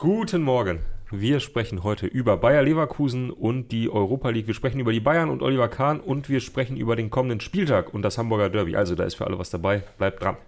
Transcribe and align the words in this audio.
Guten 0.00 0.40
Morgen. 0.40 0.78
Wir 1.10 1.40
sprechen 1.40 1.84
heute 1.84 2.06
über 2.06 2.38
Bayer 2.38 2.62
Leverkusen 2.62 3.30
und 3.30 3.68
die 3.68 3.90
Europa 3.90 4.30
League. 4.30 4.46
Wir 4.46 4.54
sprechen 4.54 4.80
über 4.80 4.92
die 4.92 5.00
Bayern 5.00 5.28
und 5.28 5.42
Oliver 5.42 5.68
Kahn 5.68 6.00
und 6.00 6.30
wir 6.30 6.40
sprechen 6.40 6.78
über 6.78 6.96
den 6.96 7.10
kommenden 7.10 7.40
Spieltag 7.40 7.92
und 7.92 8.00
das 8.00 8.16
Hamburger 8.16 8.48
Derby. 8.48 8.76
Also 8.76 8.94
da 8.94 9.04
ist 9.04 9.16
für 9.16 9.26
alle 9.26 9.38
was 9.38 9.50
dabei. 9.50 9.82
Bleibt 9.98 10.22
dran. 10.22 10.38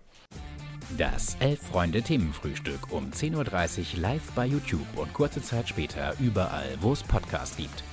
Das 0.97 1.37
Elf-Freunde-Themenfrühstück 1.41 2.91
um 2.93 3.11
10.30 3.11 3.97
Uhr 3.97 4.01
live 4.01 4.33
bei 4.35 4.47
YouTube 4.47 4.87
und 4.97 5.13
kurze 5.13 5.43
Zeit 5.43 5.69
später 5.69 6.15
überall, 6.19 6.79
wo 6.81 6.95
es 6.95 7.03
Podcasts 7.03 7.59
gibt. 7.59 7.85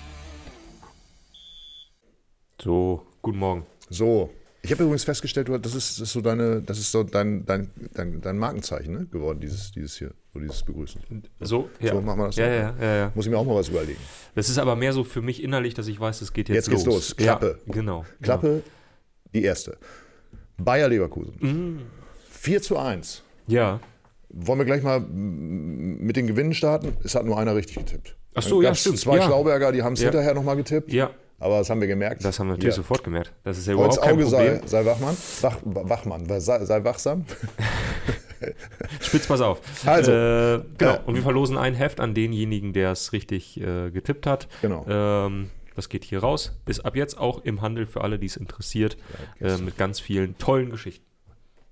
So, 2.61 3.05
guten 3.21 3.39
Morgen. 3.39 3.65
So, 3.89 4.29
ich 4.61 4.71
habe 4.71 4.83
übrigens 4.83 5.03
festgestellt, 5.05 5.49
das 5.49 5.73
ist, 5.73 5.99
das 5.99 6.07
ist 6.07 6.13
so 6.13 6.21
deine, 6.21 6.61
das 6.61 6.79
ist 6.79 6.91
so 6.91 7.03
dein, 7.03 7.45
dein, 7.45 7.69
dein, 7.93 8.21
dein 8.21 8.37
Markenzeichen 8.37 8.93
ne? 8.93 9.05
geworden, 9.05 9.39
dieses, 9.39 9.71
dieses 9.71 9.97
hier, 9.97 10.11
so 10.33 10.39
dieses 10.39 10.63
Begrüßen. 10.63 11.01
So, 11.39 11.69
ja. 11.79 11.93
So 11.93 12.01
machen 12.01 12.19
wir 12.19 12.25
das 12.27 12.35
Ja, 12.35 12.47
ja, 12.47 12.75
ja, 12.79 12.95
ja. 12.97 13.11
Muss 13.15 13.25
ich 13.25 13.31
mir 13.31 13.37
auch 13.37 13.45
mal 13.45 13.55
was 13.55 13.69
überlegen. 13.69 13.99
Das 14.35 14.49
ist 14.49 14.57
aber 14.57 14.75
mehr 14.75 14.91
so 14.93 15.03
für 15.03 15.21
mich 15.21 15.41
innerlich, 15.43 15.73
dass 15.75 15.87
ich 15.87 15.99
weiß, 15.99 16.21
es 16.21 16.33
geht 16.33 16.49
jetzt, 16.49 16.67
Jetzt 16.67 16.69
geht's 16.69 16.85
los. 16.85 17.15
Klappe. 17.15 17.59
Ja, 17.65 17.73
genau. 17.73 18.05
Klappe, 18.21 18.63
die 19.33 19.43
erste. 19.43 19.77
Bayer 20.57 20.89
Leverkusen. 20.89 21.35
Mhm. 21.39 21.79
4 22.31 22.61
zu 22.61 22.77
1. 22.77 23.23
Ja. 23.47 23.79
Wollen 24.29 24.59
wir 24.59 24.65
gleich 24.65 24.83
mal 24.83 24.99
mit 24.99 26.15
den 26.15 26.27
Gewinnen 26.27 26.53
starten? 26.53 26.97
Es 27.03 27.15
hat 27.15 27.25
nur 27.25 27.39
einer 27.39 27.55
richtig 27.55 27.77
getippt. 27.77 28.15
Ach 28.35 28.43
so, 28.43 28.61
ja, 28.61 28.75
stimmt. 28.75 28.99
Zwei 28.99 29.17
Ja. 29.17 29.23
Schlauberger, 29.25 29.71
die 29.71 29.81
haben 29.83 29.93
es 29.93 30.01
Ja. 30.01 30.09
hinterher 30.09 30.33
nochmal 30.33 30.55
getippt. 30.55 30.93
Ja, 30.93 31.11
Aber 31.39 31.59
das 31.59 31.69
haben 31.69 31.79
wir 31.81 31.87
gemerkt. 31.87 32.23
das 32.23 32.37
haben 32.39 32.47
wir 32.47 32.51
natürlich 32.53 32.75
Ja. 32.75 32.81
sofort 32.81 33.03
gemerkt. 33.03 33.33
Das 33.43 33.57
ist 33.57 33.67
ja 33.67 33.73
Holz 33.75 33.95
überhaupt 33.95 34.01
kein 34.01 34.13
Auge 34.15 34.25
sei, 34.27 34.49
Problem. 34.49 34.67
sei 34.67 34.85
Wachmann. 34.85 35.17
Wach, 35.41 35.57
Wachmann, 35.63 36.39
sei, 36.41 36.65
sei 36.65 36.83
wachsam. 36.83 37.25
Spitz, 39.01 39.27
pass 39.27 39.41
auf. 39.41 39.61
Also, 39.85 40.11
äh, 40.11 40.61
genau. 40.77 40.93
äh, 40.95 40.99
und 41.05 41.15
wir 41.15 41.21
verlosen 41.21 41.57
ein 41.57 41.73
Heft 41.73 41.99
an 41.99 42.13
denjenigen, 42.13 42.73
der 42.73 42.91
es 42.91 43.11
richtig 43.13 43.59
äh, 43.59 43.91
getippt 43.91 44.25
hat. 44.25 44.47
Genau. 44.61 44.85
Ähm, 44.87 45.49
das 45.75 45.89
geht 45.89 46.03
hier 46.03 46.19
raus. 46.19 46.57
Ist 46.65 46.81
ab 46.85 46.95
jetzt 46.95 47.17
auch 47.17 47.43
im 47.43 47.61
Handel 47.61 47.85
für 47.85 48.01
alle, 48.01 48.19
die 48.19 48.25
es 48.27 48.35
interessiert, 48.37 48.97
äh, 49.39 49.57
mit 49.57 49.77
ganz 49.77 49.99
vielen 49.99 50.37
tollen 50.37 50.69
Geschichten. 50.71 51.05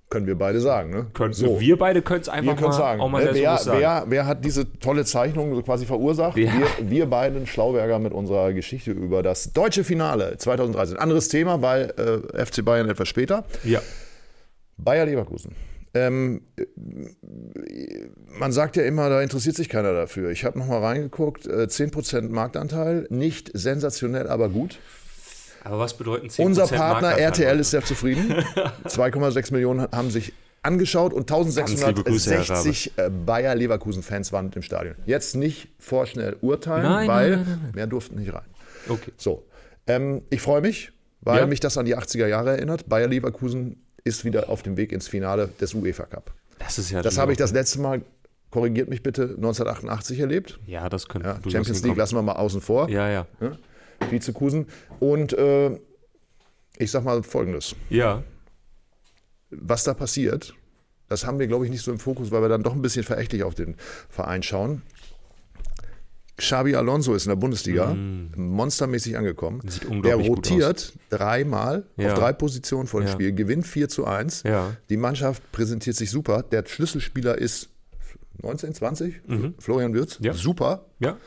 Können 0.09 0.25
wir 0.25 0.35
beide 0.35 0.61
sagen, 0.61 0.89
ne? 0.89 1.07
Können, 1.13 1.33
so. 1.33 1.59
Wir 1.59 1.77
beide 1.77 2.01
können 2.01 2.21
es 2.21 2.29
einfach 2.29 2.57
mal, 2.57 2.71
sagen, 2.71 3.01
auch 3.01 3.09
mal 3.09 3.25
ne, 3.25 3.31
wer, 3.33 3.57
sagen. 3.57 3.79
wer, 3.79 4.05
wer 4.07 4.25
hat 4.25 4.45
diese 4.45 4.79
tolle 4.79 5.03
Zeichnung 5.03 5.53
so 5.53 5.61
quasi 5.61 5.85
verursacht? 5.85 6.37
Ja. 6.37 6.49
Wir, 6.53 6.89
wir 6.89 7.05
beiden 7.07 7.45
Schlauberger 7.45 7.99
mit 7.99 8.13
unserer 8.13 8.53
Geschichte 8.53 8.91
über 8.91 9.21
das 9.21 9.51
deutsche 9.51 9.83
Finale 9.83 10.37
2013. 10.37 10.97
Anderes 10.97 11.27
Thema, 11.27 11.61
weil 11.61 11.93
äh, 11.97 12.45
FC 12.45 12.63
Bayern 12.63 12.89
etwas 12.89 13.09
später. 13.09 13.43
Ja. 13.65 13.81
Bayer 14.77 15.05
Leverkusen. 15.05 15.55
Ähm, 15.93 16.41
äh, 16.55 16.65
man 18.39 18.53
sagt 18.53 18.77
ja 18.77 18.83
immer, 18.83 19.09
da 19.09 19.21
interessiert 19.21 19.55
sich 19.55 19.67
keiner 19.67 19.93
dafür. 19.93 20.29
Ich 20.31 20.45
habe 20.45 20.57
nochmal 20.57 20.83
reingeguckt, 20.83 21.47
äh, 21.47 21.67
10% 21.69 22.29
Marktanteil, 22.29 23.07
nicht 23.09 23.51
sensationell, 23.53 24.27
aber 24.27 24.47
gut. 24.49 24.79
Aber 25.67 25.79
was 25.79 25.95
bedeuten 25.97 26.27
10% 26.27 26.41
Unser 26.45 26.67
Partner 26.67 27.17
RTL 27.17 27.59
ist 27.59 27.71
sehr 27.71 27.83
zufrieden. 27.83 28.31
2,6 28.85 29.51
Millionen 29.53 29.87
haben 29.91 30.09
sich 30.11 30.33
angeschaut 30.63 31.13
und 31.13 31.29
liebe 31.29 32.03
Grüße, 32.03 32.31
Herr 32.31 32.39
1660 32.39 32.93
äh, 32.97 33.09
Bayer 33.25 33.55
Leverkusen-Fans 33.55 34.31
waren 34.33 34.51
im 34.53 34.61
Stadion. 34.61 34.95
Jetzt 35.05 35.35
nicht 35.35 35.69
vorschnell 35.79 36.35
urteilen, 36.41 36.83
Nein, 36.83 37.07
weil 37.07 37.31
nein, 37.37 37.45
nein, 37.63 37.71
mehr 37.73 37.87
durften 37.87 38.15
nicht 38.19 38.33
rein. 38.33 38.45
Okay. 38.89 39.11
So, 39.17 39.45
ähm, 39.87 40.21
ich 40.29 40.41
freue 40.41 40.61
mich, 40.61 40.91
weil 41.21 41.39
Ja. 41.39 41.45
mich 41.47 41.59
das 41.59 41.77
an 41.77 41.85
die 41.85 41.95
80er 41.97 42.27
Jahre 42.27 42.51
erinnert. 42.51 42.87
Bayer 42.89 43.07
Leverkusen 43.07 43.81
ist 44.03 44.25
wieder 44.25 44.49
auf 44.49 44.63
dem 44.63 44.77
Weg 44.77 44.91
ins 44.91 45.07
Finale 45.07 45.49
des 45.59 45.73
UEFA 45.73 46.03
Cup. 46.05 46.33
Das 46.59 46.77
ist 46.79 46.89
ja 46.91 47.01
Das 47.01 47.17
habe 47.17 47.31
ich 47.33 47.37
das 47.37 47.51
letzte 47.51 47.79
Mal, 47.79 48.01
korrigiert 48.51 48.89
mich 48.89 49.03
bitte, 49.03 49.23
1988 49.37 50.19
erlebt. 50.19 50.59
Ja, 50.65 50.89
das 50.89 51.07
könnte 51.07 51.27
Ja, 51.27 51.33
Champions 51.35 51.67
League 51.67 51.75
hinkommen. 51.75 51.97
lassen 51.97 52.15
wir 52.15 52.21
mal 52.23 52.33
außen 52.33 52.61
vor. 52.61 52.89
Ja, 52.89 53.09
ja. 53.09 53.25
Vizekusen. 54.09 54.67
Und 54.99 55.33
äh, 55.33 55.79
ich 56.77 56.91
sag 56.91 57.03
mal 57.03 57.23
folgendes. 57.23 57.75
Ja. 57.89 58.23
was 59.49 59.83
da 59.83 59.93
passiert, 59.93 60.53
das 61.09 61.25
haben 61.25 61.39
wir, 61.39 61.47
glaube 61.47 61.65
ich, 61.65 61.71
nicht 61.71 61.83
so 61.83 61.91
im 61.91 61.99
Fokus, 61.99 62.31
weil 62.31 62.41
wir 62.41 62.49
dann 62.49 62.63
doch 62.63 62.73
ein 62.73 62.81
bisschen 62.81 63.03
verächtlich 63.03 63.43
auf 63.43 63.55
den 63.55 63.75
Verein 64.09 64.43
schauen. 64.43 64.81
Xabi 66.35 66.75
Alonso 66.75 67.15
ist 67.15 67.25
in 67.25 67.29
der 67.29 67.35
Bundesliga 67.37 67.95
monstermäßig 68.35 69.17
angekommen. 69.17 69.61
Mm. 69.63 69.69
Sieht 69.69 69.83
Der 69.83 69.89
unglaublich 69.91 70.27
gut 70.27 70.37
rotiert 70.37 70.93
dreimal 71.09 71.87
Ja. 71.97 72.11
auf 72.13 72.19
drei 72.19 72.31
Positionen 72.33 72.87
vor 72.87 72.99
dem 73.01 73.07
Ja. 73.07 73.13
Spiel, 73.13 73.33
gewinnt 73.33 73.65
4 73.65 73.89
zu 73.89 74.05
1. 74.05 74.43
Ja. 74.43 74.77
Die 74.89 74.97
Mannschaft 74.97 75.41
präsentiert 75.51 75.95
sich 75.95 76.11
super. 76.11 76.43
Der 76.43 76.63
Schlüsselspieler 76.67 77.37
ist 77.39 77.69
19, 78.43 78.75
20, 78.75 79.21
Florian 79.57 79.95
Würz. 79.95 80.19
Mhm. 80.19 80.25
Ja. 80.27 80.33
Super. 80.33 80.85
Ja. 80.99 81.17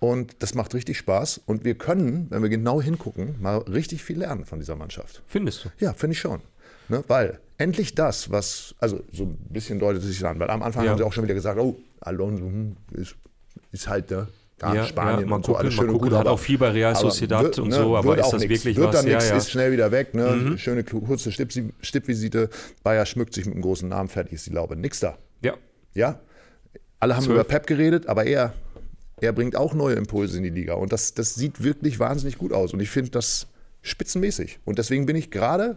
Und 0.00 0.36
das 0.42 0.54
macht 0.54 0.74
richtig 0.74 0.98
Spaß. 0.98 1.40
Und 1.46 1.64
wir 1.64 1.74
können, 1.76 2.26
wenn 2.30 2.42
wir 2.42 2.50
genau 2.50 2.80
hingucken, 2.82 3.36
mal 3.40 3.58
richtig 3.58 4.02
viel 4.04 4.18
lernen 4.18 4.44
von 4.44 4.58
dieser 4.58 4.76
Mannschaft. 4.76 5.22
Findest 5.26 5.64
du? 5.64 5.68
Ja, 5.78 5.92
finde 5.94 6.12
ich 6.12 6.20
schon. 6.20 6.40
Ne? 6.88 7.02
Weil 7.08 7.38
endlich 7.56 7.94
das, 7.94 8.30
was, 8.30 8.74
also 8.78 9.00
so 9.12 9.24
ein 9.24 9.38
bisschen 9.48 9.78
deutet 9.78 10.02
es 10.02 10.08
sich 10.08 10.26
an, 10.26 10.38
weil 10.38 10.50
am 10.50 10.62
Anfang 10.62 10.84
Ja. 10.84 10.90
haben 10.90 10.98
sie 10.98 11.04
auch 11.04 11.12
schon 11.12 11.24
wieder 11.24 11.34
gesagt, 11.34 11.58
oh, 11.58 11.76
Alonso 12.00 12.44
hm, 12.44 12.76
ist, 12.92 13.14
ist 13.72 13.88
halt 13.88 14.10
ne, 14.10 14.26
da 14.58 14.74
Ja, 14.74 14.84
Spanien 14.84 15.28
ja, 15.28 15.34
und 15.34 15.46
so, 15.46 15.52
gucken, 15.52 15.64
alles 15.64 15.74
schön 15.74 15.84
und 15.84 15.92
gucken. 15.94 16.08
gut. 16.10 16.18
Hat 16.18 16.26
aber- 16.26 16.32
auch 16.32 16.38
viel 16.38 16.58
bei 16.58 16.68
Real 16.70 16.94
Sociedad 16.94 17.58
und 17.58 17.68
ne, 17.68 17.76
so, 17.76 17.96
aber 17.96 18.18
ist 18.18 18.30
das 18.30 18.42
nix. 18.42 18.50
wirklich 18.64 18.76
wird 18.76 18.88
was? 18.88 18.96
dann 18.96 19.04
nichts, 19.06 19.24
Ja, 19.24 19.30
ja. 19.30 19.36
ist 19.38 19.50
schnell 19.50 19.72
wieder 19.72 19.90
weg. 19.90 20.12
Ne? 20.12 20.58
Schöne 20.58 20.84
kurze 20.84 21.32
Stipp, 21.32 21.52
Stippvisite. 21.80 22.50
Bayer 22.82 23.06
schmückt 23.06 23.32
sich 23.32 23.46
mit 23.46 23.54
einem 23.54 23.62
großen 23.62 23.88
Namen, 23.88 24.10
fertig 24.10 24.34
ist 24.34 24.46
die 24.46 24.50
Laube. 24.52 24.76
Nix 24.76 25.00
da. 25.00 25.16
Ja. 25.40 25.54
Ja? 25.94 26.20
Alle 27.00 27.16
haben 27.16 27.22
Zwölf. 27.24 27.36
über 27.36 27.44
Pep 27.44 27.66
geredet, 27.66 28.06
aber 28.08 28.24
er, 28.24 28.52
er 29.24 29.32
bringt 29.32 29.56
auch 29.56 29.74
neue 29.74 29.94
Impulse 29.94 30.36
in 30.36 30.42
die 30.42 30.50
Liga. 30.50 30.74
Und 30.74 30.92
das, 30.92 31.14
das 31.14 31.34
sieht 31.34 31.62
wirklich 31.62 31.98
wahnsinnig 31.98 32.38
gut 32.38 32.52
aus. 32.52 32.72
Und 32.72 32.80
ich 32.80 32.90
finde 32.90 33.10
das 33.10 33.46
spitzenmäßig. 33.82 34.60
Und 34.64 34.78
deswegen 34.78 35.06
bin 35.06 35.16
ich 35.16 35.30
gerade 35.30 35.76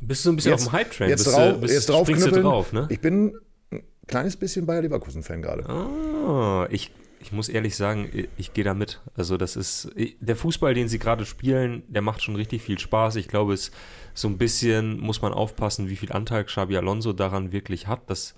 Bist 0.00 0.24
du 0.24 0.30
ein 0.30 0.36
bisschen 0.36 0.54
auf 0.54 0.64
dem 0.64 0.72
Hype-Train? 0.72 1.08
Jetzt, 1.08 1.26
drauf, 1.26 1.60
bist, 1.60 1.74
jetzt 1.74 1.88
drauf 1.88 2.08
drauf, 2.08 2.72
ne? 2.72 2.86
Ich 2.90 3.00
bin 3.00 3.34
ein 3.72 3.82
kleines 4.06 4.36
bisschen 4.36 4.66
Bayer 4.66 4.82
Leverkusen-Fan 4.82 5.42
gerade. 5.42 5.68
Ah, 5.68 6.68
ich, 6.70 6.92
ich 7.20 7.32
muss 7.32 7.48
ehrlich 7.48 7.76
sagen, 7.76 8.08
ich, 8.12 8.28
ich 8.36 8.54
gehe 8.54 8.64
da 8.64 8.74
mit. 8.74 9.00
Also 9.16 9.36
das 9.36 9.56
ist, 9.56 9.90
der 10.20 10.36
Fußball, 10.36 10.74
den 10.74 10.88
sie 10.88 10.98
gerade 10.98 11.26
spielen, 11.26 11.82
der 11.88 12.02
macht 12.02 12.22
schon 12.22 12.36
richtig 12.36 12.62
viel 12.62 12.78
Spaß. 12.78 13.16
Ich 13.16 13.28
glaube, 13.28 13.54
es 13.54 13.70
so 14.14 14.28
ein 14.28 14.38
bisschen 14.38 15.00
muss 15.00 15.22
man 15.22 15.32
aufpassen, 15.32 15.88
wie 15.88 15.96
viel 15.96 16.12
Anteil 16.12 16.44
Xabi 16.44 16.76
Alonso 16.76 17.12
daran 17.12 17.52
wirklich 17.52 17.86
hat. 17.86 18.08
Das, 18.08 18.34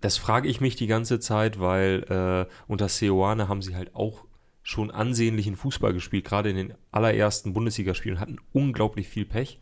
das 0.00 0.16
frage 0.16 0.48
ich 0.48 0.60
mich 0.60 0.76
die 0.76 0.86
ganze 0.86 1.20
Zeit, 1.20 1.60
weil 1.60 2.04
äh, 2.48 2.52
unter 2.66 2.88
Seoane 2.88 3.48
haben 3.48 3.62
sie 3.62 3.76
halt 3.76 3.94
auch 3.94 4.24
schon 4.62 4.90
ansehnlichen 4.90 5.56
Fußball 5.56 5.92
gespielt, 5.94 6.26
gerade 6.26 6.50
in 6.50 6.56
den 6.56 6.74
allerersten 6.90 7.54
Bundesligaspielen, 7.54 8.20
hatten 8.20 8.38
unglaublich 8.52 9.08
viel 9.08 9.24
Pech. 9.24 9.60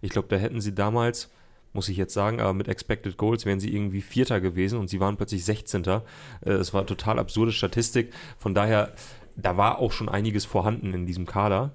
Ich 0.00 0.10
glaube, 0.10 0.28
da 0.28 0.36
hätten 0.36 0.60
sie 0.60 0.74
damals, 0.74 1.30
muss 1.72 1.88
ich 1.88 1.96
jetzt 1.96 2.14
sagen, 2.14 2.40
aber 2.40 2.54
mit 2.54 2.68
Expected 2.68 3.18
Goals 3.18 3.44
wären 3.44 3.60
sie 3.60 3.74
irgendwie 3.74 4.00
Vierter 4.00 4.40
gewesen 4.40 4.78
und 4.78 4.88
sie 4.88 5.00
waren 5.00 5.16
plötzlich 5.16 5.44
16. 5.44 5.84
Äh, 5.84 6.00
Es 6.44 6.72
war 6.72 6.86
total 6.86 7.18
absurde 7.18 7.52
Statistik. 7.52 8.12
Von 8.38 8.54
daher, 8.54 8.94
da 9.36 9.56
war 9.56 9.78
auch 9.78 9.92
schon 9.92 10.08
einiges 10.08 10.46
vorhanden 10.46 10.94
in 10.94 11.06
diesem 11.06 11.26
Kader. 11.26 11.72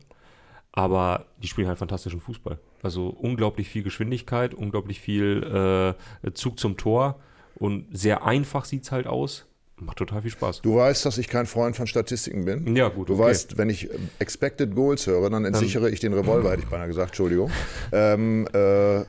Aber 0.72 1.26
die 1.44 1.48
spielen 1.48 1.68
halt 1.68 1.78
fantastischen 1.78 2.22
Fußball. 2.22 2.58
Also 2.82 3.10
unglaublich 3.10 3.68
viel 3.68 3.84
Geschwindigkeit, 3.84 4.54
unglaublich 4.54 5.02
viel 5.02 5.96
äh, 6.24 6.32
Zug 6.32 6.60
zum 6.60 6.78
Tor 6.78 7.20
und 7.62 7.86
sehr 7.92 8.26
einfach 8.26 8.66
sieht 8.66 8.84
es 8.84 8.92
halt 8.92 9.08
aus. 9.08 9.46
Macht 9.78 9.98
total 9.98 10.22
viel 10.22 10.30
Spaß. 10.32 10.62
Du 10.62 10.76
weißt, 10.76 11.06
dass 11.06 11.18
ich 11.18 11.28
kein 11.28 11.48
Freund 11.48 11.76
von 11.76 11.88
Statistiken 11.88 12.46
bin. 12.46 12.76
Ja, 12.76 12.90
gut, 12.90 13.10
Du 13.10 13.14
okay. 13.14 13.24
weißt, 13.24 13.58
wenn 13.58 13.70
ich 13.70 13.90
äh, 13.90 13.98
Expected 14.20 14.76
Goals 14.76 15.08
höre, 15.08 15.28
dann 15.30 15.44
entsichere 15.46 15.90
ich 15.90 16.00
den 16.00 16.14
Revolver, 16.14 16.52
hätte 16.52 16.62
ich 16.64 16.70
beinahe 16.70 16.88
gesagt, 16.88 17.10
Entschuldigung. 17.12 17.50
ähm, 17.92 18.48
äh, 18.54 19.04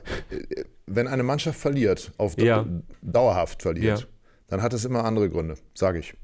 wenn 0.87 1.07
eine 1.07 1.23
Mannschaft 1.23 1.59
verliert, 1.59 2.11
auf 2.17 2.39
Ja. 2.39 2.65
dauerhaft 3.03 3.61
verliert, 3.61 3.99
Ja. 4.01 4.05
dann 4.47 4.61
hat 4.63 4.73
es 4.73 4.83
immer 4.85 5.05
andere 5.05 5.29
Gründe, 5.29 5.55
sage 5.75 5.99
ich. 5.99 6.15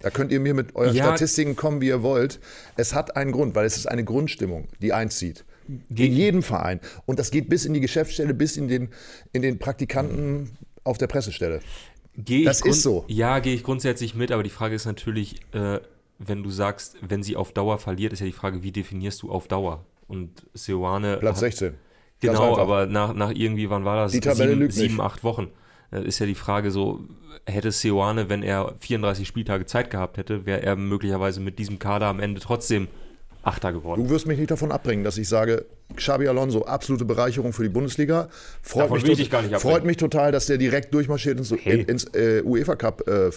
Da 0.00 0.10
könnt 0.10 0.32
ihr 0.32 0.40
mir 0.40 0.54
mit 0.54 0.74
euren 0.74 0.94
Ja. 0.94 1.04
Statistiken 1.04 1.54
kommen, 1.56 1.80
wie 1.80 1.86
ihr 1.88 2.02
wollt. 2.02 2.40
Es 2.76 2.94
hat 2.94 3.16
einen 3.16 3.30
Grund, 3.32 3.54
weil 3.54 3.64
es 3.64 3.76
ist 3.76 3.86
eine 3.86 4.02
Grundstimmung, 4.04 4.66
die 4.82 4.92
einzieht. 4.92 5.44
Ge- 5.90 6.08
In 6.08 6.12
jedem 6.12 6.42
Verein. 6.42 6.80
Und 7.06 7.18
das 7.20 7.30
geht 7.30 7.48
bis 7.48 7.64
in 7.64 7.72
die 7.74 7.80
Geschäftsstelle, 7.80 8.34
bis 8.34 8.56
in 8.56 8.66
den, 8.68 8.88
in 9.32 9.40
den 9.42 9.58
Praktikanten 9.60 10.50
auf 10.84 10.98
der 10.98 11.06
Pressestelle. 11.06 11.60
Geh 12.16 12.44
Das 12.44 12.60
ist 12.60 12.82
so. 12.82 13.04
Ja, 13.08 13.40
gehe 13.40 13.54
ich 13.54 13.64
grundsätzlich 13.64 14.14
mit, 14.14 14.30
aber 14.30 14.42
die 14.42 14.50
Frage 14.50 14.74
ist 14.74 14.84
natürlich, 14.86 15.40
äh, 15.52 15.80
wenn 16.18 16.42
du 16.44 16.50
sagst, 16.50 16.96
wenn 17.00 17.22
sie 17.24 17.34
auf 17.36 17.52
Dauer 17.52 17.78
verliert, 17.78 18.12
ist 18.12 18.20
ja 18.20 18.26
die 18.26 18.32
Frage, 18.32 18.62
wie 18.62 18.70
definierst 18.70 19.22
du 19.22 19.30
auf 19.32 19.48
Dauer? 19.48 19.84
Und 20.06 20.46
Seoane. 20.54 21.16
Platz 21.16 21.36
hat- 21.36 21.40
16. 21.40 21.74
Ganz 22.20 22.38
Genau, 22.38 22.56
aber 22.56 22.86
nach, 22.86 23.12
nach 23.14 23.32
irgendwie, 23.34 23.68
wann 23.68 23.84
war 23.84 23.96
das? 23.96 24.12
Die 24.12 24.20
Tabelle 24.20 24.50
sieben, 24.50 24.60
lügt 24.60 24.76
nicht. 24.76 24.90
sieben, 24.90 25.00
acht 25.00 25.24
Wochen. 25.24 25.48
Äh, 25.90 26.04
Ist 26.04 26.20
ja 26.20 26.26
die 26.26 26.34
Frage 26.36 26.70
so, 26.70 27.00
hätte 27.46 27.72
Seoane, 27.72 28.28
wenn 28.30 28.42
er 28.42 28.74
34 28.78 29.26
Spieltage 29.26 29.66
Zeit 29.66 29.90
gehabt 29.90 30.16
hätte, 30.16 30.46
wäre 30.46 30.62
er 30.62 30.76
möglicherweise 30.76 31.40
mit 31.40 31.58
diesem 31.58 31.78
Kader 31.78 32.06
am 32.06 32.20
Ende 32.20 32.40
trotzdem 32.40 32.86
Achter 33.42 33.72
geworden. 33.74 34.02
Du 34.04 34.08
wirst 34.08 34.26
mich 34.26 34.38
nicht 34.38 34.50
davon 34.50 34.72
abbringen, 34.72 35.04
dass 35.04 35.18
ich 35.18 35.28
sage, 35.28 35.66
Xabi 35.96 36.26
Alonso, 36.26 36.62
absolute 36.64 37.04
Bereicherung 37.04 37.52
für 37.52 37.62
die 37.62 37.68
Bundesliga. 37.68 38.28
Freut, 38.62 38.84
Davon 38.84 38.96
mich, 38.96 39.04
tot- 39.04 39.18
dich 39.18 39.30
gar 39.30 39.42
nicht 39.42 39.54
freut 39.60 39.84
mich 39.84 39.96
total, 39.96 40.32
dass 40.32 40.46
der 40.46 40.58
direkt 40.58 40.92
durchmarschiert 40.92 41.38
ins, 41.38 41.52
Hey. 41.52 41.82
ins 41.82 42.04
äh, 42.14 42.42
UEFA 42.44 42.74
Cup 42.74 43.06
äh, 43.06 43.30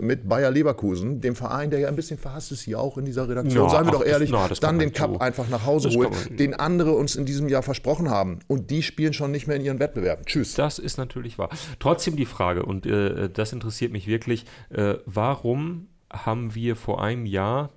mit 0.00 0.28
Bayer 0.28 0.50
Leverkusen, 0.50 1.20
dem 1.20 1.34
Verein, 1.36 1.68
der 1.70 1.80
ja 1.80 1.88
ein 1.88 1.96
bisschen 1.96 2.16
verhasst 2.16 2.52
ist 2.52 2.62
hier 2.62 2.78
auch 2.80 2.96
in 2.96 3.04
dieser 3.04 3.28
Redaktion. 3.28 3.64
Ja, 3.64 3.68
Seien 3.70 3.84
wir 3.84 3.88
ach, 3.88 3.92
doch 3.92 4.00
das- 4.00 4.08
ehrlich, 4.08 4.30
na, 4.30 4.48
das 4.48 4.60
dann 4.60 4.78
den 4.78 4.92
Cup 4.92 5.14
so. 5.14 5.18
einfach 5.18 5.48
nach 5.48 5.66
Hause 5.66 5.88
Das 5.88 5.96
holen, 5.96 6.10
den 6.30 6.54
andere 6.54 6.92
uns 6.92 7.16
in 7.16 7.26
diesem 7.26 7.48
Jahr 7.48 7.62
versprochen 7.62 8.08
haben. 8.08 8.38
Und 8.46 8.70
die 8.70 8.82
spielen 8.82 9.12
schon 9.12 9.30
nicht 9.30 9.46
mehr 9.46 9.56
in 9.56 9.62
ihren 9.64 9.78
Wettbewerben. 9.80 10.24
Tschüss. 10.24 10.54
Das 10.54 10.78
ist 10.78 10.96
natürlich 10.96 11.38
wahr. 11.38 11.50
Trotzdem 11.80 12.16
die 12.16 12.24
Frage, 12.26 12.62
und 12.64 12.86
äh, 12.86 13.28
das 13.28 13.52
interessiert 13.52 13.92
mich 13.92 14.06
wirklich, 14.06 14.46
äh, 14.70 14.94
warum 15.06 15.88
haben 16.10 16.54
wir 16.54 16.76
vor 16.76 17.02
einem 17.02 17.26
Jahr, 17.26 17.70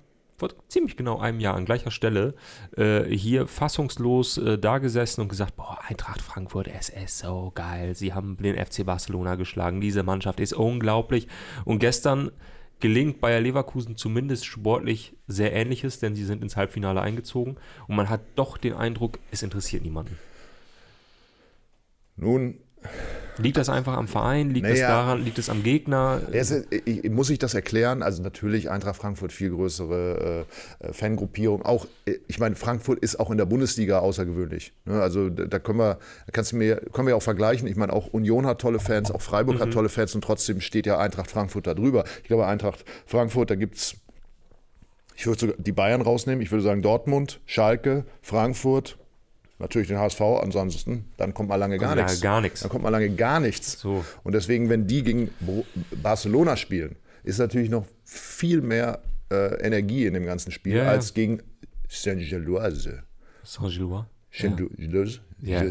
vor 0.52 0.68
ziemlich 0.68 0.96
genau 0.96 1.18
einem 1.18 1.40
Jahr 1.40 1.54
an 1.54 1.64
gleicher 1.64 1.90
Stelle, 1.90 2.34
äh, 2.76 3.04
hier 3.04 3.46
fassungslos 3.46 4.38
äh, 4.38 4.58
da 4.58 4.78
und 5.22 5.28
gesagt, 5.28 5.56
boah, 5.56 5.78
Eintracht 5.88 6.20
Frankfurt, 6.20 6.68
es 6.68 6.88
ist 6.88 7.18
so 7.18 7.52
geil, 7.54 7.94
sie 7.94 8.12
haben 8.12 8.36
den 8.36 8.56
FC 8.56 8.84
Barcelona 8.84 9.36
geschlagen, 9.36 9.80
diese 9.80 10.02
Mannschaft 10.02 10.40
ist 10.40 10.52
unglaublich. 10.52 11.28
Und 11.64 11.78
gestern 11.78 12.30
gelingt 12.80 13.20
Bayer 13.20 13.40
Leverkusen 13.40 13.96
zumindest 13.96 14.44
sportlich 14.44 15.16
sehr 15.26 15.52
ähnliches, 15.52 16.00
denn 16.00 16.14
sie 16.14 16.24
sind 16.24 16.42
ins 16.42 16.56
Halbfinale 16.56 17.00
eingezogen 17.00 17.56
und 17.88 17.96
man 17.96 18.10
hat 18.10 18.20
doch 18.34 18.58
den 18.58 18.74
Eindruck, 18.74 19.18
es 19.30 19.42
interessiert 19.42 19.82
niemanden. 19.82 20.18
Nun, 22.16 22.58
Liegt 23.38 23.56
das 23.56 23.68
einfach 23.68 23.96
am 23.96 24.06
Verein? 24.06 24.50
Liegt 24.50 24.66
es 24.66 24.80
Naja. 24.80 24.88
daran? 24.88 25.24
Liegt 25.24 25.38
es 25.38 25.48
am 25.50 25.62
Gegner? 25.62 26.20
Ist, 26.30 26.66
muss 27.10 27.30
ich 27.30 27.38
das 27.38 27.54
erklären? 27.54 28.02
Also 28.02 28.22
natürlich 28.22 28.70
Eintracht 28.70 28.96
Frankfurt 28.96 29.32
viel 29.32 29.50
größere 29.50 30.46
äh, 30.80 30.92
Fangruppierung. 30.92 31.62
Auch, 31.62 31.86
äh, 32.06 32.18
ich 32.28 32.38
meine, 32.38 32.54
Frankfurt 32.54 33.00
ist 33.00 33.18
auch 33.18 33.30
in 33.30 33.38
der 33.38 33.46
Bundesliga 33.46 33.98
außergewöhnlich. 33.98 34.72
Ne? 34.84 35.00
Also 35.00 35.30
da, 35.30 35.58
können 35.58 35.78
wir, 35.78 35.98
da 36.26 36.32
kannst 36.32 36.52
du 36.52 36.56
mir, 36.56 36.76
können 36.92 37.08
wir 37.08 37.16
auch 37.16 37.22
vergleichen. 37.22 37.66
Ich 37.66 37.76
meine, 37.76 37.92
auch 37.92 38.06
Union 38.08 38.46
hat 38.46 38.60
tolle 38.60 38.78
Fans, 38.78 39.10
auch 39.10 39.22
Freiburg 39.22 39.60
hat 39.60 39.72
tolle 39.72 39.88
Fans 39.88 40.14
und 40.14 40.22
trotzdem 40.22 40.60
steht 40.60 40.86
ja 40.86 40.98
Eintracht 40.98 41.30
Frankfurt 41.30 41.66
da 41.66 41.74
drüber. 41.74 42.04
Ich 42.22 42.28
glaube, 42.28 42.46
Eintracht 42.46 42.84
Frankfurt, 43.06 43.50
da 43.50 43.56
gibt 43.56 43.76
es, 43.76 43.96
ich 45.16 45.26
würde 45.26 45.40
sogar 45.40 45.56
die 45.58 45.72
Bayern 45.72 46.02
rausnehmen. 46.02 46.40
Ich 46.42 46.50
würde 46.52 46.62
sagen 46.62 46.82
Dortmund, 46.82 47.40
Schalke, 47.46 48.04
Frankfurt. 48.22 48.96
Natürlich 49.58 49.88
den 49.88 49.98
HSV, 49.98 50.20
ansonsten, 50.20 51.04
dann 51.16 51.32
kommt 51.32 51.48
mal 51.48 51.56
lange 51.56 51.78
gar 51.78 51.90
lange 51.94 52.02
nichts. 52.08 52.20
gar 52.20 52.40
nichts. 52.40 52.60
Dann 52.60 52.70
kommt 52.70 52.82
mal 52.82 52.90
lange 52.90 53.08
gar 53.14 53.38
nichts. 53.40 53.78
So. 53.78 54.04
Und 54.24 54.32
deswegen, 54.34 54.68
wenn 54.68 54.86
die 54.88 55.02
gegen 55.04 55.30
Barcelona 56.02 56.56
spielen, 56.56 56.96
ist 57.22 57.38
natürlich 57.38 57.70
noch 57.70 57.86
viel 58.04 58.60
mehr 58.62 59.00
äh, 59.30 59.54
Energie 59.64 60.06
in 60.06 60.14
dem 60.14 60.26
ganzen 60.26 60.50
Spiel 60.50 60.74
Ja, 60.76 60.84
ja. 60.84 60.90
als 60.90 61.14
gegen 61.14 61.40
Saint-Gilloise. 61.88 63.02
Saint-Gilloise? 63.44 64.06
Saint-Gilloise? 64.32 65.20
Ja. 65.42 65.62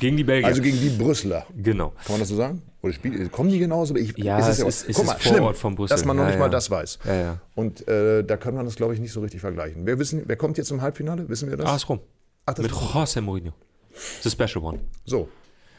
Gegen 0.00 0.16
die 0.16 0.24
Belgier. 0.24 0.46
Also 0.46 0.62
gegen 0.62 0.78
die 0.78 0.90
Brüsseler. 0.90 1.46
Genau. 1.56 1.90
Kann 1.90 2.12
man 2.12 2.20
das 2.20 2.28
so 2.28 2.36
sagen? 2.36 2.62
Oder 2.82 2.92
spiel, 2.92 3.28
kommen 3.30 3.50
die 3.50 3.58
genauso? 3.58 3.96
Ich, 3.96 4.16
Ja, 4.18 4.38
ist 4.38 4.48
es 4.48 4.58
ja 4.58 4.64
auch- 4.64 4.68
ist- 4.68 4.88
es 4.88 4.96
Guck 4.96 5.04
ist 5.04 5.06
mal, 5.10 5.18
Vorort 5.18 5.56
schlimm, 5.56 5.60
von 5.60 5.74
Brüssel. 5.74 5.94
dass 5.96 6.04
man 6.04 6.16
noch 6.16 6.22
Ja, 6.24 6.28
nicht 6.28 6.36
ja. 6.36 6.40
mal 6.44 6.50
das 6.50 6.70
weiß. 6.70 6.98
Ja, 7.04 7.14
ja. 7.14 7.40
Und 7.54 7.88
äh, 7.88 8.22
da 8.22 8.36
kann 8.36 8.54
man 8.54 8.64
das, 8.66 8.76
glaube 8.76 8.94
ich, 8.94 9.00
nicht 9.00 9.12
so 9.12 9.20
richtig 9.20 9.40
vergleichen. 9.40 9.86
Wer, 9.86 9.98
wissen, 9.98 10.22
wer 10.26 10.36
kommt 10.36 10.58
jetzt 10.58 10.70
im 10.70 10.82
Halbfinale? 10.82 11.28
Wissen 11.28 11.48
wir 11.50 11.56
das? 11.56 11.66
AS 11.66 11.88
Rom. 11.88 12.00
Ach, 12.46 12.56
Mit 12.58 12.70
José 12.70 13.20
Mourinho. 13.20 13.52
The 14.22 14.30
Special 14.30 14.64
One. 14.64 14.80
So. 15.04 15.28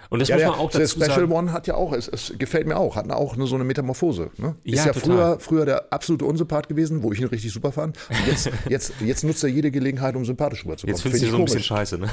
Und 0.09 0.19
das 0.19 0.29
Ja, 0.29 0.35
muss 0.35 0.41
der, 0.41 0.51
man 0.51 0.59
auch 0.59 0.71
der 0.71 0.81
dazu 0.81 0.99
Special 0.99 1.19
sagen. 1.21 1.31
One 1.31 1.51
hat 1.51 1.67
ja 1.67 1.75
auch, 1.75 1.91
es, 1.91 2.07
es 2.07 2.33
gefällt 2.37 2.67
mir 2.67 2.77
auch, 2.77 2.95
hat 2.95 3.09
auch 3.11 3.35
nur 3.35 3.47
so 3.47 3.55
eine 3.55 3.63
Metamorphose. 3.63 4.29
Ne? 4.37 4.55
Ja, 4.63 4.73
ist 4.73 4.85
ja 4.85 4.93
total. 4.93 5.01
früher, 5.01 5.39
früher 5.39 5.65
der 5.65 5.91
absolute 5.91 6.25
Unsympath 6.25 6.69
gewesen, 6.69 7.01
wo 7.03 7.11
ich 7.11 7.19
ihn 7.19 7.27
richtig 7.27 7.51
super 7.51 7.71
fand. 7.71 7.97
Und 8.09 8.27
jetzt, 8.27 8.49
jetzt, 8.69 8.93
jetzt 9.01 9.23
nutzt 9.23 9.43
er 9.43 9.49
jede 9.49 9.71
Gelegenheit, 9.71 10.15
um 10.15 10.23
sympathisch 10.23 10.63
rüberzukommen. 10.63 10.95
Jetzt 10.95 11.01
findest 11.01 11.23
du 11.23 11.27
Find 11.27 11.31
so 11.31 11.37
ein 11.37 11.47
ich 11.47 11.53
bisschen 11.53 11.63
scheiße, 11.63 11.97
ne? 11.97 12.09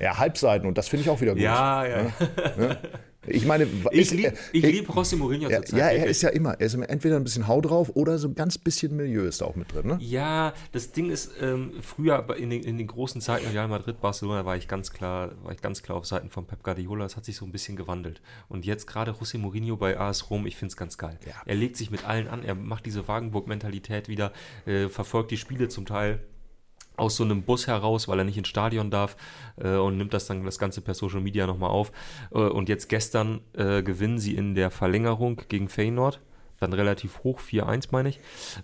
Ja, 0.00 0.18
Halbseiten 0.18 0.66
und 0.66 0.76
das 0.76 0.88
finde 0.88 1.04
ich 1.04 1.10
auch 1.10 1.20
wieder 1.20 1.32
gut. 1.34 1.42
Ja, 1.42 1.86
ja. 1.86 2.06
Ich 3.30 3.46
meine, 3.46 3.66
Ich 3.92 3.98
ist- 4.00 4.10
liebe 4.12 4.28
äh, 4.28 4.34
ich 4.52 4.62
lieb 4.64 4.88
José 4.90 5.16
Mourinho 5.16 5.48
ja, 5.50 5.58
zurzeit. 5.62 5.78
ja, 5.78 5.88
er 5.88 6.06
ist 6.06 6.22
ja 6.22 6.28
immer, 6.30 6.52
er 6.60 6.66
ist 6.66 6.74
entweder 6.74 7.16
ein 7.16 7.24
bisschen 7.24 7.46
Hau 7.48 7.60
drauf 7.60 7.90
oder 7.94 8.18
so 8.18 8.28
ein 8.28 8.34
ganz 8.34 8.58
bisschen 8.58 8.96
Milieu 8.96 9.24
ist 9.24 9.40
da 9.40 9.46
auch 9.46 9.56
mit 9.56 9.72
drin. 9.72 9.86
Ne? 9.86 9.98
Ja, 10.00 10.52
das 10.72 10.92
Ding 10.92 11.10
ist, 11.10 11.30
ähm, 11.40 11.72
früher 11.82 12.26
in 12.36 12.50
den, 12.50 12.62
in 12.62 12.78
den 12.78 12.86
großen 12.86 13.20
Zeiten 13.20 13.46
Real 13.48 13.68
Madrid, 13.68 14.00
Barcelona 14.00 14.44
war 14.44 14.56
ich 14.56 14.68
ganz 14.68 14.92
klar, 14.92 15.32
war 15.42 15.52
ich 15.52 15.60
ganz 15.60 15.82
klar 15.82 15.98
auf 15.98 16.06
Seiten 16.06 16.30
von 16.30 16.46
Pep 16.46 16.62
Guardiola. 16.62 17.04
Das 17.04 17.16
hat 17.16 17.24
sich 17.24 17.36
so 17.36 17.44
ein 17.44 17.52
bisschen 17.52 17.76
gewandelt. 17.76 18.20
Und 18.48 18.64
jetzt 18.66 18.86
gerade 18.86 19.12
José 19.12 19.38
Mourinho 19.38 19.76
bei 19.76 19.98
AS 19.98 20.30
Rom, 20.30 20.46
ich 20.46 20.56
finde 20.56 20.70
es 20.72 20.76
ganz 20.76 20.98
geil. 20.98 21.18
Er 21.46 21.54
legt 21.54 21.76
sich 21.76 21.90
mit 21.90 22.04
allen 22.06 22.28
an, 22.28 22.44
er 22.44 22.54
macht 22.54 22.86
diese 22.86 23.06
Wagenburg-Mentalität 23.08 24.08
wieder, 24.08 24.32
äh, 24.66 24.88
verfolgt 24.88 25.30
die 25.30 25.36
Spiele 25.36 25.68
zum 25.68 25.86
Teil 25.86 26.20
aus 26.98 27.16
so 27.16 27.24
einem 27.24 27.42
Bus 27.42 27.66
heraus, 27.66 28.08
weil 28.08 28.18
er 28.18 28.24
nicht 28.24 28.38
ins 28.38 28.48
Stadion 28.48 28.90
darf 28.90 29.16
äh, 29.56 29.76
und 29.76 29.96
nimmt 29.96 30.14
das 30.14 30.26
dann 30.26 30.44
das 30.44 30.58
Ganze 30.58 30.80
per 30.80 30.94
Social 30.94 31.20
Media 31.20 31.46
nochmal 31.46 31.70
auf. 31.70 31.92
Äh, 32.32 32.38
und 32.38 32.68
jetzt 32.68 32.88
gestern 32.88 33.40
äh, 33.54 33.82
gewinnen 33.82 34.18
sie 34.18 34.34
in 34.34 34.54
der 34.54 34.70
Verlängerung 34.70 35.42
gegen 35.48 35.68
Feyenoord, 35.68 36.20
dann 36.60 36.72
relativ 36.72 37.22
hoch, 37.24 37.40
4-1 37.40 37.88
meine 37.90 38.10
ich. 38.10 38.20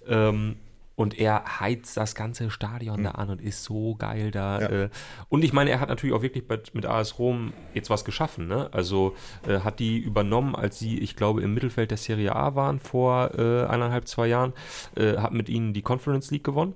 Ähm, 0.07 0.57
und 0.97 1.19
er 1.19 1.61
heizt 1.61 1.97
das 1.97 2.15
ganze 2.15 2.51
Stadion 2.51 3.03
da 3.03 3.13
an 3.13 3.31
und 3.31 3.41
ist 3.41 3.65
so 3.65 3.97
geil 3.97 4.31
da. 4.31 4.61
Ja. 4.61 4.69
Äh, 4.69 4.89
und 5.29 5.43
ich 5.43 5.53
meine, 5.53 5.71
er 5.71 5.81
hat 5.81 5.89
natürlich 5.89 6.15
auch 6.15 6.23
wirklich 6.23 6.45
mit 6.73 6.87
AS 6.87 7.19
Rom 7.19 7.53
jetzt 7.75 7.91
was 7.91 8.05
geschaffen. 8.05 8.47
Ne? 8.47 8.69
Also 8.73 9.15
äh, 9.47 9.61
hat 9.61 9.81
die 9.81 9.99
übernommen, 9.99 10.55
als 10.55 10.79
sie, 10.79 10.99
ich 10.99 11.17
glaube, 11.17 11.43
im 11.43 11.53
Mittelfeld 11.53 11.91
der 11.91 11.99
Serie 11.99 12.35
A 12.37 12.55
waren 12.55 12.79
vor 12.79 13.33
äh, 13.37 13.65
eineinhalb, 13.65 14.07
zwei 14.07 14.29
Jahren, 14.29 14.53
äh, 14.97 15.17
hat 15.17 15.33
mit 15.33 15.49
ihnen 15.49 15.73
die 15.73 15.83
Conference 15.83 16.31
League 16.31 16.45
gewonnen. 16.45 16.75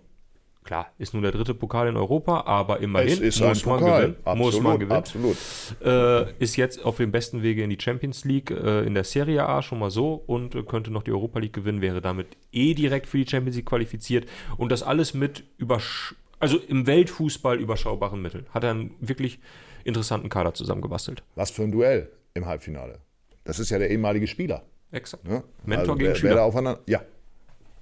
Klar, 0.69 0.93
ist 0.99 1.15
nur 1.15 1.23
der 1.23 1.33
dritte 1.33 1.55
Pokal 1.55 1.89
in 1.89 1.97
Europa, 1.97 2.43
aber 2.43 2.81
immerhin 2.81 3.25
muss, 3.25 3.41
man 3.41 3.59
Pokal. 3.59 4.01
gewinnen, 4.03 4.39
muss 4.39 4.61
man 4.61 4.73
Absolut, 4.75 4.81
gewinnen. 4.81 4.93
absolut. 4.93 6.29
Äh, 6.39 6.45
ist 6.45 6.57
jetzt 6.57 6.85
auf 6.85 6.99
dem 6.99 7.11
besten 7.11 7.43
Wege 7.43 7.63
in 7.63 7.71
die 7.71 7.79
Champions 7.81 8.27
League, 8.27 8.51
äh, 8.51 8.83
in 8.85 8.93
der 8.93 9.05
Serie 9.05 9.47
A 9.49 9.63
schon 9.63 9.79
mal 9.79 9.89
so 9.91 10.23
und 10.27 10.55
äh, 10.55 10.63
könnte 10.65 10.91
noch 10.91 11.05
die 11.05 11.11
Europa 11.11 11.39
League 11.39 11.55
gewinnen, 11.55 11.81
wäre 11.81 12.03
damit 12.03 12.37
eh 12.53 12.75
direkt 12.75 13.07
für 13.07 13.17
die 13.17 13.27
Champions 13.27 13.57
League 13.57 13.65
qualifiziert 13.65 14.29
und 14.59 14.71
das 14.71 14.83
alles 14.83 15.15
mit 15.15 15.43
übersch 15.57 16.15
also 16.39 16.59
im 16.59 16.87
Weltfußball 16.87 17.59
überschaubaren 17.59 18.21
Mitteln. 18.21 18.45
Hat 18.53 18.63
er 18.63 18.73
einen 18.73 18.95
wirklich 19.01 19.39
interessanten 19.85 20.29
Kader 20.29 20.53
zusammengebastelt. 20.53 21.23
Was 21.35 21.51
für 21.51 21.63
ein 21.63 21.73
Duell 21.73 22.11
im 22.35 22.45
Halbfinale. 22.45 22.99
Das 23.45 23.59
ist 23.59 23.71
ja 23.71 23.79
der 23.79 23.89
ehemalige 23.89 24.27
Spieler. 24.27 24.65
Exakt. 24.93 25.25
Ne? 25.27 25.45
Mentor 25.65 25.81
Also 25.81 25.95
gegen 25.95 26.09
wer, 26.11 26.15
Schüler. 26.15 26.31
wer 26.33 26.37
da 26.37 26.45
aufeinander, 26.45 26.83
ja. 26.87 27.01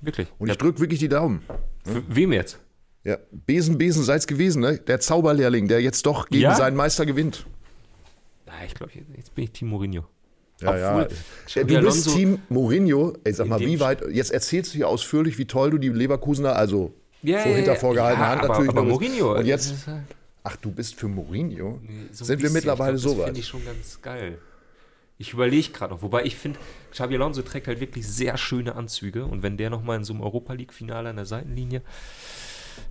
Wirklich. 0.00 0.28
Und 0.38 0.50
ich 0.50 0.56
drücke 0.56 0.78
wirklich 0.78 1.00
die 1.00 1.08
Daumen. 1.08 1.42
für 1.84 2.04
wem 2.14 2.32
jetzt? 2.32 2.60
Ja, 3.06 3.18
Besen, 3.30 3.78
Besen, 3.78 4.02
seid's 4.02 4.26
gewesen, 4.26 4.60
ne? 4.62 4.78
Der 4.78 4.98
Zauberlehrling, 4.98 5.68
der 5.68 5.80
jetzt 5.80 6.04
doch 6.06 6.28
gegen 6.28 6.42
Ja? 6.42 6.56
seinen 6.56 6.76
Meister 6.76 7.06
gewinnt. 7.06 7.46
Na, 8.46 8.52
ich 8.66 8.74
glaube, 8.74 8.92
jetzt 9.16 9.32
bin 9.34 9.44
ich 9.44 9.52
Team 9.52 9.68
Mourinho. 9.68 10.04
Ja, 10.60 10.68
Obwohl, 10.70 11.02
ja. 11.02 11.08
Xabi 11.46 11.74
Du 11.74 11.80
bist 11.82 12.06
Alonso- 12.08 12.14
Team 12.16 12.38
Mourinho. 12.48 13.12
Ey, 13.22 13.32
sag 13.32 13.46
mal, 13.46 13.60
wie 13.60 13.78
weit, 13.78 14.02
jetzt 14.10 14.32
erzählst 14.32 14.72
du 14.72 14.78
hier 14.78 14.88
ausführlich, 14.88 15.38
wie 15.38 15.44
toll 15.44 15.70
du 15.70 15.78
die 15.78 15.90
Leverkusener, 15.90 16.56
also 16.56 16.92
Ja, 17.22 17.44
so 17.44 17.50
hinter 17.50 17.76
vorgehaltener 17.76 18.24
ja, 18.24 18.30
Hand 18.30 18.40
aber, 18.42 18.48
natürlich. 18.54 18.70
aber. 18.70 18.82
Mourinho. 18.82 19.30
Und 19.32 19.38
das 19.38 19.46
jetzt, 19.46 19.86
halt- 19.86 20.02
ach, 20.42 20.56
du 20.56 20.72
bist 20.72 20.96
für 20.96 21.06
Mourinho? 21.08 21.80
So 22.10 22.24
ein 22.24 22.26
Sind 22.26 22.42
wir 22.42 22.50
mittlerweile 22.50 22.96
glaub, 22.98 23.02
so 23.02 23.08
Das 23.10 23.18
weit? 23.18 23.24
finde 23.26 23.40
ich 23.40 23.46
schon 23.46 23.64
ganz 23.64 24.00
geil. 24.02 24.38
Ich 25.18 25.32
überlege 25.32 25.70
gerade 25.72 25.94
noch, 25.94 26.02
wobei 26.02 26.24
ich 26.24 26.34
finde, 26.36 26.58
Xabi 26.90 27.14
Alonso 27.14 27.42
trägt 27.42 27.68
halt 27.68 27.78
wirklich 27.80 28.06
sehr 28.06 28.36
schöne 28.36 28.74
Anzüge 28.74 29.24
und 29.26 29.42
wenn 29.44 29.56
der 29.56 29.70
nochmal 29.70 29.96
in 29.98 30.04
so 30.04 30.12
einem 30.12 30.22
Europa 30.22 30.54
League-Finale 30.54 31.08
an 31.10 31.16
der 31.16 31.26
Seitenlinie. 31.26 31.82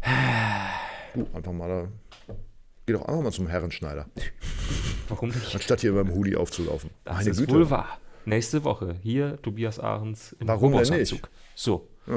Du, 1.16 1.26
einfach 1.34 1.52
mal 1.54 1.68
da. 1.70 2.36
Geh 2.86 2.94
doch 2.94 3.06
einfach 3.08 3.22
mal 3.24 3.32
zum 3.32 3.48
Herrenschneider, 3.48 4.06
Warum 5.10 5.30
nicht? 5.30 5.56
anstatt 5.56 5.82
hier 5.82 5.94
beim 5.94 6.14
Hoodie 6.14 6.36
aufzulaufen. 6.36 6.90
Das 7.06 7.16
Meine 7.16 7.30
ist 7.30 7.38
Güte. 7.40 7.54
wohl 7.54 7.70
wahr. 7.70 8.00
Nächste 8.26 8.64
Woche 8.64 8.96
hier 9.02 9.42
Tobias 9.42 9.80
Ahrens 9.80 10.36
im 10.40 10.48
Warum 10.48 10.74
denn 10.74 11.00
nicht? 11.00 11.22
So. 11.56 11.88
Ich 12.08 12.14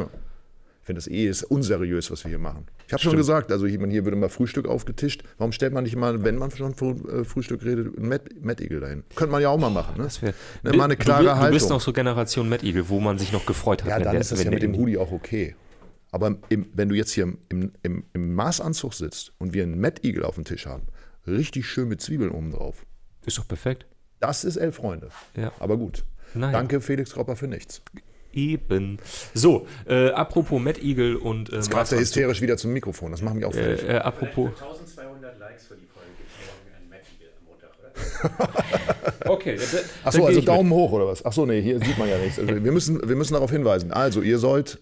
finde 0.83 0.99
das 1.01 1.07
eh 1.07 1.27
ist 1.27 1.45
unseriös, 1.45 2.11
was 2.11 2.25
wir 2.25 2.31
hier 2.31 2.39
machen. 2.39 2.67
Ich 2.87 2.93
habe 2.95 3.03
schon 3.03 3.17
gesagt, 3.17 3.53
also 3.53 3.67
hier, 3.67 3.79
hier 3.89 4.05
wird 4.05 4.15
immer 4.15 4.31
Frühstück 4.31 4.67
aufgetischt. 4.67 5.23
Warum 5.37 5.53
stellt 5.53 5.75
man 5.75 5.85
nicht 5.85 5.97
mal, 5.97 6.25
wenn 6.25 6.37
man 6.37 6.51
schon 6.51 6.75
von 6.75 7.07
äh, 7.09 7.25
Frühstück 7.25 7.63
redet, 7.65 7.97
einen 7.99 8.09
Mettigel 8.41 8.81
dahin? 8.81 9.05
Könnte 9.15 9.31
man 9.33 9.43
ja 9.43 9.51
auch 9.51 9.59
mal 9.59 9.69
machen. 9.71 9.99
Ne? 9.99 10.05
Das 10.05 10.23
wär, 10.23 10.33
Ne, 10.63 10.73
mal 10.73 10.85
eine 10.85 10.97
klare 10.97 11.21
du, 11.25 11.29
du 11.29 11.37
Haltung. 11.37 11.53
bist 11.53 11.69
noch 11.71 11.81
so 11.83 11.93
Generation 11.93 12.51
Eagle, 12.53 12.89
wo 12.89 13.01
man 13.01 13.19
sich 13.19 13.33
noch 13.33 13.45
gefreut 13.47 13.83
hat. 13.83 13.91
ja, 13.91 13.97
wenn 13.97 14.05
dann 14.05 14.13
der- 14.13 14.21
ist 14.23 14.33
das 14.33 14.43
ja 14.43 14.51
mit 14.51 14.63
dem 14.63 14.75
Hoodie 14.77 14.97
auch 14.99 15.13
okay. 15.13 15.55
Aber 16.11 16.37
im, 16.49 16.69
wenn 16.73 16.89
du 16.89 16.95
jetzt 16.95 17.13
hier 17.13 17.25
im, 17.49 17.73
im, 17.83 18.05
im 18.13 18.35
Maßanzug 18.35 18.95
sitzt 18.95 19.33
und 19.39 19.53
wir 19.53 19.63
einen 19.63 19.79
Mettigel 19.79 20.25
auf 20.25 20.37
dem 20.37 20.45
Tisch 20.45 20.67
haben, 20.67 20.85
richtig 21.27 21.67
schön 21.67 21.89
mit 21.89 22.01
Zwiebeln 22.01 22.31
oben 22.31 22.51
drauf, 22.53 22.87
Ist 23.27 23.37
doch 23.39 23.47
perfekt. 23.47 23.87
das 24.21 24.45
ist 24.45 24.57
elf 24.57 24.77
Freunde. 24.77 25.11
Ja. 25.37 25.53
Aber 25.59 25.77
gut. 25.77 26.05
Naja. 26.35 26.53
Danke, 26.53 26.81
Felix 26.81 27.13
Kropper, 27.13 27.37
für 27.37 27.47
nichts. 27.47 27.83
Eben. 28.33 28.99
So, 29.35 29.67
äh, 29.87 30.11
apropos 30.11 30.61
Matt 30.61 30.83
Eagle 30.83 31.17
und. 31.17 31.51
Äh, 31.53 31.61
Greift 31.69 31.93
er 31.93 31.99
hysterisch 31.99 32.41
wieder 32.43 32.57
zum 32.59 32.73
Mikrofon. 32.73 33.11
Das 33.11 33.23
macht 33.23 33.35
mich 33.35 33.45
auch 33.47 33.55
fertig. 33.55 33.89
Äh, 33.89 33.95
äh, 33.97 33.99
apropos. 33.99 34.51
1200 34.51 35.39
Likes 35.39 35.67
für 35.67 35.77
die 35.77 35.87
Folge 35.87 36.09
gibt 36.19 36.31
es 36.31 36.47
morgen 36.47 36.77
ein 36.77 36.89
Matt 36.91 37.01
am 37.37 38.31
Montag, 38.45 38.55
oder? 39.25 39.31
Okay. 39.31 39.59
Achso, 40.05 40.19
also 40.25 40.29
ich 40.29 40.37
mit. 40.37 40.49
Daumen 40.49 40.71
hoch 40.71 40.93
oder 40.93 41.07
was? 41.07 41.25
Achso, 41.25 41.45
nee, 41.47 41.61
hier 41.63 41.79
sieht 41.81 41.99
man 41.99 42.09
ja 42.09 42.19
nichts. 42.19 42.39
Also 42.39 42.63
wir, 42.65 42.73
müssen, 42.73 43.07
wir 43.07 43.17
müssen 43.17 43.33
darauf 43.35 43.51
hinweisen. 43.51 43.93
Also, 43.93 44.21
ihr 44.23 44.39
sollt 44.39 44.79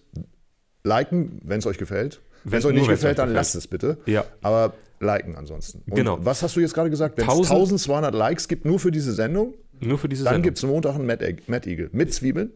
liken, 0.83 1.39
wenn 1.43 1.59
es 1.59 1.65
euch 1.65 1.77
gefällt. 1.77 2.21
Wenn 2.43 2.59
es 2.59 2.65
euch 2.65 2.73
nicht 2.73 2.87
gefällt, 2.87 3.11
euch 3.11 3.15
dann 3.17 3.25
gefällt. 3.29 3.35
lasst 3.35 3.55
es 3.55 3.67
bitte. 3.67 3.97
Ja. 4.05 4.25
Aber 4.41 4.73
liken 4.99 5.35
ansonsten. 5.35 5.81
Und 5.89 5.95
Genau. 5.95 6.17
Was 6.23 6.41
hast 6.43 6.55
du 6.55 6.59
jetzt 6.59 6.73
gerade 6.73 6.89
gesagt? 6.89 7.17
Wenn 7.17 7.25
es 7.25 7.29
1000 7.29 7.51
1200 7.51 8.15
Likes 8.15 8.47
gibt, 8.47 8.65
nur 8.65 8.79
für 8.79 8.91
diese 8.91 9.11
Sendung, 9.13 9.53
Nur 9.79 9.97
für 9.97 10.09
diese 10.09 10.23
dann 10.23 10.33
Sendung. 10.35 10.43
gibt 10.43 10.57
es 10.57 10.63
Montag 10.63 10.95
einen 10.95 11.05
Mad, 11.05 11.23
Egg- 11.25 11.43
Mad 11.47 11.69
Eagle 11.69 11.89
mit 11.91 12.13
Zwiebeln. 12.13 12.51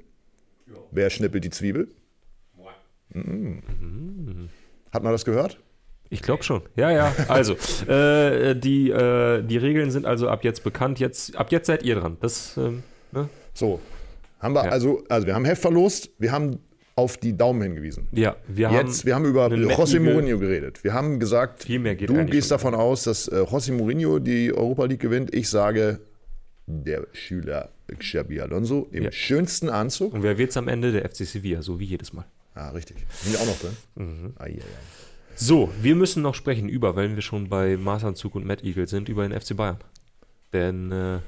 Wer 0.92 1.10
schnippelt 1.10 1.44
die 1.44 1.50
Zwiebel? 1.50 1.90
Mhm. 3.14 4.50
Hat 4.92 5.04
man 5.04 5.12
das 5.12 5.26
gehört? 5.26 5.60
Ich 6.10 6.22
glaube 6.22 6.44
schon. 6.44 6.62
Ja, 6.76 6.92
ja. 6.92 7.14
Also, 7.30 7.54
äh, 7.88 8.56
die, 8.56 8.90
äh, 8.90 9.42
die 9.44 9.58
Regeln 9.58 9.92
sind 9.92 10.06
also 10.06 10.28
ab 10.28 10.44
jetzt 10.44 10.64
bekannt. 10.64 11.00
Jetzt, 11.00 11.36
ab 11.38 11.52
jetzt 11.52 11.68
seid 11.68 11.84
ihr 11.84 11.96
dran. 11.96 12.18
Das, 12.22 12.58
ähm, 12.58 12.84
ne? 13.12 13.30
So. 13.54 13.80
Haben 14.40 14.56
wir 14.56 14.66
Ja. 14.66 14.72
also, 14.72 15.04
also 15.08 15.28
wir 15.28 15.36
haben 15.36 15.46
Heft 15.46 15.62
verlost, 15.62 16.10
wir 16.18 16.32
haben 16.32 16.60
auf 17.02 17.18
die 17.18 17.36
Daumen 17.36 17.62
hingewiesen. 17.62 18.08
Ja, 18.12 18.36
wir 18.48 18.70
Jetzt, 18.72 19.00
haben. 19.00 19.06
wir 19.06 19.16
haben 19.16 19.26
über 19.26 19.48
José. 19.48 20.00
Mourinho 20.00 20.38
geredet. 20.40 20.84
Wir 20.84 20.94
haben 20.94 21.20
gesagt, 21.20 21.68
du 21.68 22.26
gehst 22.26 22.52
davon 22.52 22.74
aus, 22.76 23.04
dass 23.04 23.28
äh, 23.28 23.38
José 23.42 23.74
Mourinho 23.74 24.20
die 24.20 24.54
Europa 24.54 24.86
League 24.86 25.00
gewinnt. 25.02 25.34
Ich 25.34 25.50
sage, 25.50 26.00
der 26.68 27.08
Schüler 27.14 27.70
Xabi 27.98 28.40
Alonso 28.40 28.88
im 28.92 29.04
Ja. 29.06 29.12
schönsten 29.12 29.70
Anzug. 29.70 30.14
Und 30.14 30.24
wer 30.24 30.38
wird's 30.38 30.56
am 30.58 30.68
Ende? 30.68 30.92
Der 30.92 31.10
FC 31.10 31.26
Sevilla, 31.26 31.62
so 31.62 31.80
wie 31.80 31.86
jedes 31.86 32.14
Mal. 32.14 32.26
Ah, 32.54 32.70
richtig. 32.70 32.98
Sind 33.10 33.34
die 33.34 33.38
auch 33.38 33.46
noch 33.46 33.60
drin? 33.60 33.78
Mhm. 33.96 34.34
Ah, 34.38 34.48
ja, 34.48 34.56
ja. 34.56 34.62
So, 35.36 35.70
wir 35.82 35.96
müssen 35.96 36.22
noch 36.22 36.36
sprechen 36.36 36.70
über, 36.70 36.96
weil 36.96 37.16
wir 37.16 37.22
schon 37.22 37.50
bei 37.50 37.76
Maßanzug 37.78 38.36
und 38.36 38.46
Mad 38.46 38.66
Eagle 38.68 38.88
sind, 38.88 39.10
über 39.10 39.28
den 39.28 39.38
FC 39.40 39.56
Bayern. 39.58 39.78
Denn, 40.54 40.92
äh, 40.92 41.20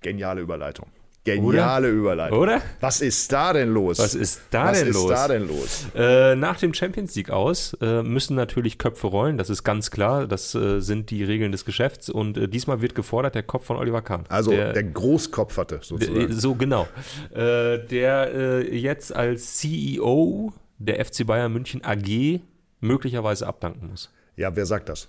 Geniale 0.00 0.40
Überleitung. 0.40 0.86
Geniale 1.24 1.90
Überleitung. 1.90 2.38
oder? 2.38 2.62
Was 2.80 3.02
ist 3.02 3.30
da 3.30 3.52
denn 3.52 3.72
los? 3.74 3.98
Was 3.98 4.14
ist 4.14 4.40
da 4.50 4.66
Was 4.66 4.78
denn 4.78 4.88
ist 4.88 4.94
los? 4.94 5.08
da 5.10 5.28
denn 5.28 5.46
los? 5.48 5.86
Äh, 5.94 6.34
nach 6.34 6.58
dem 6.58 6.72
Champions 6.72 7.14
League 7.14 7.30
aus 7.30 7.76
äh, 7.82 8.02
müssen 8.02 8.36
natürlich 8.36 8.78
Köpfe 8.78 9.06
rollen, 9.06 9.36
das 9.36 9.50
ist 9.50 9.62
ganz 9.62 9.90
klar. 9.90 10.26
Das 10.26 10.54
äh, 10.54 10.80
sind 10.80 11.10
die 11.10 11.22
Regeln 11.22 11.52
des 11.52 11.64
Geschäfts. 11.66 12.08
Und 12.08 12.38
äh, 12.38 12.48
diesmal 12.48 12.80
wird 12.80 12.94
gefordert 12.94 13.34
der 13.34 13.42
Kopf 13.42 13.66
von 13.66 13.76
Oliver 13.76 14.00
Kahn. 14.00 14.24
Also 14.28 14.50
der, 14.50 14.72
der, 14.72 14.84
Großkopf 14.84 15.58
hatte 15.58 15.80
sozusagen. 15.82 16.32
so 16.32 16.54
genau. 16.54 16.88
Äh, 17.34 17.78
der 17.78 18.32
äh, 18.34 18.76
jetzt 18.76 19.14
als 19.14 19.58
CEO 19.58 20.54
der 20.78 21.04
FC 21.04 21.26
Bayern 21.26 21.52
München 21.52 21.84
AG 21.84 22.40
möglicherweise 22.80 23.46
abdanken 23.46 23.88
muss. 23.90 24.10
Ja, 24.36 24.56
wer 24.56 24.64
sagt 24.64 24.88
das? 24.88 25.08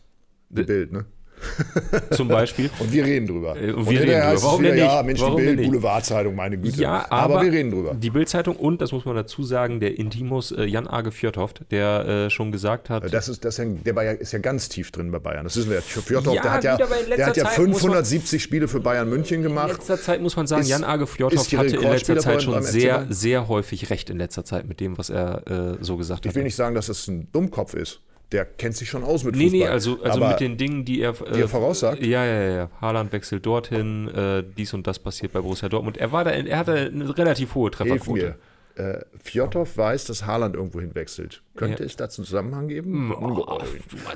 Die 0.50 0.64
Bild, 0.64 0.92
ne? 0.92 1.06
Zum 2.12 2.28
Beispiel. 2.28 2.70
Und 2.80 2.92
wir 2.92 3.06
reden 3.06 3.28
drüber. 3.28 3.56
Äh, 3.56 3.72
und 3.72 3.80
und 3.82 3.90
wir 3.90 4.02
reden 4.02 4.22
drüber. 4.22 4.42
Warum 4.44 4.62
wieder, 4.62 4.70
denn 4.72 4.80
Ja, 4.80 4.96
nicht? 4.98 5.06
Mensch, 5.06 5.22
Warum 5.22 5.38
die 5.38 5.44
Bild? 5.44 5.64
Boulevardzeitung, 5.64 6.36
meine 6.36 6.58
Güte. 6.58 6.82
Ja, 6.82 7.06
aber, 7.10 7.42
wir 7.42 7.52
reden 7.52 7.72
drüber. 7.72 7.94
Die 7.94 8.10
Bildzeitung 8.10 8.56
und, 8.56 8.82
das 8.82 8.92
muss 8.92 9.06
man 9.06 9.16
dazu 9.16 9.44
sagen, 9.44 9.80
der 9.80 9.98
Intimus 9.98 10.52
äh, 10.52 10.64
Jan 10.66 10.88
Age 10.88 11.12
Fjordhoft, 11.14 11.62
der 11.72 12.06
äh, 12.08 12.30
schon 12.30 12.52
gesagt 12.52 12.90
hat, 12.90 13.12
Das 13.14 13.28
ist, 13.30 13.44
das 13.46 13.58
ist 13.60 13.66
ja, 13.66 13.72
der 13.86 13.94
Bayern 13.94 14.18
ist 14.18 14.32
ja 14.34 14.40
ganz 14.40 14.70
tief 14.70 14.92
drin 14.92 15.12
bei 15.12 15.20
Bayern. 15.20 15.44
Das 15.44 15.56
wissen 15.58 15.70
wir 15.70 15.78
ja. 15.78 15.82
Fjordhoff, 15.82 16.36
Ja, 16.36 16.42
der 16.42 16.52
hat 16.54 16.64
ja, 16.64 16.74
aber 16.76 17.00
in 17.00 17.10
der 17.18 17.26
hat 17.28 17.38
ja 17.38 17.46
Zeit 17.46 17.58
muss 17.60 17.84
man- 17.84 17.92
570 17.94 18.42
Spiele 18.44 18.68
für 18.68 18.80
Bayern 18.80 19.10
München 19.10 19.38
in 19.38 19.44
gemacht. 19.44 19.70
letzter 19.70 20.00
Zeit 20.00 20.22
muss 20.22 20.36
man 20.36 20.48
sagen, 20.48 20.62
Ist- 20.64 20.70
Jan 20.70 20.84
Age 20.84 21.08
Fjordhoft 21.10 21.58
hatte 21.58 21.76
in 21.76 21.82
letzter 21.84 22.18
Zeit 22.18 22.44
schon 22.44 22.62
sehr, 22.64 23.06
sehr 23.10 23.48
häufig 23.48 23.90
recht 23.90 24.10
in 24.10 24.18
letzter 24.18 24.46
Zeit 24.46 24.68
mit 24.68 24.80
dem, 24.80 24.98
was 24.98 25.10
er 25.10 25.48
äh, 25.80 25.84
so 25.84 25.98
gesagt 25.98 26.26
Ich 26.26 26.30
hat. 26.30 26.36
will 26.36 26.44
nicht 26.44 26.56
sagen, 26.56 26.76
dass 26.76 26.88
das 26.88 27.08
ein 27.08 27.28
Dummkopf 27.32 27.74
ist. 27.74 28.02
Der 28.32 28.46
kennt 28.46 28.76
sich 28.78 28.90
schon 28.90 29.04
aus 29.04 29.24
mit 29.26 29.36
Nee, 29.36 29.44
Fußball. 29.50 29.60
nee, 29.60 29.68
also, 29.68 30.02
also 30.04 30.26
mit 30.26 30.40
den 30.40 30.58
Dingen, 30.58 30.86
die 30.86 31.02
er, 31.02 31.10
äh, 31.22 31.34
die 31.34 31.42
er 31.42 31.48
voraussagt? 31.50 32.02
Ja, 32.02 32.24
ja, 32.26 32.42
ja. 32.56 32.70
Haaland 32.80 33.12
wechselt 33.12 33.46
dorthin, 33.46 34.08
äh, 34.08 34.44
dies 34.58 34.74
und 34.74 34.88
das 34.88 35.00
passiert 35.00 35.34
bei 35.34 35.42
Borussia 35.42 35.68
Dortmund. 35.68 35.98
Er 35.98 36.12
war 36.14 36.24
da, 36.24 36.32
er 36.32 36.58
hatte 36.58 36.92
eine 36.94 37.18
relativ 37.18 37.56
hohe 37.56 37.72
Trefferquote. 37.72 38.22
mir. 38.24 38.36
Äh, 38.76 39.02
Fjordhoff 39.22 39.76
weiß, 39.76 40.06
dass 40.06 40.26
Haaland 40.26 40.56
irgendwo 40.56 40.80
hinwechselt. 40.80 41.42
Könnte 41.58 41.84
Ja. 41.84 41.88
es 41.88 41.98
da 41.98 42.06
einen 42.06 42.12
Zusammenhang 42.12 42.70
geben? 42.70 43.14
Oh, 43.14 43.44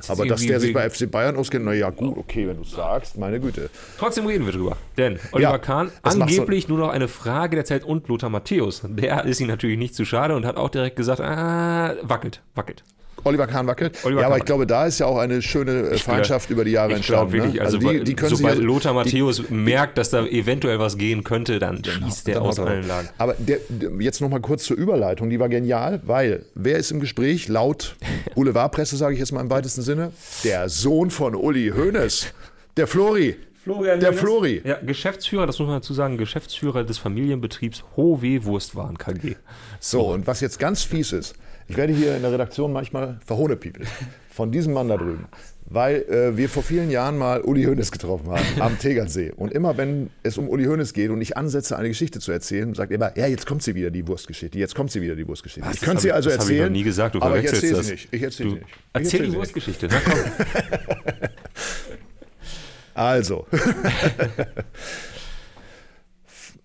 Aber 0.07 0.25
dass 0.25 0.41
der 0.45 0.61
sich 0.61 0.73
bei 0.73 0.89
FC 0.89 1.11
Bayern 1.11 1.35
auskennt, 1.35 1.65
na 1.65 1.73
ja, 1.73 1.89
gut, 1.89 2.17
okay, 2.17 2.47
wenn 2.47 2.55
du 2.55 2.61
es 2.63 2.71
sagst, 2.71 3.17
meine 3.17 3.41
Güte. 3.41 3.69
Trotzdem 3.99 4.25
reden 4.25 4.45
wir 4.45 4.53
drüber. 4.53 4.77
Denn 4.97 5.19
Oliver 5.33 5.51
Ja, 5.51 5.57
Kahn, 5.57 5.91
angeblich 6.03 6.69
nur 6.69 6.77
noch 6.77 6.87
eine 6.89 7.09
Frage 7.09 7.57
der 7.57 7.65
Zeit 7.65 7.83
und 7.83 8.07
Lothar 8.07 8.29
Matthäus. 8.29 8.81
Der 8.85 9.25
ist 9.25 9.41
ihm 9.41 9.47
natürlich 9.47 9.77
nicht 9.77 9.93
zu 9.93 10.05
schade 10.05 10.33
und 10.37 10.45
hat 10.45 10.55
auch 10.55 10.69
direkt 10.69 10.95
gesagt, 10.95 11.19
ah, 11.19 11.93
wackelt, 12.01 12.41
wackelt. 12.55 12.85
Oliver 13.23 13.47
Kahn 13.47 13.65
wackelt. 13.65 13.97
Oliver 14.03 14.21
ja, 14.21 14.27
aber 14.27 14.35
Kahn 14.35 14.41
ich 14.41 14.45
glaube, 14.45 14.67
da 14.67 14.85
ist 14.85 14.99
ja 14.99 15.07
auch 15.07 15.17
eine 15.17 15.41
schöne 15.41 15.89
äh, 15.89 15.97
Feindschaft 15.97 16.49
über 16.51 16.63
die 16.63 16.71
Jahre 16.71 16.91
Ich 16.91 16.97
entstanden. 16.97 17.31
glaube 17.31 17.43
wirklich, 17.45 17.59
ne? 17.61 17.65
also, 17.65 17.77
die, 17.79 18.03
die 18.03 18.15
können 18.15 18.29
sich 18.29 18.37
sobald 18.39 18.59
ja- 18.59 18.63
Lothar 18.63 18.91
die- 18.91 18.97
Matthäus 19.17 19.49
merkt, 19.49 19.97
dass 19.97 20.11
da 20.11 20.25
eventuell 20.25 20.77
was 20.79 20.97
gehen 20.97 21.23
könnte, 21.23 21.57
dann 21.59 21.81
schießt 21.83 22.27
der 22.27 22.35
Dann 22.35 22.43
aus 22.43 22.59
allen. 22.59 22.87
Lagen. 22.87 23.09
Aber 23.17 23.33
der, 23.39 23.59
der, 23.69 23.89
jetzt 23.99 24.21
noch 24.21 24.29
mal 24.29 24.41
kurz 24.41 24.65
zur 24.65 24.77
Überleitung, 24.77 25.29
die 25.29 25.39
war 25.39 25.49
genial, 25.49 26.01
weil 26.05 26.45
wer 26.53 26.77
ist 26.77 26.91
im 26.91 26.99
Gespräch? 26.99 27.47
Laut 27.47 27.95
Boulevardpresse, 28.35 28.95
sage 28.97 29.13
ich 29.15 29.19
jetzt 29.19 29.31
mal 29.31 29.41
im 29.41 29.49
weitesten 29.49 29.81
Sinne, 29.81 30.11
der 30.43 30.69
Sohn 30.69 31.09
von 31.09 31.33
Uli 31.35 31.71
Hoeneß, 31.75 32.27
der 32.77 32.85
Flori. 32.87 33.37
Florian 33.63 33.99
Der. 33.99 34.13
Flori. 34.13 34.61
Ja, 34.63 34.77
Geschäftsführer, 34.85 35.47
das 35.47 35.57
muss 35.57 35.67
man 35.67 35.77
dazu 35.77 35.95
sagen, 35.95 36.17
Geschäftsführer 36.19 36.83
des 36.83 36.99
Familienbetriebs 36.99 37.83
Howe 37.97 38.45
Wurstwaren 38.45 38.99
KG. 38.99 39.37
So, 39.79 40.01
und 40.11 40.27
was 40.27 40.39
jetzt 40.41 40.59
ganz 40.59 40.83
fies 40.83 41.11
ist, 41.13 41.33
ich 41.67 41.77
werde 41.77 41.93
hier 41.93 42.15
in 42.15 42.21
der 42.21 42.31
Redaktion 42.31 42.71
manchmal 42.73 43.19
verhohnepiepelt 43.25 43.87
von 44.29 44.51
diesem 44.51 44.73
Mann 44.73 44.87
da 44.87 44.97
drüben, 44.97 45.25
weil 45.65 46.03
äh, 46.03 46.37
wir 46.37 46.49
vor 46.49 46.63
vielen 46.63 46.91
Jahren 46.91 47.17
mal 47.17 47.41
Uli 47.41 47.63
Hoeneß 47.63 47.91
getroffen 47.91 48.29
haben 48.29 48.43
am 48.59 48.77
Tegernsee. 48.79 49.31
Und 49.35 49.51
immer 49.51 49.77
wenn 49.77 50.09
es 50.23 50.37
um 50.37 50.49
Uli 50.49 50.65
Hoeneß 50.65 50.93
geht 50.93 51.09
und 51.09 51.21
ich 51.21 51.37
ansetze, 51.37 51.77
eine 51.77 51.87
Geschichte 51.87 52.19
zu 52.19 52.31
erzählen, 52.31 52.73
sagt 52.75 52.91
er 52.91 52.95
immer, 52.95 53.17
ja, 53.17 53.27
jetzt 53.27 53.45
kommt 53.45 53.63
sie 53.63 53.75
wieder, 53.75 53.91
die 53.91 54.07
Wurstgeschichte, 54.07 54.57
jetzt 54.59 54.75
kommt 54.75 54.91
sie 54.91 55.01
wieder, 55.01 55.15
die 55.15 55.27
Wurstgeschichte. 55.27 55.67
Was? 55.67 55.75
ich 55.75 55.79
Das 55.79 55.87
könnte 55.87 56.01
sie 56.03 56.11
also 56.11 56.29
das 56.29 56.39
hab 56.39 56.45
ich 56.45 56.49
noch 56.49 56.55
erzählen, 56.55 56.73
nie 56.73 56.83
gesagt, 56.83 57.15
du 57.15 57.21
aber 57.21 57.39
ich 57.39 57.45
erzähle 57.45 57.77
das. 57.77 57.85
sie 57.85 57.91
nicht. 57.93 58.07
Ich 58.11 58.21
erzähle 58.21 58.49
sie 58.49 58.55
nicht. 58.55 58.65
Ich 58.67 58.73
erzähl 58.93 59.19
erzähl 59.19 59.31
die. 59.31 59.37
Wurstgeschichte. 59.37 59.87
Na 59.89 59.97
komm. 60.03 60.19
Also. 62.95 63.45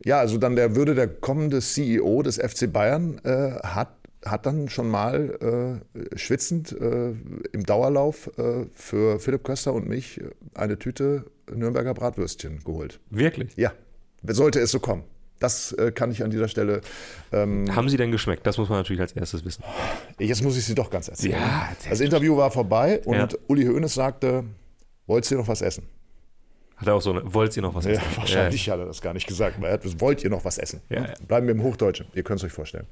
ja, 0.05 0.21
also 0.21 0.39
dann 0.39 0.55
der 0.55 0.77
würde 0.77 0.95
der 0.95 1.09
kommende 1.09 1.61
CEO 1.61 2.23
des 2.23 2.37
FC 2.39 2.73
Bayern 2.73 3.21
äh, 3.25 3.55
hat, 3.65 3.89
hat 4.25 4.45
dann 4.47 4.69
schon 4.69 4.89
mal 4.89 5.81
äh, 5.95 6.19
schwitzend 6.19 6.73
äh, 6.73 7.11
im 7.53 7.65
Dauerlauf 7.65 8.31
äh, 8.39 8.67
für 8.75 9.19
Philipp 9.19 9.45
Köster 9.45 9.73
und 9.73 9.89
mich 9.89 10.21
eine 10.55 10.79
Tüte 10.79 11.25
Nürnberger 11.53 11.95
Bratwürstchen 11.95 12.61
geholt. 12.65 13.01
Wirklich? 13.11 13.57
Ja, 13.57 13.73
sollte 14.27 14.61
es 14.61 14.71
so 14.71 14.79
kommen. 14.81 15.05
Das 15.39 15.73
äh, 15.73 15.91
kann 15.91 16.11
ich 16.11 16.23
an 16.23 16.31
dieser 16.31 16.49
Stelle. 16.49 16.83
Ähm, 17.33 17.75
Haben 17.75 17.89
sie 17.89 17.97
denn 17.97 18.11
geschmeckt? 18.13 18.47
Das 18.47 18.59
muss 18.59 18.69
man 18.69 18.77
natürlich 18.79 19.01
als 19.01 19.13
erstes 19.13 19.43
wissen. 19.45 19.65
jetzt 20.19 20.43
muss 20.43 20.57
ich 20.59 20.67
sie 20.67 20.75
doch 20.75 20.91
ganz 20.91 21.09
erzählen. 21.09 21.33
Ja, 21.33 21.71
das 21.89 22.01
Interview 22.01 22.37
war 22.37 22.51
vorbei 22.51 23.01
und 23.07 23.17
Ja. 23.17 23.29
Uli 23.49 23.65
Hoeneß 23.65 23.95
sagte, 23.95 24.45
wolltest 25.07 25.33
du 25.33 25.37
noch 25.37 25.49
was 25.49 25.63
essen? 25.63 25.85
Hat 26.77 26.89
er 26.89 26.95
auch 26.95 27.01
so 27.03 27.13
eine, 27.13 27.33
wollt 27.35 27.57
ihr 27.57 27.63
noch 27.63 27.75
was 27.75 27.87
Ja, 27.87 27.93
essen? 27.93 28.03
wahrscheinlich 28.17 28.69
hat 28.69 28.79
er 28.81 28.87
das 28.87 29.01
gar 29.01 29.15
nicht 29.15 29.27
gesagt, 29.27 29.61
weil 29.63 29.69
er 29.71 29.75
hat 29.75 30.01
wollt 30.01 30.23
ihr 30.23 30.29
noch 30.31 30.45
was 30.45 30.59
essen? 30.59 30.83
Ja, 30.91 31.05
ja. 31.07 31.15
Bleiben 31.27 31.47
wir 31.47 31.55
im 31.55 31.63
Hochdeutschen, 31.63 32.07
ihr 32.13 32.23
könnt 32.23 32.41
es 32.41 32.45
euch 32.45 32.53
vorstellen. 32.53 32.87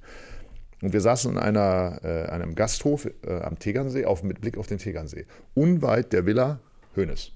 Und 0.81 0.93
wir 0.93 1.01
saßen 1.01 1.33
in 1.33 1.39
einer, 1.39 2.01
äh, 2.05 2.25
einem 2.31 2.55
Gasthof 2.55 3.07
äh, 3.07 3.41
am 3.41 3.59
Tegernsee, 3.59 4.05
auf, 4.05 4.23
mit 4.23 4.41
Blick 4.41 4.57
auf 4.59 4.67
den 4.67 4.79
Tegernsee, 4.79 5.27
unweit 5.55 6.13
der 6.13 6.25
Villa 6.25 6.61
Hoeneß. 6.97 7.33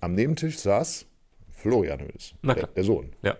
Am 0.00 0.14
Nebentisch 0.14 0.58
saß 0.58 1.06
Florian 1.50 2.00
Na 2.42 2.54
der, 2.54 2.66
der 2.68 2.84
Sohn. 2.84 3.12
Ja. 3.22 3.36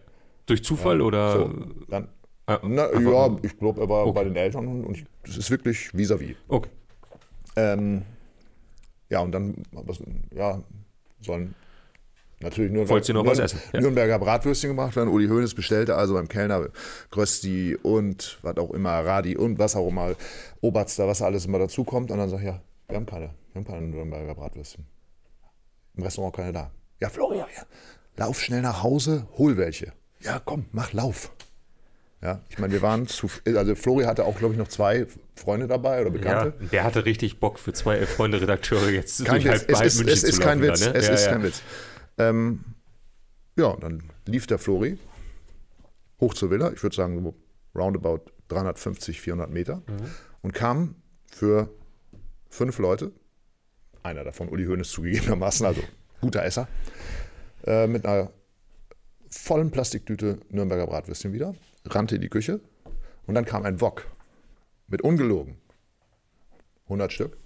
Durch 0.46 0.64
Zufall 0.64 1.00
oder? 1.00 1.32
So, 1.32 1.52
dann, 1.88 2.08
Ah, 2.46 2.58
na, 2.64 2.92
ja, 2.92 3.36
ich 3.42 3.56
glaube, 3.56 3.80
er 3.80 3.88
war 3.88 4.06
Okay. 4.06 4.14
bei 4.14 4.24
den 4.24 4.34
Eltern 4.34 4.66
und, 4.84 4.96
ich, 4.96 5.04
das 5.24 5.36
ist 5.36 5.50
wirklich 5.50 5.90
vis-à-vis. 5.94 6.34
Okay. 6.48 6.70
Ähm, 7.54 8.02
ja, 9.08 9.20
und 9.20 9.30
dann 9.32 9.54
was, 9.70 10.02
ja, 10.34 10.60
sollen 11.20 11.54
natürlich 12.42 12.72
nur 12.72 12.88
Wolltest 12.88 13.08
du 13.10 13.14
noch 13.14 13.26
was 13.26 13.38
essen? 13.38 13.60
Ja. 13.72 13.80
Nürnberger 13.80 14.18
Bratwürstchen 14.18 14.70
gemacht 14.70 14.96
werden. 14.96 15.08
Uli 15.08 15.28
Hoeneß 15.28 15.54
bestellte 15.54 15.94
also 15.96 16.14
beim 16.14 16.28
Kellner 16.28 16.68
Grösti 17.10 17.76
und 17.82 18.38
was 18.42 18.56
auch 18.56 18.70
immer, 18.72 18.90
Radi 19.04 19.36
und 19.36 19.58
was 19.58 19.76
auch 19.76 19.88
immer, 19.88 20.14
Oberster, 20.60 21.06
was 21.08 21.22
alles 21.22 21.46
immer 21.46 21.58
dazu 21.58 21.84
kommt. 21.84 22.10
Und 22.10 22.18
dann 22.18 22.28
sag 22.28 22.40
ich, 22.40 22.46
ja, 22.46 22.60
wir 22.88 22.96
haben 22.96 23.06
keine, 23.06 23.30
wir 23.52 23.60
haben 23.60 23.66
keine 23.66 23.86
Nürnberger 23.86 24.34
Bratwürstchen. 24.34 24.86
Im 25.96 26.02
Restaurant 26.02 26.34
keine 26.34 26.52
da. 26.52 26.70
Ja, 27.00 27.08
Florian, 27.08 27.46
ja. 27.56 27.62
lauf 28.16 28.40
schnell 28.40 28.62
nach 28.62 28.82
Hause, 28.82 29.26
hol 29.38 29.56
welche. 29.56 29.92
Ja, 30.20 30.40
komm, 30.44 30.66
mach 30.72 30.92
Lauf. 30.92 31.32
Ja, 32.22 32.40
ich 32.48 32.58
meine, 32.60 32.72
wir 32.72 32.82
waren 32.82 33.08
zu, 33.08 33.28
also 33.46 33.74
Flori 33.74 34.04
hatte 34.04 34.24
auch, 34.24 34.38
glaube 34.38 34.54
ich, 34.54 34.58
noch 34.58 34.68
zwei 34.68 35.06
Freunde 35.34 35.66
dabei 35.66 36.00
oder 36.02 36.10
Ja, 36.10 36.44
Bekannte. 36.44 36.68
der 36.70 36.84
hatte 36.84 37.04
richtig 37.04 37.40
Bock 37.40 37.58
für 37.58 37.72
zwei 37.72 38.06
Freunde 38.06 38.40
Redakteure 38.40 38.90
jetzt 38.90 39.24
Kein 39.24 39.42
durch 39.42 39.44
Witz. 39.46 39.50
halb, 39.50 39.70
Es 39.70 39.78
halb 39.78 39.86
ist, 39.88 39.96
München 39.96 40.12
es 40.14 40.22
ist 40.22 40.34
zu 40.36 40.40
kein 40.40 40.62
Witz. 40.62 40.80
da, 40.80 40.86
ne? 40.90 40.94
Es 40.94 41.08
ja, 41.08 41.14
ist 41.14 41.24
ja. 41.26 41.32
kein 41.32 41.42
Witz. 41.42 41.62
Ähm, 42.18 42.64
ja, 43.56 43.66
und 43.66 43.82
dann 43.82 44.02
lief 44.26 44.46
der 44.46 44.58
Flori 44.58 44.98
hoch 46.20 46.34
zur 46.34 46.50
Villa, 46.50 46.70
ich 46.72 46.82
würde 46.82 46.94
sagen 46.96 47.22
so 47.22 47.34
roundabout 47.74 48.30
350, 48.48 49.20
400 49.20 49.50
Meter 49.50 49.76
Mhm. 49.88 50.10
und 50.42 50.52
kam 50.54 50.94
für 51.30 51.68
fünf 52.48 52.78
Leute, 52.78 53.12
einer 54.02 54.24
davon 54.24 54.48
Uli 54.48 54.66
Hoeneß 54.66 54.90
zugegebenermaßen, 54.90 55.64
also 55.66 55.82
guter 56.20 56.44
Esser, 56.44 56.68
äh, 57.64 57.86
mit 57.86 58.04
einer 58.06 58.30
vollen 59.30 59.70
Plastiktüte 59.70 60.38
Nürnberger 60.50 60.86
Bratwürstchen 60.86 61.32
wieder, 61.32 61.54
rannte 61.86 62.16
in 62.16 62.20
die 62.20 62.28
Küche 62.28 62.60
und 63.26 63.34
dann 63.34 63.44
kam 63.46 63.62
ein 63.64 63.80
Wok 63.80 64.06
mit 64.88 65.00
ungelogen 65.02 65.56
100 66.84 67.12
Stück. 67.12 67.36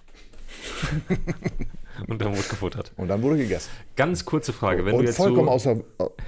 Und 2.09 2.21
dann 2.21 2.33
wurde 2.37 2.49
gefuttert. 2.49 2.93
Und 2.97 3.09
dann 3.09 3.23
wurde 3.23 3.39
gegessen. 3.39 3.71
Ganz 3.97 4.25
kurze 4.25 4.53
Frage, 4.53 4.85
wenn 4.85 4.93
du 4.93 4.99
und 5.01 5.07
jetzt 5.07 5.17
vollkommen 5.17 5.47
so, 5.47 5.53
außer. 5.53 5.77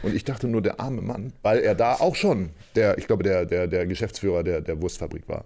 Und 0.02 0.14
ich 0.14 0.25
dachte 0.25 0.48
nur, 0.48 0.62
der 0.62 0.80
arme 0.80 1.02
Mann, 1.02 1.32
weil 1.42 1.58
er 1.60 1.75
da 1.75 1.94
auch 1.94 2.14
schon, 2.14 2.50
der, 2.75 2.98
ich 2.98 3.06
glaube, 3.06 3.22
der, 3.22 3.44
der, 3.46 3.66
der 3.66 3.87
Geschäftsführer 3.87 4.42
der, 4.42 4.60
der 4.60 4.80
Wurstfabrik 4.80 5.28
war. 5.28 5.44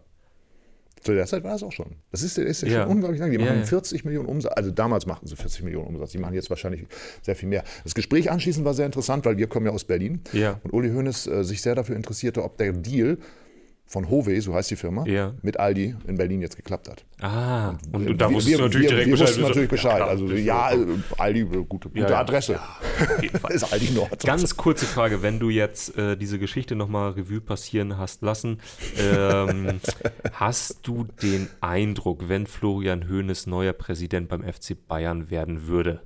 Zu 1.01 1.15
der 1.15 1.27
Zeit 1.27 1.43
war 1.43 1.57
es 1.57 1.65
auch 1.65 1.73
schon. 1.73 1.97
Das 2.13 2.23
ist, 2.23 2.39
ist 2.39 2.63
ja 2.63 2.69
Ja. 2.69 2.83
schon 2.83 2.93
unglaublich 2.93 3.21
lang. 3.21 3.33
Die 3.33 3.37
Ja, 3.39 3.45
machen 3.47 3.59
ja. 3.61 3.67
40 3.67 4.05
Millionen 4.05 4.29
Umsatz. 4.29 4.53
Also 4.55 4.71
damals 4.71 5.05
machten 5.07 5.27
sie 5.27 5.35
40 5.35 5.65
Millionen 5.65 5.89
Umsatz. 5.89 6.13
Die 6.13 6.19
machen 6.19 6.35
jetzt 6.35 6.49
wahrscheinlich 6.49 6.85
sehr 7.23 7.35
viel 7.35 7.49
mehr. 7.49 7.65
Das 7.83 7.95
Gespräch 7.95 8.31
anschließend 8.31 8.65
war 8.65 8.73
sehr 8.75 8.87
interessant, 8.87 9.25
weil 9.25 9.37
wir 9.37 9.49
kommen 9.49 9.67
ja 9.67 9.73
aus 9.73 9.83
Berlin. 9.83 10.21
Ja. 10.33 10.61
Und 10.63 10.73
Uli 10.73 10.91
Hoeneß 10.91 11.27
äh, 11.27 11.43
sich 11.43 11.61
sehr 11.61 11.75
dafür 11.75 11.97
interessierte, 11.97 12.45
ob 12.45 12.57
der 12.57 12.73
Deal 12.73 13.19
von 13.93 14.09
Hove, 14.09 14.41
so 14.41 14.55
heißt 14.55 14.71
die 14.71 14.77
Firma, 14.77 15.05
Ja. 15.07 15.35
mit 15.43 15.61
Aldi 15.61 15.95
in 16.07 16.17
Berlin 16.17 16.41
jetzt 16.41 16.57
geklappt 16.57 16.89
hat. 16.89 17.05
Ah, 17.21 17.75
und, 17.93 18.09
und 18.09 18.19
da 18.19 18.31
wir, 18.31 18.37
wusstest 18.37 18.53
wir, 18.53 18.57
du 18.59 18.65
natürlich 18.65 18.85
wir, 18.87 18.89
direkt 18.91 19.07
wir 19.09 19.13
Bescheid. 19.13 19.29
wussten 19.29 19.43
natürlich 19.43 19.69
Bescheid. 19.69 19.97
klar, 19.97 20.09
also 20.09 20.27
ja, 20.33 20.73
äh, 20.73 20.77
Aldi, 21.19 21.41
äh, 21.41 21.45
gute, 21.45 21.91
gute 21.91 22.01
Ja, 22.01 22.09
ja. 22.11 22.21
Adresse. 22.21 22.59
ist 23.51 23.71
Aldi 23.73 23.91
Nord. 23.93 24.25
Ganz 24.25 24.57
kurze 24.57 24.87
Frage, 24.87 25.23
wenn 25.23 25.39
du 25.39 25.51
jetzt 25.51 25.97
äh, 25.99 26.17
diese 26.17 26.39
Geschichte 26.39 26.75
nochmal 26.75 27.11
Revue 27.11 27.43
passieren 27.43 27.99
hast 27.99 28.23
lassen, 28.23 28.61
ähm, 28.99 29.79
hast 30.33 30.87
du 30.87 31.05
den 31.23 31.49
Eindruck, 31.61 32.29
wenn 32.31 32.47
Florian 32.47 33.11
Hoeneß 33.11 33.47
neuer 33.47 33.75
Präsident 33.75 34.29
beim 34.31 34.43
FC 34.43 34.75
Bayern 34.89 35.29
werden 35.31 35.67
würde, 35.67 36.01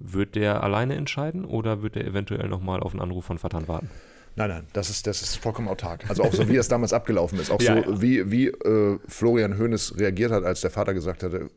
wird 0.00 0.34
der 0.34 0.62
alleine 0.64 0.96
entscheiden 0.96 1.44
oder 1.44 1.82
wird 1.82 1.96
er 1.96 2.04
eventuell 2.04 2.48
nochmal 2.48 2.80
auf 2.80 2.92
einen 2.92 3.00
Anruf 3.00 3.24
von 3.26 3.38
Vatan 3.38 3.68
warten? 3.68 3.88
Nein, 4.36 4.50
nein, 4.50 4.66
das 4.74 4.90
ist, 4.90 5.06
das 5.06 5.22
ist 5.22 5.36
vollkommen 5.36 5.66
autark. 5.68 6.08
Also 6.08 6.22
auch 6.22 6.32
so, 6.32 6.46
wie 6.50 6.56
es 6.56 6.68
damals 6.68 6.92
abgelaufen 6.92 7.40
ist. 7.40 7.50
Auch 7.50 7.60
Ja, 7.60 7.82
so, 7.82 7.90
ja. 7.92 8.02
wie, 8.02 8.30
wie 8.30 8.46
äh, 8.48 8.98
Florian 9.08 9.58
Hoeneß 9.58 9.98
reagiert 9.98 10.30
hat, 10.30 10.44
als 10.44 10.60
der 10.60 10.70
Vater 10.70 10.92
gesagt 10.94 11.22
hatte, 11.22 11.50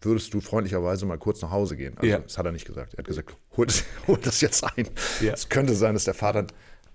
würdest 0.00 0.34
du 0.34 0.40
freundlicherweise 0.40 1.06
mal 1.06 1.18
kurz 1.18 1.42
nach 1.42 1.50
Hause 1.50 1.76
gehen? 1.76 1.94
Also, 1.96 2.06
Ja. 2.06 2.18
Das 2.18 2.36
hat 2.38 2.46
er 2.46 2.52
nicht 2.52 2.66
gesagt. 2.66 2.94
Er 2.94 2.98
hat 2.98 3.06
gesagt, 3.06 3.36
hol 3.56 3.66
das, 3.66 3.84
hol 4.06 4.18
das 4.20 4.40
jetzt 4.40 4.64
ein. 4.64 4.88
Es 5.32 5.48
könnte 5.48 5.74
sein, 5.74 5.94
dass 5.94 6.04
der 6.04 6.14
Vater 6.14 6.46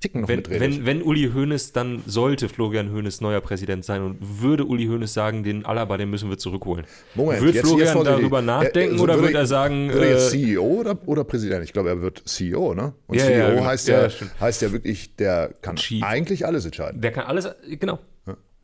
Ticken 0.04 0.22
noch 0.22 0.28
Wenn, 0.28 0.36
mitredet. 0.40 0.62
wenn, 0.62 0.86
wenn 0.86 1.02
Uli 1.02 1.32
Hoeneß, 1.34 1.72
dann 1.72 2.04
sollte 2.06 2.50
Florian 2.50 2.92
Hoeneß 2.92 3.22
neuer 3.22 3.40
Präsident 3.40 3.86
sein 3.86 4.02
und 4.02 4.18
würde 4.42 4.66
Uli 4.66 4.86
Hoeneß 4.88 5.14
sagen, 5.14 5.44
den 5.44 5.66
Alaba, 5.66 5.96
den 5.98 6.10
müssen 6.10 6.30
wir 6.30 6.38
zurückholen. 6.38 6.86
Moment, 7.16 7.42
wird 7.42 7.56
jetzt- 7.56 7.66
Florian 7.68 7.96
jetzt 7.98 8.06
darüber 8.08 8.42
nachdenken 8.42 8.96
Er- 8.96 8.98
so 8.98 9.04
oder 9.06 9.14
würde 9.16 9.28
wird 9.30 9.36
er 9.36 9.46
sagen, 9.46 9.90
Würde 9.94 10.06
er 10.08 10.12
jetzt 10.12 10.34
äh, 10.34 10.38
CEO 10.38 10.62
oder, 10.62 10.98
oder 11.06 11.24
Präsident? 11.24 11.64
Ich 11.64 11.72
glaube, 11.72 11.88
er 11.88 12.02
wird 12.02 12.22
CEO, 12.26 12.74
ne? 12.76 12.94
Und 13.08 13.18
Ja, 13.18 13.26
CEO 13.26 13.38
ja, 13.38 13.50
genau. 13.52 13.66
heißt, 13.66 13.88
Ja, 13.88 14.08
heißt 14.42 14.62
ja 14.62 14.72
wirklich, 14.74 15.16
der 15.16 15.54
kann 15.62 15.78
Chief. 15.78 16.04
eigentlich 16.04 16.46
alles 16.46 16.66
entscheiden. 16.66 17.00
Der 17.00 17.12
kann 17.14 17.24
alles, 17.26 17.48
genau. 17.80 18.00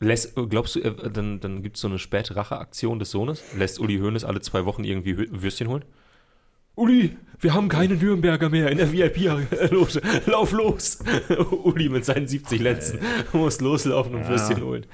Lässt, 0.02 0.34
glaubst 0.50 0.76
du, 0.76 0.80
dann, 0.82 1.40
dann 1.40 1.62
gibt 1.64 1.76
es 1.78 1.82
so 1.82 1.88
eine 1.88 2.00
späte 2.00 2.36
Racheaktion 2.36 3.00
des 3.00 3.12
Sohnes? 3.12 3.42
Lässt 3.58 3.80
Uli 3.80 3.98
Hoeneß 4.00 4.24
alle 4.26 4.42
zwei 4.42 4.66
Wochen 4.66 4.84
irgendwie 4.84 5.18
Würstchen 5.18 5.68
holen? 5.70 5.84
Uli, 6.80 7.18
wir 7.42 7.54
haben 7.54 7.68
keine 7.68 7.96
Nürnberger 7.96 8.48
mehr 8.48 8.70
in 8.70 8.78
der 8.78 8.90
VIP-Loge. 8.90 10.02
Lauf 10.28 10.54
los! 10.54 11.00
Uli 11.64 11.90
mit 11.90 12.06
seinen 12.06 12.26
70 12.26 12.62
Letzten 12.62 13.00
muss 13.34 13.60
loslaufen 13.60 14.16
und 14.16 14.30
Würstchen 14.30 14.64
holen. 14.64 14.86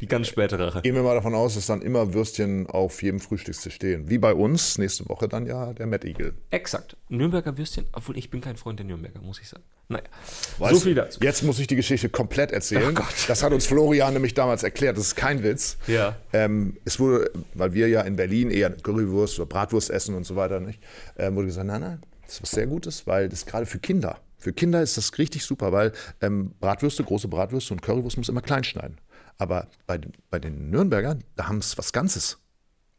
Die 0.00 0.06
ganz 0.06 0.28
späte 0.28 0.58
Rache. 0.58 0.82
Gehen 0.82 0.94
wir 0.94 1.02
mal 1.02 1.14
davon 1.14 1.34
aus, 1.34 1.54
dass 1.54 1.66
dann 1.66 1.82
immer 1.82 2.14
Würstchen 2.14 2.66
auf 2.66 3.02
jedem 3.02 3.18
Frühstückstisch 3.18 3.74
stehen. 3.74 4.08
Wie 4.08 4.18
bei 4.18 4.32
uns, 4.32 4.78
nächste 4.78 5.08
Woche 5.08 5.28
dann 5.28 5.46
ja 5.46 5.72
der 5.72 5.86
Matt 5.86 6.04
Eagle. 6.04 6.34
Exakt. 6.50 6.96
Nürnberger 7.08 7.58
Würstchen, 7.58 7.86
obwohl 7.92 8.16
ich 8.16 8.30
bin 8.30 8.40
kein 8.40 8.56
Freund 8.56 8.78
der 8.78 8.86
Nürnberger, 8.86 9.20
muss 9.20 9.40
ich 9.40 9.48
sagen. 9.48 9.64
Naja, 9.88 10.04
Weißt 10.58 10.74
so 10.74 10.80
viel 10.80 10.94
dazu. 10.94 11.18
Jetzt 11.22 11.42
muss 11.42 11.58
ich 11.58 11.66
die 11.66 11.74
Geschichte 11.74 12.10
komplett 12.10 12.52
erzählen. 12.52 12.90
Oh 12.90 12.92
Gott. 12.92 13.14
Das 13.26 13.42
hat 13.42 13.52
uns 13.52 13.66
Florian 13.66 14.12
nämlich 14.12 14.34
damals 14.34 14.62
erklärt. 14.62 14.98
Das 14.98 15.06
ist 15.06 15.16
kein 15.16 15.42
Witz. 15.42 15.78
Ja. 15.86 16.16
Ähm, 16.32 16.76
es 16.84 17.00
wurde, 17.00 17.30
weil 17.54 17.72
wir 17.72 17.88
ja 17.88 18.02
in 18.02 18.14
Berlin 18.14 18.50
eher 18.50 18.70
Currywurst 18.70 19.38
oder 19.38 19.46
Bratwurst 19.46 19.90
essen 19.90 20.14
und 20.14 20.24
so 20.24 20.36
weiter, 20.36 20.60
nicht, 20.60 20.80
ähm, 21.16 21.34
wurde 21.36 21.46
gesagt, 21.46 21.66
nein, 21.66 21.80
nein, 21.80 22.02
das 22.24 22.34
ist 22.34 22.42
was 22.42 22.50
sehr 22.50 22.66
Gutes, 22.66 23.06
weil 23.06 23.28
das 23.30 23.46
gerade 23.46 23.64
für 23.64 23.78
Kinder. 23.78 24.18
Für 24.36 24.52
Kinder 24.52 24.82
ist 24.82 24.96
das 24.96 25.16
richtig 25.18 25.44
super, 25.44 25.72
weil 25.72 25.92
ähm, 26.20 26.52
Bratwürste, 26.60 27.02
große 27.02 27.26
Bratwürste 27.26 27.74
und 27.74 27.82
Currywurst 27.82 28.18
muss 28.18 28.28
immer 28.28 28.42
klein 28.42 28.62
schneiden. 28.62 28.98
Aber 29.38 29.68
bei, 29.86 29.98
den- 29.98 30.12
bei 30.30 30.38
den 30.38 30.70
Nürnbergern, 30.70 31.22
da 31.36 31.48
haben 31.48 31.58
es 31.58 31.78
was 31.78 31.92
Ganzes. 31.92 32.38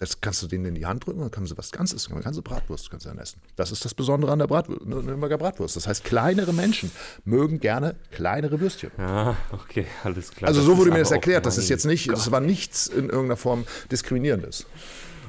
Das 0.02 0.22
kannst 0.22 0.42
du 0.42 0.48
denen 0.48 0.64
in 0.64 0.76
die 0.76 0.86
Hand 0.86 1.06
drücken, 1.06 1.20
dann 1.20 1.32
haben 1.36 1.46
sie 1.46 1.58
was 1.58 1.74
Ganzes, 1.74 2.10
eine 2.10 2.22
ganze 2.22 2.42
Bratwurst 2.42 2.90
kannst 2.90 3.06
du 3.06 3.10
dann 3.10 3.18
essen. 3.20 3.42
Das 3.58 3.74
ist 3.74 3.84
das 3.84 3.94
Besondere 3.94 4.32
an 4.32 4.40
der 4.40 4.48
Bratwurst, 4.48 4.86
Nürnberger 4.86 5.38
Bratwurst. 5.38 5.76
Das 5.76 5.88
heißt, 5.88 6.06
kleinere 6.06 6.54
Menschen 6.54 6.90
mögen 7.26 7.60
gerne 7.60 7.96
kleinere 8.12 8.62
Würstchen. 8.62 8.92
Ah, 8.98 9.36
okay, 9.52 9.86
alles 10.06 10.32
klar. 10.32 10.48
Also 10.48 10.62
so 10.62 10.78
wurde 10.78 10.92
mir 10.92 11.00
das 11.00 11.12
erklärt. 11.12 11.46
Das 11.46 11.58
ist 11.58 11.68
jetzt 11.68 11.86
nicht, 11.86 12.10
das 12.10 12.32
war 12.32 12.40
nichts 12.40 12.88
in 12.88 13.10
irgendeiner 13.10 13.36
Form 13.36 13.66
diskriminierendes. 13.92 14.66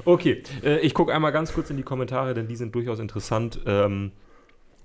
Okay, 0.05 0.41
äh, 0.63 0.79
ich 0.79 0.93
gucke 0.93 1.13
einmal 1.13 1.33
ganz 1.33 1.51
kurz 1.51 1.69
in 1.69 1.75
die 1.75 1.83
Kommentare, 1.83 2.33
denn 2.33 2.47
die 2.47 2.55
sind 2.55 2.73
durchaus 2.73 2.99
interessant. 2.99 3.59
Ähm, 3.65 4.13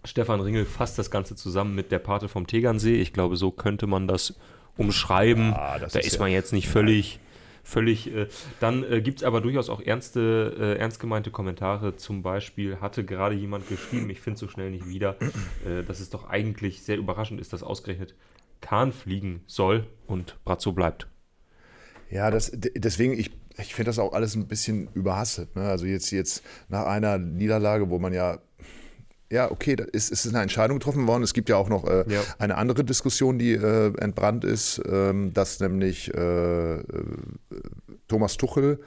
Stefan 0.05 0.41
Ringel 0.41 0.65
fasst 0.65 0.99
das 0.99 1.13
Ganze 1.13 1.37
zusammen 1.37 1.77
mit 1.77 1.93
der 1.93 2.01
Pate 2.01 2.29
vom 2.29 2.49
Tegernsee. 2.49 2.97
Ich 2.97 3.13
glaube, 3.13 3.37
so 3.37 3.53
könnte 3.53 3.87
man 3.87 4.09
das 4.09 4.35
umschreiben. 4.77 5.51
Ja, 5.51 5.79
das 5.79 5.93
da 5.93 5.99
ist 6.01 6.07
ist 6.07 6.13
ja- 6.15 6.21
man 6.21 6.31
jetzt 6.31 6.53
nicht 6.53 6.69
völlig. 6.69 7.21
Völlig, 7.69 8.15
äh, 8.15 8.29
dann 8.61 8.85
äh, 8.85 9.01
gibt 9.01 9.19
es 9.19 9.25
aber 9.25 9.41
durchaus 9.41 9.69
auch 9.71 9.81
ernste, 9.81 10.55
äh, 10.57 10.79
ernst 10.79 11.01
gemeinte 11.01 11.33
Kommentare. 11.33 11.97
Zum 11.97 12.23
Beispiel 12.23 12.77
hatte 12.81 13.05
gerade 13.05 13.35
jemand 13.35 13.69
geschrieben, 13.69 14.09
ich 14.09 14.21
finde 14.21 14.35
es 14.35 14.41
so 14.41 14.47
schnell 14.47 14.71
nicht 14.71 14.89
wieder, 14.89 15.17
äh, 15.67 15.83
dass 15.83 15.99
es 15.99 16.09
doch 16.09 16.29
eigentlich 16.31 16.83
sehr 16.85 16.97
überraschend 16.97 17.41
ist, 17.41 17.53
dass 17.53 17.65
ausgerechnet 17.65 18.15
Kahn 18.61 18.93
fliegen 18.93 19.41
soll 19.49 19.85
und 20.07 20.37
Brazzo 20.45 20.71
bleibt. 20.71 21.09
Ja, 22.09 22.31
das, 22.31 22.53
deswegen, 22.55 23.19
ich, 23.19 23.33
ich 23.59 23.75
finde 23.75 23.89
das 23.89 23.99
auch 23.99 24.13
alles 24.13 24.37
ein 24.37 24.47
bisschen 24.47 24.89
überhastet. 24.95 25.57
Ne? 25.57 25.63
Also 25.63 25.87
jetzt, 25.87 26.13
jetzt 26.13 26.45
nach 26.69 26.87
einer 26.87 27.19
Niederlage, 27.19 27.91
wo 27.91 27.99
man 27.99 28.13
ja, 28.13 28.39
ja, 29.31 29.51
okay, 29.51 29.77
da 29.77 29.85
ist, 29.85 30.13
es 30.13 30.25
ist 30.25 30.35
eine 30.35 30.43
Entscheidung 30.43 30.79
getroffen 30.79 31.07
worden. 31.07 31.23
Es 31.23 31.35
gibt 31.35 31.49
ja 31.49 31.57
auch 31.57 31.69
noch 31.69 31.85
äh, 31.87 32.05
Ja. 32.09 32.21
eine 32.39 32.57
andere 32.57 32.85
Diskussion, 32.85 33.39
die 33.39 33.53
äh, 33.53 33.93
entbrannt 33.99 34.45
ist, 34.45 34.81
ähm, 34.89 35.33
dass 35.35 35.61
nämlich 35.61 36.13
äh, 36.15 36.77
äh, 36.77 36.83
Thomas 38.09 38.37
Tuchel 38.37 38.81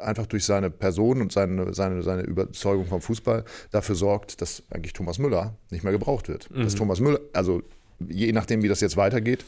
einfach 0.00 0.26
durch 0.26 0.44
seine 0.44 0.70
Person 0.70 1.20
und 1.20 1.32
seine, 1.32 1.74
seine, 1.74 2.02
seine 2.02 2.22
Überzeugung 2.22 2.86
vom 2.86 3.00
Fußball 3.00 3.44
dafür 3.72 3.94
sorgt, 3.96 4.40
dass 4.40 4.62
eigentlich 4.70 4.92
Thomas 4.92 5.18
Müller 5.18 5.56
nicht 5.70 5.82
mehr 5.82 5.92
gebraucht 5.92 6.28
wird. 6.28 6.48
Dass 6.54 6.74
Thomas 6.76 7.00
Müller, 7.00 7.20
also 7.32 7.62
je 8.08 8.32
nachdem, 8.32 8.62
wie 8.62 8.68
das 8.68 8.80
jetzt 8.80 8.96
weitergeht, 8.96 9.44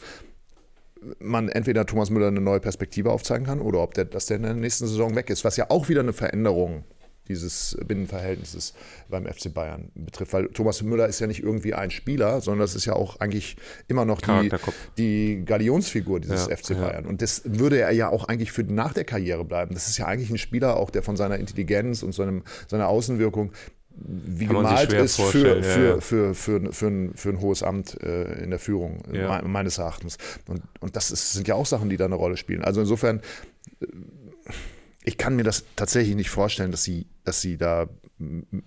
man 1.19 1.49
entweder 1.49 1.85
Thomas 1.85 2.09
Müller 2.09 2.27
eine 2.27 2.41
neue 2.41 2.59
Perspektive 2.59 3.11
aufzeigen 3.11 3.45
kann 3.45 3.61
oder 3.61 3.79
ob 3.79 3.93
der, 3.93 4.05
dass 4.05 4.25
der 4.25 4.37
in 4.37 4.43
der 4.43 4.53
nächsten 4.55 4.87
Saison 4.87 5.15
weg 5.15 5.29
ist, 5.29 5.45
was 5.45 5.55
ja 5.57 5.69
auch 5.69 5.87
wieder 5.87 6.01
eine 6.01 6.13
Veränderung 6.13 6.83
dieses 7.27 7.77
Binnenverhältnisses 7.87 8.73
beim 9.09 9.25
FC 9.25 9.53
Bayern 9.53 9.89
betrifft, 9.95 10.33
weil 10.33 10.47
Thomas 10.49 10.81
Müller 10.83 11.07
ist 11.07 11.19
ja 11.19 11.27
nicht 11.27 11.41
irgendwie 11.43 11.73
ein 11.73 11.91
Spieler, 11.91 12.41
sondern 12.41 12.61
das 12.61 12.75
ist 12.75 12.85
ja 12.85 12.93
auch 12.93 13.19
eigentlich 13.19 13.57
immer 13.87 14.05
noch 14.05 14.21
die, 14.21 14.49
die 14.97 15.43
Galionsfigur 15.45 16.19
dieses 16.19 16.47
Ja, 16.47 16.55
FC 16.55 16.71
ja. 16.71 16.77
Bayern. 16.87 17.05
Und 17.05 17.21
das 17.21 17.41
würde 17.45 17.79
er 17.79 17.91
ja 17.91 18.09
auch 18.09 18.25
eigentlich 18.27 18.51
für 18.51 18.63
nach 18.63 18.93
der 18.93 19.05
Karriere 19.05 19.43
bleiben. 19.45 19.73
Das 19.73 19.87
ist 19.87 19.97
ja 19.97 20.05
eigentlich 20.05 20.29
ein 20.29 20.37
Spieler 20.37 20.77
auch, 20.77 20.89
der 20.89 21.03
von 21.03 21.15
seiner 21.17 21.37
Intelligenz 21.37 22.03
und 22.03 22.13
seinem, 22.13 22.43
seiner 22.67 22.87
Außenwirkung 22.87 23.51
wie 23.97 24.47
Kann 24.47 24.57
gemalt 24.57 24.91
ist 24.91 25.15
für, 25.21 25.31
für, 25.31 25.47
ja, 25.47 25.55
ja. 25.95 26.01
für, 26.01 26.33
für, 26.35 26.73
für, 26.73 26.87
ein, 26.87 27.13
für 27.15 27.29
ein 27.29 27.39
hohes 27.39 27.63
Amt 27.63 28.01
äh, 28.03 28.43
in 28.43 28.49
der 28.49 28.59
Führung, 28.59 29.01
Ja. 29.13 29.41
me- 29.41 29.47
meines 29.47 29.77
Erachtens. 29.77 30.17
Und, 30.49 30.61
und 30.81 30.97
das 30.97 31.11
ist, 31.11 31.31
sind 31.31 31.47
ja 31.47 31.55
auch 31.55 31.65
Sachen, 31.65 31.89
die 31.89 31.95
da 31.95 32.03
eine 32.03 32.15
Rolle 32.15 32.35
spielen. 32.35 32.61
Also 32.65 32.81
insofern, 32.81 33.21
äh, 33.79 33.85
ich 35.05 35.17
kann 35.17 35.35
mir 35.35 35.43
das 35.43 35.63
tatsächlich 35.75 36.15
nicht 36.15 36.31
vorstellen, 36.31 36.71
dass 36.71 36.83
sie, 36.83 37.05
dass 37.23 37.39
sie 37.39 37.57
da 37.57 37.87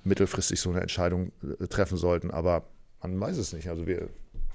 mittelfristig 0.05 0.61
so 0.61 0.71
eine 0.71 0.81
Entscheidung 0.81 1.33
äh, 1.43 1.67
treffen 1.67 1.99
sollten, 1.99 2.31
aber 2.31 2.65
man 3.03 3.19
weiß 3.19 3.37
es 3.39 3.53
nicht. 3.53 3.69
Also 3.69 3.87
wir, 3.87 4.09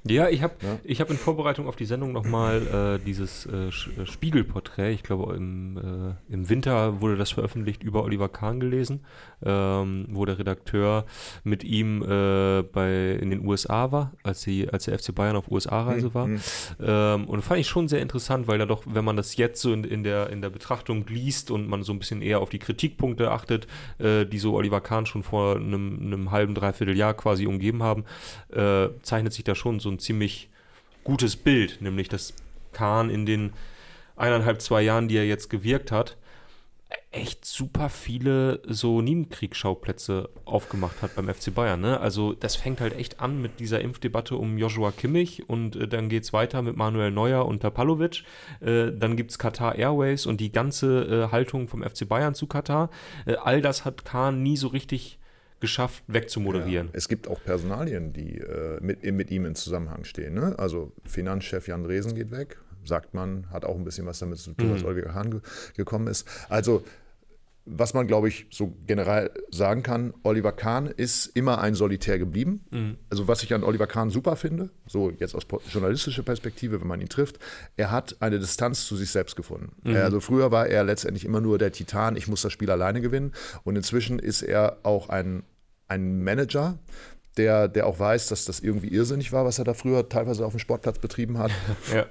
Ja, 0.06 0.28
ich 0.28 0.44
habe 0.44 0.54
Ja. 0.62 0.80
ich 0.84 1.00
hab 1.00 1.10
in 1.10 1.18
Vorbereitung 1.18 1.68
auf 1.68 1.78
die 1.78 1.86
Sendung 1.86 2.12
nochmal 2.12 2.98
äh, 3.00 3.06
dieses 3.06 3.46
äh, 3.46 3.68
äh, 3.68 4.06
Spiegelporträt, 4.06 4.92
ich 4.92 5.02
glaube 5.04 5.34
im, 5.36 5.78
äh, 5.78 6.34
im 6.34 6.50
Winter 6.50 7.00
wurde 7.00 7.16
das 7.16 7.32
veröffentlicht, 7.32 7.84
über 7.84 8.04
Oliver 8.04 8.28
Kahn 8.28 8.60
gelesen, 8.60 9.06
ähm, 9.46 10.08
wo 10.10 10.26
der 10.26 10.38
Redakteur 10.40 11.06
mit 11.46 11.64
ihm 11.64 12.02
äh, 12.04 12.64
bei, 12.64 13.12
in 13.22 13.30
den 13.30 13.48
USA 13.48 13.94
war, 13.94 14.12
als, 14.24 14.42
sie, 14.42 14.68
als 14.70 14.86
der 14.86 15.00
FC 15.00 15.16
Bayern 15.16 15.38
auf 15.38 15.50
USA-Reise 15.50 16.14
war. 16.14 16.28
Ähm, 16.82 17.26
und 17.30 17.42
fand 17.42 17.62
ich 17.62 17.68
schon 17.68 17.88
sehr 17.88 18.02
interessant, 18.02 18.48
weil 18.48 18.58
da 18.58 18.66
doch, 18.66 18.84
wenn 18.86 19.06
man 19.06 19.16
das 19.16 19.38
jetzt 19.38 19.62
so 19.62 19.72
in, 19.72 19.86
in, 19.86 20.04
der, 20.04 20.30
in 20.32 20.42
der 20.42 20.50
Betrachtung 20.50 21.06
liest 21.08 21.50
und 21.50 21.70
man 21.70 21.84
so 21.84 21.94
ein 21.94 22.00
bisschen 22.00 22.22
eher 22.22 22.42
auf 22.42 22.50
die 22.50 22.60
Kritikpunkte 22.60 23.32
achtet, 23.32 23.68
äh, 24.00 24.26
die 24.26 24.40
so 24.40 24.54
Oliver 24.56 24.82
Kahn 24.82 25.06
schon 25.06 25.24
vor 25.24 25.56
einem, 25.56 26.00
einem 26.02 26.32
halben, 26.32 26.56
dreiviertel 26.56 26.98
Jahr 26.98 27.14
quasi 27.14 27.48
umgeben 27.48 27.84
haben, 27.84 28.04
äh, 28.52 28.90
zeichnet 29.02 29.32
sich 29.32 29.46
da 29.46 29.56
schon 29.56 29.80
so 29.80 29.93
ein 29.94 30.00
ziemlich 30.00 30.50
gutes 31.04 31.36
Bild, 31.36 31.82
nämlich 31.82 32.10
dass 32.10 32.34
Kahn 32.72 33.10
in 33.10 33.26
den 33.26 33.54
eineinhalb, 34.16 34.62
zwei 34.62 34.82
Jahren, 34.82 35.08
die 35.08 35.18
er 35.18 35.26
jetzt 35.26 35.50
gewirkt 35.50 35.92
hat, 35.92 36.18
echt 37.12 37.46
super 37.46 37.90
viele 37.90 38.62
so 38.68 39.02
Nebenkriegsschauplätze 39.02 40.30
aufgemacht 40.46 41.02
hat 41.02 41.16
beim 41.16 41.32
FC 41.32 41.54
Bayern. 41.54 41.80
Ne? 41.80 42.00
Also 42.00 42.34
das 42.34 42.56
fängt 42.56 42.82
halt 42.82 42.98
echt 42.98 43.20
an 43.20 43.42
mit 43.42 43.60
dieser 43.60 43.82
Impfdebatte 43.82 44.36
um 44.36 44.58
Joshua 44.58 44.92
Kimmich 44.92 45.48
und 45.48 45.76
äh, 45.76 45.88
dann 45.88 46.10
geht 46.10 46.24
es 46.24 46.34
weiter 46.34 46.62
mit 46.62 46.76
Manuel 46.76 47.12
Neuer 47.12 47.46
und 47.46 47.62
Tapalovic. 47.62 48.24
Äh, 48.62 48.92
dann 48.94 49.16
gibt 49.16 49.32
es 49.32 49.40
Qatar 49.40 49.76
Airways 49.76 50.26
und 50.26 50.40
die 50.40 50.52
ganze 50.52 51.28
äh, 51.28 51.32
Haltung 51.32 51.68
vom 51.68 51.84
FC 51.84 52.08
Bayern 52.08 52.36
zu 52.36 52.48
Katar. 52.48 52.90
Äh, 53.26 53.36
all 53.36 53.62
das 53.62 53.86
hat 53.86 54.06
Kahn 54.06 54.42
nie 54.42 54.58
so 54.58 54.68
richtig 54.68 55.20
geschafft, 55.64 56.04
wegzumoderieren. 56.08 56.88
Ja, 56.88 56.94
es 56.94 57.08
gibt 57.08 57.26
auch 57.30 57.42
Personalien, 57.42 58.12
die 58.12 58.38
äh, 58.38 58.82
mit, 58.82 59.02
mit 59.02 59.32
ihm 59.32 59.46
in 59.46 59.56
Zusammenhang 59.56 60.04
stehen. 60.04 60.34
Ne? 60.34 60.60
Also 60.60 60.92
Finanzchef 61.06 61.70
Jan 61.70 61.86
Dresen 61.86 62.16
geht 62.16 62.32
weg, 62.32 62.58
sagt 62.84 63.14
man, 63.14 63.50
hat 63.50 63.64
auch 63.64 63.78
ein 63.78 63.86
bisschen 63.86 64.06
was 64.06 64.20
damit 64.20 64.40
zu 64.40 64.52
tun, 64.52 64.68
mhm. 64.68 64.74
dass 64.74 64.84
Oliver 64.84 65.14
Hahn 65.14 65.32
ge 65.32 65.40
gekommen 65.78 66.08
ist. 66.08 66.28
Also 66.50 66.84
was 67.66 67.94
man, 67.94 68.08
glaube 68.08 68.28
ich, 68.28 68.48
so 68.50 68.76
generell 68.88 69.32
sagen 69.50 69.84
kann, 69.84 70.14
Oliver 70.24 70.52
Kahn 70.52 70.88
ist 70.88 71.28
immer 71.28 71.62
ein 71.62 71.76
Solitär 71.76 72.20
geblieben. 72.20 72.66
Mhm. 72.72 72.98
Also 73.10 73.28
was 73.28 73.42
ich 73.44 73.54
an 73.54 73.64
Oliver 73.64 73.88
Kahn 73.88 74.10
super 74.10 74.36
finde, 74.36 74.70
so 74.86 75.12
jetzt 75.12 75.34
aus 75.34 75.44
journalistischer 75.72 76.24
Perspektive, 76.24 76.82
wenn 76.82 76.88
man 76.88 77.00
ihn 77.00 77.08
trifft, 77.08 77.40
er 77.78 77.90
hat 77.90 78.18
eine 78.20 78.40
Distanz 78.40 78.86
zu 78.86 78.98
sich 78.98 79.12
selbst 79.12 79.36
gefunden. 79.38 79.72
Mhm. 79.84 79.96
Also 79.96 80.20
früher 80.20 80.52
war 80.52 80.68
er 80.68 80.84
letztendlich 80.84 81.24
immer 81.24 81.40
nur 81.40 81.58
der 81.58 81.72
Titan, 81.72 82.18
ich 82.18 82.28
muss 82.28 82.42
das 82.42 82.52
Spiel 82.52 82.70
alleine 82.70 83.00
gewinnen. 83.00 83.32
Und 83.64 83.78
inzwischen 83.78 84.20
ist 84.20 84.42
er 84.42 84.80
auch 84.84 85.08
ein 85.08 85.44
ein 85.88 86.24
Manager, 86.24 86.78
der, 87.38 87.68
der 87.68 87.88
auch 87.88 88.00
weiß, 88.00 88.28
dass 88.28 88.46
das 88.46 88.60
irgendwie 88.60 88.90
irrsinnig 88.90 89.32
war, 89.32 89.46
was 89.46 89.60
er 89.60 89.66
da 89.66 89.74
früher 89.74 90.08
teilweise 90.10 90.46
auf 90.46 90.54
dem 90.54 90.60
Sportplatz 90.60 91.00
betrieben 91.00 91.38
hat. 91.38 91.52
ja. 91.94 92.06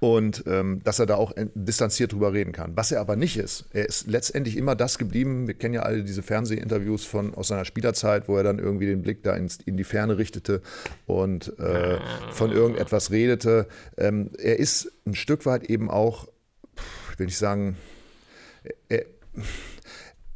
Und 0.00 0.44
ähm, 0.46 0.82
dass 0.84 0.98
er 0.98 1.06
da 1.06 1.14
auch 1.14 1.32
distanziert 1.54 2.12
drüber 2.12 2.32
reden 2.32 2.52
kann. 2.52 2.76
Was 2.76 2.92
er 2.92 3.00
aber 3.00 3.16
nicht 3.16 3.38
ist, 3.38 3.64
er 3.72 3.88
ist 3.88 4.06
letztendlich 4.06 4.56
immer 4.56 4.74
das 4.74 4.98
geblieben. 4.98 5.46
Wir 5.46 5.54
kennen 5.54 5.72
ja 5.72 5.82
alle 5.82 6.04
diese 6.04 6.22
Fernsehinterviews 6.22 7.06
von, 7.06 7.34
aus 7.34 7.48
seiner 7.48 7.64
Spielerzeit, 7.64 8.28
wo 8.28 8.36
er 8.36 8.42
dann 8.42 8.58
irgendwie 8.58 8.86
den 8.86 9.00
Blick 9.00 9.22
da 9.22 9.34
ins, 9.34 9.56
in 9.64 9.76
die 9.78 9.84
Ferne 9.84 10.18
richtete 10.18 10.60
und 11.06 11.58
äh, 11.58 11.98
von 12.32 12.52
irgendetwas 12.52 13.12
redete. 13.12 13.66
Ähm, 13.96 14.30
er 14.36 14.58
ist 14.58 14.92
ein 15.06 15.14
Stück 15.14 15.46
weit 15.46 15.70
eben 15.70 15.90
auch, 15.90 16.28
ich 17.12 17.18
will 17.18 17.26
nicht 17.26 17.38
sagen, 17.38 17.76
er, 18.88 19.06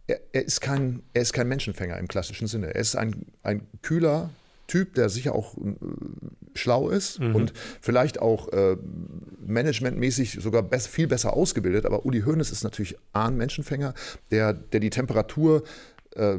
er, 0.08 0.20
er, 0.32 0.44
ist 0.44 0.60
kein, 0.60 1.02
er 1.14 1.22
ist 1.22 1.32
kein 1.32 1.46
Menschenfänger 1.46 1.96
im 1.98 2.08
klassischen 2.08 2.48
Sinne. 2.48 2.74
Er 2.74 2.80
ist 2.80 2.96
ein, 2.96 3.26
ein 3.42 3.66
kühler 3.82 4.30
Typ, 4.66 4.94
der 4.94 5.08
sicher 5.08 5.34
auch 5.34 5.56
äh, 5.56 5.74
schlau 6.54 6.88
ist 6.88 7.20
mhm. 7.20 7.34
und 7.34 7.52
vielleicht 7.80 8.20
auch 8.20 8.48
äh, 8.52 8.76
managementmäßig 9.46 10.38
sogar 10.40 10.62
best, 10.62 10.88
viel 10.88 11.06
besser 11.06 11.34
ausgebildet. 11.34 11.86
Aber 11.86 12.04
Uli 12.04 12.22
Hoeneß 12.22 12.50
ist 12.50 12.64
natürlich 12.64 12.96
ein 13.12 13.36
Menschenfänger, 13.36 13.94
der, 14.30 14.52
der 14.54 14.80
die 14.80 14.90
Temperatur 14.90 15.62
äh, 16.16 16.38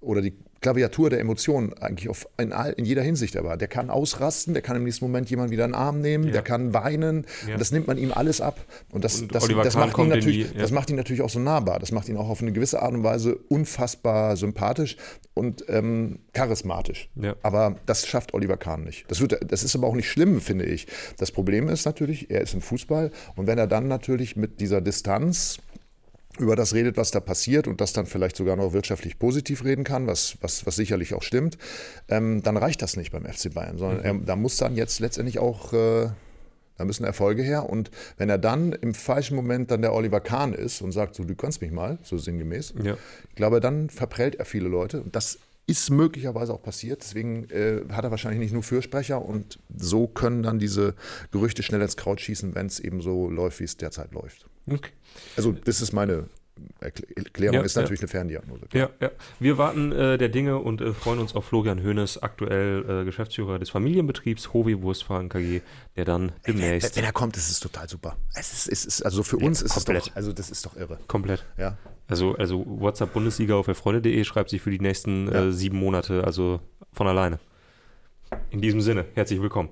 oder 0.00 0.20
die 0.20 0.34
Klaviatur 0.60 1.08
der 1.10 1.20
Emotionen 1.20 1.72
eigentlich 1.74 2.08
auf, 2.08 2.28
in, 2.36 2.52
all, 2.52 2.72
in 2.72 2.84
jeder 2.84 3.02
Hinsicht 3.02 3.36
aber. 3.36 3.56
Der 3.56 3.68
kann 3.68 3.90
ausrasten, 3.90 4.54
der 4.54 4.62
kann 4.62 4.76
im 4.76 4.84
nächsten 4.84 5.04
Moment 5.04 5.30
jemanden 5.30 5.52
wieder 5.52 5.64
in 5.64 5.70
den 5.70 5.76
Arm 5.76 6.00
nehmen, 6.00 6.24
ja. 6.26 6.32
der 6.32 6.42
kann 6.42 6.74
weinen. 6.74 7.26
Ja. 7.46 7.54
Und 7.54 7.60
das 7.60 7.70
nimmt 7.70 7.86
man 7.86 7.96
ihm 7.96 8.12
alles 8.12 8.40
ab. 8.40 8.58
Und 8.90 9.04
das, 9.04 9.20
und 9.20 9.34
das, 9.34 9.46
das, 9.46 9.76
macht 9.76 9.98
ihn 9.98 10.08
natürlich, 10.08 10.48
die, 10.50 10.54
ja. 10.54 10.60
das 10.60 10.72
macht 10.72 10.90
ihn 10.90 10.96
natürlich 10.96 11.22
auch 11.22 11.30
so 11.30 11.38
nahbar. 11.38 11.78
Das 11.78 11.92
macht 11.92 12.08
ihn 12.08 12.16
auch 12.16 12.28
auf 12.28 12.42
eine 12.42 12.52
gewisse 12.52 12.82
Art 12.82 12.92
und 12.92 13.04
Weise 13.04 13.36
unfassbar 13.48 14.36
sympathisch 14.36 14.96
und 15.34 15.64
ähm, 15.68 16.18
charismatisch. 16.32 17.08
Aber 17.42 17.76
das 17.86 18.06
schafft 18.06 18.34
Oliver 18.34 18.56
Kahn 18.56 18.82
nicht. 18.82 19.04
Das, 19.08 19.20
wird, 19.20 19.38
das 19.50 19.62
ist 19.62 19.76
aber 19.76 19.86
auch 19.86 19.94
nicht 19.94 20.08
schlimm, 20.10 20.40
finde 20.40 20.64
ich. 20.64 20.88
Das 21.18 21.30
Problem 21.30 21.68
ist 21.68 21.84
natürlich, 21.84 22.30
er 22.30 22.40
ist 22.40 22.54
im 22.54 22.60
Fußball 22.60 23.12
und 23.36 23.46
wenn 23.46 23.58
er 23.58 23.68
dann 23.68 23.86
natürlich 23.86 24.34
mit 24.34 24.60
dieser 24.60 24.80
Distanz 24.80 25.58
über 26.38 26.56
das 26.56 26.74
redet, 26.74 26.96
was 26.96 27.10
da 27.10 27.20
passiert 27.20 27.66
und 27.66 27.80
das 27.80 27.92
dann 27.92 28.06
vielleicht 28.06 28.36
sogar 28.36 28.56
noch 28.56 28.72
wirtschaftlich 28.72 29.18
positiv 29.18 29.64
reden 29.64 29.84
kann, 29.84 30.06
was, 30.06 30.36
was, 30.40 30.66
was 30.66 30.76
sicherlich 30.76 31.14
auch 31.14 31.22
stimmt, 31.22 31.58
ähm, 32.08 32.42
dann 32.42 32.56
reicht 32.56 32.82
das 32.82 32.96
nicht 32.96 33.12
beim 33.12 33.24
FC 33.24 33.52
Bayern, 33.52 33.78
sondern 33.78 34.00
er, 34.04 34.14
da 34.14 34.36
muss 34.36 34.56
dann 34.56 34.76
jetzt 34.76 35.00
letztendlich 35.00 35.38
auch, 35.38 35.72
äh, 35.72 36.08
da 36.76 36.84
müssen 36.84 37.04
Erfolge 37.04 37.42
her. 37.42 37.68
Und 37.68 37.90
wenn 38.16 38.30
er 38.30 38.38
dann 38.38 38.72
im 38.72 38.94
falschen 38.94 39.34
Moment 39.34 39.70
dann 39.70 39.82
der 39.82 39.92
Oliver 39.92 40.20
Kahn 40.20 40.52
ist 40.52 40.80
und 40.80 40.92
sagt, 40.92 41.14
so 41.14 41.24
du 41.24 41.34
kannst 41.34 41.60
mich 41.60 41.72
mal, 41.72 41.98
so 42.02 42.18
sinngemäß, 42.18 42.74
ja. 42.82 42.96
ich 43.28 43.34
glaube, 43.34 43.60
dann 43.60 43.90
verprellt 43.90 44.36
er 44.36 44.44
viele 44.44 44.68
Leute. 44.68 45.02
Und 45.02 45.16
das 45.16 45.38
ist 45.68 45.90
möglicherweise 45.90 46.54
auch 46.54 46.62
passiert. 46.62 47.02
Deswegen 47.02 47.48
äh, 47.50 47.82
hat 47.92 48.02
er 48.02 48.10
wahrscheinlich 48.10 48.40
nicht 48.40 48.52
nur 48.52 48.62
Fürsprecher 48.62 49.22
und 49.22 49.58
so 49.76 50.08
können 50.08 50.42
dann 50.42 50.58
diese 50.58 50.94
Gerüchte 51.30 51.62
schnell 51.62 51.82
ins 51.82 51.96
Kraut 51.96 52.20
schießen, 52.20 52.54
wenn 52.54 52.66
es 52.66 52.80
eben 52.80 53.02
so 53.02 53.28
läuft, 53.28 53.60
wie 53.60 53.64
es 53.64 53.76
derzeit 53.76 54.12
läuft. 54.12 54.46
Okay. 54.66 54.90
Also 55.36 55.52
das 55.52 55.82
ist 55.82 55.92
meine 55.92 56.28
Erklärung, 56.80 57.56
ja, 57.56 57.62
ist 57.62 57.76
natürlich 57.76 58.00
ja. 58.00 58.04
eine 58.04 58.08
Ferndiagnose. 58.08 58.66
Ja, 58.72 58.90
ja. 59.00 59.10
Wir 59.38 59.58
warten 59.58 59.92
äh, 59.92 60.18
der 60.18 60.28
Dinge 60.28 60.58
und 60.58 60.80
äh, 60.80 60.92
freuen 60.92 61.18
uns 61.18 61.34
auf 61.34 61.44
Florian 61.44 61.80
Höhnes, 61.80 62.20
aktuell 62.20 63.02
äh, 63.02 63.04
Geschäftsführer 63.04 63.58
des 63.58 63.70
Familienbetriebs 63.70 64.54
Hovi 64.54 64.80
Wurstfahren 64.82 65.28
KG, 65.28 65.60
der 65.96 66.04
dann 66.04 66.32
demnächst. 66.46 66.96
Wenn, 66.96 67.02
wenn 67.02 67.08
er 67.08 67.12
kommt, 67.12 67.36
ist 67.36 67.50
es 67.50 67.60
total 67.60 67.88
super. 67.88 68.16
Es 68.34 68.52
ist, 68.52 68.68
es 68.68 68.84
ist 68.86 69.02
also 69.02 69.22
für 69.22 69.36
uns 69.36 69.62
ist 69.62 69.74
komplett. 69.74 70.02
es 70.02 70.08
doch, 70.08 70.16
also 70.16 70.32
das 70.32 70.50
ist 70.50 70.66
doch 70.66 70.76
irre. 70.76 70.98
Komplett. 71.06 71.44
Ja. 71.58 71.76
Also, 72.08 72.34
also 72.36 72.64
WhatsApp 72.66 73.12
Bundesliga 73.12 73.54
auf 73.54 73.68
erfreunde.de 73.68 74.24
schreibt 74.24 74.48
sich 74.48 74.62
für 74.62 74.70
die 74.70 74.80
nächsten 74.80 75.28
äh, 75.28 75.52
sieben 75.52 75.78
Monate, 75.78 76.24
also 76.24 76.60
von 76.92 77.06
alleine. 77.06 77.38
In 78.50 78.62
diesem 78.62 78.80
Sinne, 78.80 79.04
herzlich 79.14 79.42
willkommen. 79.42 79.68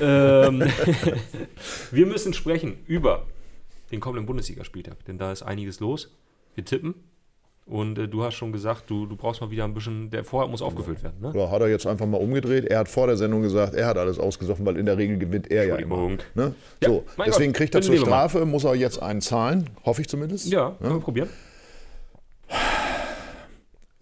ähm, 0.00 0.62
wir 1.90 2.06
müssen 2.06 2.32
sprechen 2.32 2.78
über 2.86 3.26
den 3.90 3.98
kommenden 3.98 4.26
Bundesligaspieltag, 4.26 5.04
denn 5.06 5.18
da 5.18 5.32
ist 5.32 5.42
einiges 5.42 5.80
los. 5.80 6.16
Wir 6.54 6.64
tippen. 6.64 6.94
Und 7.66 7.98
äh, 7.98 8.08
du 8.08 8.22
hast 8.22 8.34
schon 8.34 8.52
gesagt, 8.52 8.88
du, 8.88 9.06
du 9.06 9.16
brauchst 9.16 9.40
mal 9.40 9.50
wieder 9.50 9.64
ein 9.64 9.74
bisschen, 9.74 10.10
der 10.10 10.24
Vorrat 10.24 10.50
muss 10.50 10.62
aufgefüllt 10.62 11.02
werden. 11.02 11.20
Ne? 11.20 11.32
Ja, 11.34 11.50
hat 11.50 11.60
er 11.60 11.68
jetzt 11.68 11.86
einfach 11.86 12.06
mal 12.06 12.18
umgedreht. 12.18 12.64
Er 12.64 12.80
hat 12.80 12.88
vor 12.88 13.08
der 13.08 13.16
Sendung 13.16 13.42
gesagt, 13.42 13.74
er 13.74 13.86
hat 13.86 13.96
alles 13.96 14.18
ausgesoffen, 14.18 14.64
weil 14.64 14.76
in 14.76 14.86
der 14.86 14.96
Regel 14.96 15.18
gewinnt 15.18 15.50
er 15.50 15.66
ja 15.66 15.76
immer. 15.76 16.08
Ne? 16.34 16.54
Ja, 16.82 16.88
so, 16.88 17.04
deswegen 17.24 17.52
Gott, 17.52 17.58
kriegt 17.58 17.74
er 17.74 17.82
zur 17.82 17.96
Strafe, 17.96 18.44
muss 18.44 18.64
er 18.64 18.74
jetzt 18.74 19.00
einen 19.00 19.20
zahlen, 19.20 19.70
hoffe 19.84 20.00
ich 20.02 20.08
zumindest. 20.08 20.46
Ja, 20.46 20.76
können 20.80 20.94
wir 20.94 21.00
probieren. 21.00 21.28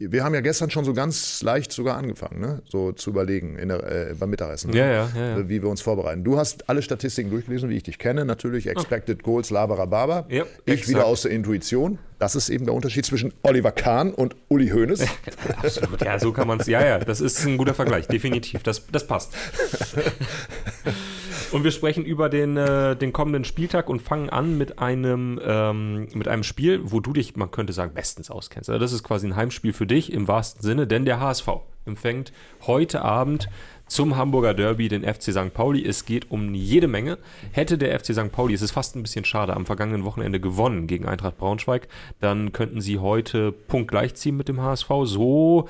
Wir 0.00 0.22
haben 0.22 0.32
ja 0.32 0.40
gestern 0.40 0.70
schon 0.70 0.84
so 0.84 0.94
ganz 0.94 1.42
leicht 1.42 1.72
sogar 1.72 1.96
angefangen, 1.96 2.40
ne? 2.40 2.62
so 2.68 2.92
zu 2.92 3.10
überlegen 3.10 3.58
in 3.58 3.68
der, 3.68 4.10
äh, 4.10 4.14
beim 4.14 4.30
Mittagessen, 4.30 4.72
ja, 4.72 4.86
ja, 4.86 5.10
ja, 5.16 5.48
wie 5.48 5.60
wir 5.60 5.68
uns 5.68 5.80
vorbereiten. 5.80 6.22
Du 6.22 6.38
hast 6.38 6.68
alle 6.68 6.82
Statistiken 6.82 7.30
durchgelesen, 7.30 7.68
wie 7.68 7.76
ich 7.76 7.82
dich 7.82 7.98
kenne. 7.98 8.24
Natürlich 8.24 8.68
Expected 8.68 9.24
Goals, 9.24 9.50
Labara 9.50 9.86
Baba. 9.86 10.26
Ja, 10.28 10.44
ich 10.66 10.74
exakt. 10.74 10.88
wieder 10.88 11.04
aus 11.04 11.22
der 11.22 11.32
Intuition. 11.32 11.98
Das 12.20 12.36
ist 12.36 12.48
eben 12.48 12.64
der 12.64 12.74
Unterschied 12.74 13.06
zwischen 13.06 13.34
Oliver 13.42 13.72
Kahn 13.72 14.14
und 14.14 14.36
Uli 14.46 14.68
Hoeneß. 14.68 15.04
Absolut, 15.56 16.00
ja, 16.00 16.16
so 16.20 16.32
kann 16.32 16.46
man 16.46 16.60
es. 16.60 16.68
Ja, 16.68 16.84
ja, 16.84 17.00
das 17.00 17.20
ist 17.20 17.44
ein 17.44 17.58
guter 17.58 17.74
Vergleich, 17.74 18.06
definitiv. 18.06 18.62
Das, 18.62 18.86
das 18.92 19.04
passt. 19.04 19.32
Und 21.58 21.64
wir 21.64 21.72
sprechen 21.72 22.04
über 22.04 22.28
den, 22.28 22.56
äh, 22.56 22.94
den 22.94 23.12
kommenden 23.12 23.42
Spieltag 23.42 23.88
und 23.88 24.00
fangen 24.00 24.30
an 24.30 24.56
mit 24.56 24.78
einem, 24.78 25.40
ähm, 25.44 26.06
mit 26.14 26.28
einem 26.28 26.44
Spiel, 26.44 26.82
wo 26.84 27.00
du 27.00 27.12
dich, 27.12 27.34
man 27.34 27.50
könnte 27.50 27.72
sagen, 27.72 27.94
bestens 27.94 28.30
auskennst. 28.30 28.70
Also 28.70 28.78
das 28.78 28.92
ist 28.92 29.02
quasi 29.02 29.26
ein 29.26 29.34
Heimspiel 29.34 29.72
für 29.72 29.84
dich 29.84 30.12
im 30.12 30.28
wahrsten 30.28 30.62
Sinne, 30.62 30.86
denn 30.86 31.04
der 31.04 31.18
HSV 31.18 31.48
empfängt 31.84 32.32
heute 32.68 33.02
Abend 33.02 33.48
zum 33.88 34.16
Hamburger 34.16 34.54
Derby 34.54 34.88
den 34.88 35.02
FC 35.02 35.32
St. 35.32 35.52
Pauli. 35.52 35.84
Es 35.84 36.04
geht 36.04 36.30
um 36.30 36.54
jede 36.54 36.86
Menge. 36.86 37.18
Hätte 37.50 37.76
der 37.76 37.98
FC 37.98 38.14
St. 38.14 38.30
Pauli, 38.30 38.54
es 38.54 38.62
ist 38.62 38.70
fast 38.70 38.94
ein 38.94 39.02
bisschen 39.02 39.24
schade, 39.24 39.56
am 39.56 39.66
vergangenen 39.66 40.04
Wochenende 40.04 40.38
gewonnen 40.38 40.86
gegen 40.86 41.06
Eintracht 41.06 41.38
Braunschweig, 41.38 41.88
dann 42.20 42.52
könnten 42.52 42.80
sie 42.80 43.00
heute 43.00 43.50
punktgleich 43.50 44.14
ziehen 44.14 44.36
mit 44.36 44.46
dem 44.46 44.62
HSV. 44.62 44.88
So 45.02 45.68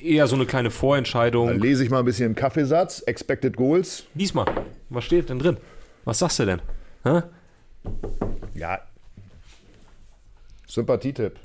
eher 0.00 0.26
so 0.26 0.36
eine 0.36 0.46
kleine 0.46 0.70
Vorentscheidung. 0.70 1.48
Dann 1.48 1.60
lese 1.60 1.84
ich 1.84 1.90
mal 1.90 2.00
ein 2.00 2.04
bisschen 2.04 2.26
im 2.26 2.34
Kaffeesatz. 2.34 3.00
Expected 3.00 3.56
Goals. 3.56 4.04
Diesmal. 4.14 4.46
Was 4.88 5.04
steht 5.04 5.28
denn 5.28 5.38
drin? 5.38 5.58
Was 6.04 6.20
sagst 6.20 6.38
du 6.38 6.46
denn? 6.46 6.62
Hä? 7.04 7.22
Ja. 8.54 8.80
Sympathietipp. 10.66 11.38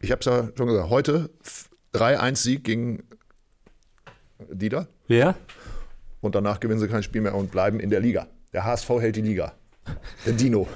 Ich 0.00 0.10
habe 0.10 0.20
es 0.20 0.26
ja 0.26 0.48
schon 0.56 0.68
gesagt. 0.68 0.90
Heute 0.90 1.30
3-1-Sieg 1.94 2.64
gegen 2.64 3.04
Dieter. 4.50 4.88
Ja. 5.08 5.34
Und 6.20 6.34
danach 6.34 6.60
gewinnen 6.60 6.80
sie 6.80 6.88
kein 6.88 7.02
Spiel 7.02 7.20
mehr 7.20 7.34
und 7.34 7.50
bleiben 7.50 7.80
in 7.80 7.90
der 7.90 8.00
Liga. 8.00 8.26
Der 8.52 8.64
HSV 8.64 8.88
hält 9.00 9.16
die 9.16 9.22
Liga. 9.22 9.52
Der 10.26 10.32
Dino. 10.34 10.68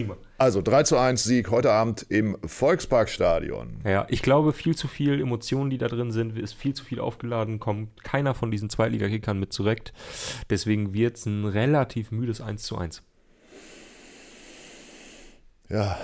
Prima. 0.00 0.16
Also 0.38 0.62
3 0.62 0.84
zu 0.84 0.96
1 0.96 1.22
Sieg 1.22 1.50
heute 1.50 1.70
Abend 1.70 2.06
im 2.08 2.38
Volksparkstadion. 2.44 3.80
Ja, 3.84 4.06
ich 4.08 4.22
glaube, 4.22 4.52
viel 4.52 4.74
zu 4.74 4.88
viel 4.88 5.20
Emotionen, 5.20 5.68
die 5.68 5.78
da 5.78 5.88
drin 5.88 6.10
sind, 6.10 6.38
ist 6.38 6.54
viel 6.54 6.72
zu 6.72 6.84
viel 6.84 7.00
aufgeladen, 7.00 7.60
kommt 7.60 8.02
keiner 8.02 8.34
von 8.34 8.50
diesen 8.50 8.70
Zweitligakickern 8.70 9.38
mit 9.38 9.52
zurecht. 9.52 9.92
Deswegen 10.48 10.94
wird 10.94 11.18
es 11.18 11.26
ein 11.26 11.44
relativ 11.44 12.10
müdes 12.10 12.40
1 12.40 12.62
zu 12.62 12.78
1. 12.78 13.02
Ja. 15.68 15.98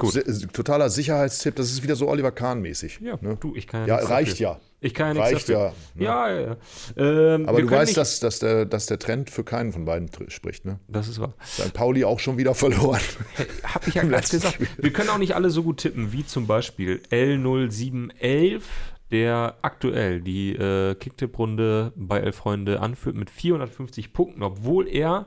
Gut. 0.00 0.52
Totaler 0.52 0.90
Sicherheitstipp, 0.90 1.56
das 1.56 1.70
ist 1.70 1.82
wieder 1.82 1.96
so 1.96 2.08
Oliver 2.08 2.32
Kahn-mäßig. 2.32 3.00
Ja, 3.02 3.18
ne? 3.20 3.36
du, 3.40 3.54
ich 3.54 3.66
kann 3.66 3.86
ja 3.86 4.00
Ja, 4.00 4.06
reicht 4.06 4.32
dafür. 4.32 4.46
ja. 4.46 4.60
Ich 4.82 4.94
kann 4.94 5.08
ja 5.08 5.12
nichts 5.22 5.34
Reicht 5.34 5.48
dafür. 5.50 5.74
ja, 5.96 6.28
Ja, 6.28 6.34
ja, 6.40 6.40
ja. 6.96 7.34
Ähm, 7.34 7.46
Aber 7.46 7.60
du 7.60 7.70
weißt, 7.70 7.96
dass, 7.98 8.18
dass, 8.20 8.38
der, 8.38 8.64
dass 8.64 8.86
der 8.86 8.98
Trend 8.98 9.28
für 9.28 9.44
keinen 9.44 9.72
von 9.72 9.84
beiden 9.84 10.08
spricht. 10.28 10.64
Ne? 10.64 10.78
Das 10.88 11.06
ist 11.06 11.20
wahr. 11.20 11.34
St. 11.44 11.74
Pauli 11.74 12.04
auch 12.04 12.18
schon 12.18 12.38
wieder 12.38 12.54
verloren. 12.54 13.00
Hab 13.62 13.86
ich 13.86 13.94
ja 13.94 14.02
gerade 14.04 14.26
gesagt. 14.26 14.58
Wir 14.78 14.92
können 14.92 15.10
auch 15.10 15.18
nicht 15.18 15.34
alle 15.34 15.50
so 15.50 15.62
gut 15.62 15.78
tippen, 15.80 16.12
wie 16.12 16.24
zum 16.24 16.46
Beispiel 16.46 17.02
L0711, 17.10 18.62
der 19.10 19.56
aktuell 19.62 20.20
die 20.22 20.52
äh, 20.54 20.94
Kicktipp-Runde 20.94 21.92
bei 21.96 22.20
Elf 22.20 22.36
Freunde 22.36 22.80
anführt 22.80 23.16
mit 23.16 23.28
450 23.28 24.12
Punkten, 24.14 24.42
obwohl 24.42 24.88
er 24.88 25.26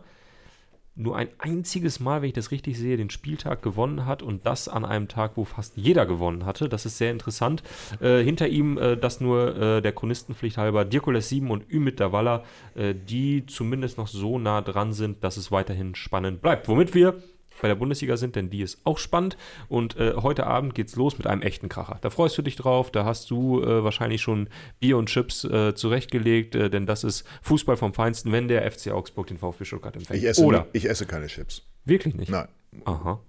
nur 0.96 1.18
ein 1.18 1.30
einziges 1.40 2.00
Mal, 2.00 2.22
wenn 2.22 2.30
ich 2.30 2.36
das 2.36 2.52
richtig 2.52 2.78
sehe, 2.78 2.98
den 2.98 3.10
Spieltag 3.10 3.62
gewonnen 3.64 4.06
hat 4.06 4.22
und 4.22 4.46
das 4.46 4.68
an 4.68 4.86
einem 4.86 5.08
Tag, 5.08 5.32
wo 5.36 5.44
fast 5.44 5.76
jeder 5.76 6.06
gewonnen 6.06 6.46
hatte. 6.46 6.70
Das 6.70 6.86
ist 6.86 6.98
sehr 6.98 7.12
interessant. 7.12 7.64
Äh, 8.00 8.24
hinter 8.24 8.48
ihm 8.48 8.78
äh, 8.78 8.96
das 8.96 9.20
nur 9.20 9.56
äh, 9.56 9.82
der 9.82 9.92
Chronistenpflicht 9.92 10.58
halber 10.58 10.86
Dirkules 10.86 11.30
7 11.30 11.50
und 11.50 11.72
Ümit 11.72 12.00
Davala, 12.00 12.44
äh, 12.76 12.94
die 12.94 13.46
zumindest 13.48 13.98
noch 13.98 14.08
so 14.08 14.38
nah 14.38 14.62
dran 14.62 14.94
sind, 14.94 15.24
dass 15.24 15.38
es 15.38 15.52
weiterhin 15.52 15.96
spannend 15.96 16.42
bleibt. 16.42 16.68
Womit 16.68 16.94
wir 16.94 17.16
bei 17.62 17.68
der 17.68 17.76
Bundesliga 17.76 18.18
sind, 18.18 18.36
denn 18.36 18.50
die 18.50 18.62
ist 18.62 18.80
auch 18.84 18.98
spannend. 18.98 19.38
Und 19.70 19.96
äh, 19.98 20.14
heute 20.16 20.46
Abend 20.48 20.76
geht's 20.76 20.96
los 20.96 21.18
mit 21.18 21.28
einem 21.28 21.42
echten 21.42 21.70
Kracher. 21.70 21.98
Da 22.02 22.10
freust 22.10 22.38
du 22.38 22.42
dich 22.42 22.56
drauf, 22.56 22.92
da 22.92 23.06
hast 23.06 23.30
du 23.30 23.62
äh, 23.64 23.84
wahrscheinlich 23.84 24.22
schon 24.22 24.50
Bier 24.80 24.98
und 24.98 25.08
Chips 25.08 25.44
äh, 25.46 25.74
zurechtgelegt, 25.76 26.56
äh, 26.56 26.70
denn 26.70 26.86
das 26.86 27.04
ist 27.04 27.26
Fußball 27.42 27.78
vom 27.78 27.94
Feinsten, 27.94 28.32
wenn 28.32 28.48
der 28.48 28.70
FC 28.70 28.92
Augsburg 28.92 29.28
den 29.28 29.38
VfB 29.38 29.66
Stuttgart 29.66 29.96
empfängt. 29.96 30.20
Ich 30.22 30.28
esse, 30.28 30.44
Oder 30.44 30.68
ich 30.74 30.90
esse 30.90 31.06
keine 31.06 31.28
Chips. 31.28 31.64
wirklich 31.86 32.16
nicht. 32.16 32.30
Nein. 32.30 32.48
Aha. 32.86 33.20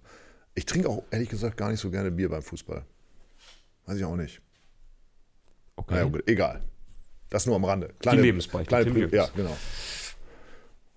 Ich 0.54 0.66
trinke 0.66 0.88
auch 0.88 1.02
ehrlich 1.10 1.28
gesagt 1.28 1.56
gar 1.56 1.70
nicht 1.70 1.80
so 1.80 1.90
gerne 1.90 2.10
Bier 2.10 2.28
beim 2.28 2.42
Fußball. 2.42 2.84
Weiß 3.86 3.98
ich 3.98 4.04
auch 4.04 4.16
nicht. 4.16 4.40
Okay. 5.76 5.94
Naja, 5.94 6.04
gut, 6.06 6.22
egal. 6.28 6.62
Das 7.30 7.46
nur 7.46 7.56
am 7.56 7.64
Rande. 7.64 7.92
Kleine, 7.98 8.22
Lebensbeichte, 8.22 8.68
Kleine, 8.68 8.90
Jürgens. 8.90 9.12
ja, 9.12 9.28
genau. 9.34 9.56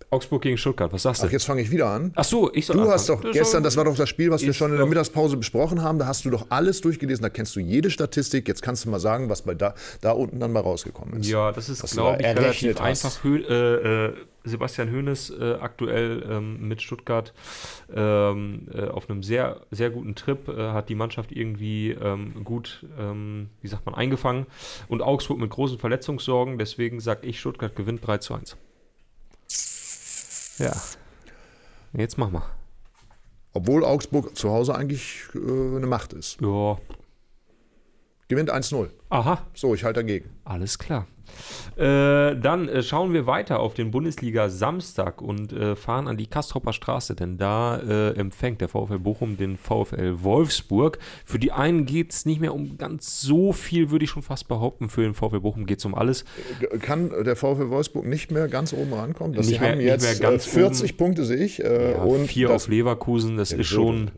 Augsburg 0.10 0.42
gegen 0.42 0.58
Stuttgart, 0.58 0.94
was 0.94 1.04
sagst 1.04 1.22
du? 1.22 1.28
Ach, 1.28 1.32
jetzt 1.32 1.44
fange 1.46 1.62
ich 1.62 1.70
wieder 1.70 1.88
an. 1.88 2.14
Ach 2.16 2.24
so, 2.24 2.50
ich 2.54 2.66
soll 2.66 2.76
Du 2.78 2.82
anfangen. 2.84 2.94
hast 2.96 3.10
doch 3.10 3.22
Das 3.22 3.34
gestern, 3.34 3.64
das 3.64 3.76
war 3.76 3.84
doch 3.84 3.96
das 3.96 4.08
Spiel, 4.08 4.32
was 4.32 4.42
wir 4.42 4.54
schon 4.54 4.72
in 4.72 4.78
der 4.78 4.86
Mittagspause 4.86 5.36
besprochen 5.36 5.82
haben. 5.82 6.00
Da 6.00 6.08
hast 6.08 6.24
du 6.24 6.30
doch 6.30 6.46
alles 6.50 6.80
durchgelesen. 6.82 7.24
Da 7.24 7.30
kennst 7.30 7.56
du 7.56 7.60
jede 7.60 7.90
Statistik. 7.90 8.48
Jetzt 8.48 8.62
kannst 8.62 8.86
du 8.86 8.90
mal 8.90 9.00
sagen, 9.00 9.30
was 9.30 9.42
bei 9.42 9.54
da, 9.54 9.76
da 10.02 10.12
unten 10.12 10.40
dann 10.40 10.54
mal 10.54 10.62
rausgekommen 10.62 11.20
ist. 11.20 11.30
Ja, 11.30 11.52
das 11.52 11.68
ist, 11.68 11.82
glaube 11.94 12.22
da 12.24 12.32
ich, 12.32 12.38
relativ 12.38 12.80
hast. 12.80 13.06
einfach. 13.06 13.24
Hö 13.24 13.38
äh, 13.38 14.06
äh, 14.08 14.14
Sebastian 14.46 14.94
Hoeneß 14.94 15.32
äh, 15.42 15.54
aktuell 15.60 16.24
ähm, 16.30 16.70
mit 16.70 16.82
Stuttgart 16.82 17.34
ähm, 17.94 18.68
äh, 18.74 18.86
auf 18.88 19.10
einem 19.10 19.22
sehr, 19.22 19.62
sehr 19.72 19.90
guten 19.90 20.16
Trip, 20.16 20.48
äh, 20.48 20.72
hat 20.72 20.88
die 20.88 20.96
Mannschaft 20.96 21.34
irgendwie 21.34 21.92
ähm, 21.92 22.46
gut, 22.46 22.86
ähm, 22.98 23.50
wie 23.62 23.68
sagt 23.68 23.86
man, 23.86 23.94
eingefangen. 23.96 24.46
Und 24.88 25.02
Augsburg 25.02 25.40
mit 25.40 25.50
großen 25.50 25.80
Verletzungssorgen. 25.80 26.58
Deswegen 26.58 27.02
sage 27.02 27.28
ich, 27.28 27.40
Stuttgart 27.42 27.76
gewinnt 27.76 28.08
3 28.08 28.20
zu 28.20 28.34
1. 28.36 28.56
Ja. 30.58 30.76
Jetzt 31.94 32.18
mach 32.18 32.30
mal. 32.30 32.44
Obwohl 33.54 33.84
Augsburg 33.84 34.38
zu 34.38 34.50
Hause 34.52 34.76
eigentlich 34.76 35.24
äh, 35.34 35.38
eine 35.40 35.88
Macht 35.88 36.14
ist. 36.14 36.40
Ja. 36.42 36.78
Gewinnt 38.30 38.52
1-0. 38.54 38.88
Aha. 39.10 39.42
So, 39.54 39.74
ich 39.74 39.84
halte 39.86 40.02
dagegen. 40.02 40.30
Alles 40.44 40.78
klar. 40.78 41.08
Äh, 41.76 42.36
dann 42.40 42.68
äh, 42.68 42.82
schauen 42.82 43.14
wir 43.14 43.28
weiter 43.28 43.60
auf 43.60 43.74
den 43.74 43.92
Bundesliga 43.92 44.50
Samstag 44.50 45.22
und 45.22 45.54
äh, 45.54 45.76
fahren 45.76 46.08
an 46.08 46.18
die 46.18 46.26
Kastropper 46.28 46.74
Straße, 46.74 47.16
denn 47.16 47.38
da 47.38 47.78
äh, 47.78 48.14
empfängt 48.18 48.62
der 48.62 48.70
VfL 48.70 48.98
Bochum 49.00 49.38
den 49.38 49.58
VfL 49.58 50.24
Wolfsburg. 50.24 50.98
Für 51.26 51.38
die 51.38 51.52
einen 51.52 51.86
geht 51.86 52.12
es 52.14 52.26
nicht 52.26 52.42
mehr 52.42 52.54
um 52.54 52.78
ganz 52.78 53.22
so 53.22 53.52
viel, 53.54 53.92
würde 53.92 54.06
ich 54.06 54.10
schon 54.12 54.24
fast 54.24 54.48
behaupten. 54.48 54.90
Für 54.90 55.02
den 55.04 55.14
VfL 55.14 55.42
Bochum 55.42 55.66
geht 55.66 55.80
es 55.80 55.86
um 55.86 55.94
alles. 55.96 56.26
G- 56.60 56.68
Kann 56.80 57.10
der 57.24 57.36
VfL 57.36 57.70
Wolfsburg 57.70 58.06
nicht 58.06 58.32
mehr 58.32 58.48
ganz 58.48 58.74
oben 58.74 58.94
rankommen? 58.94 59.34
Das 59.34 59.48
Nicht 59.48 59.60
mehr- 59.62 59.72
haben 59.72 59.78
nicht 59.78 59.88
jetzt 59.88 60.04
mehr 60.04 60.32
ganz 60.32 60.48
äh, 60.48 60.52
40 60.52 60.90
oben. 60.92 60.98
Punkte, 60.98 61.24
sehe 61.26 61.38
ich. 61.46 61.64
Äh, 61.64 61.92
Ja, 61.92 61.98
und 62.04 62.28
vier 62.28 62.52
auf 62.52 62.68
Leverkusen, 62.68 63.38
das 63.38 63.52
ist 63.52 63.68
schon. 63.68 64.12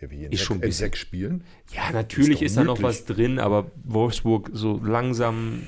Ja, 0.00 0.10
wie 0.10 0.24
in, 0.24 0.32
ist 0.32 0.40
schon 0.42 0.62
in 0.62 0.72
sechs 0.72 0.98
Spielen. 0.98 1.44
Ja, 1.74 1.90
natürlich 1.92 2.38
doch 2.38 2.46
ist 2.46 2.56
da 2.56 2.64
noch 2.64 2.82
was 2.82 3.04
drin, 3.04 3.38
aber 3.38 3.70
Wolfsburg 3.84 4.50
so 4.52 4.80
langsam. 4.82 5.62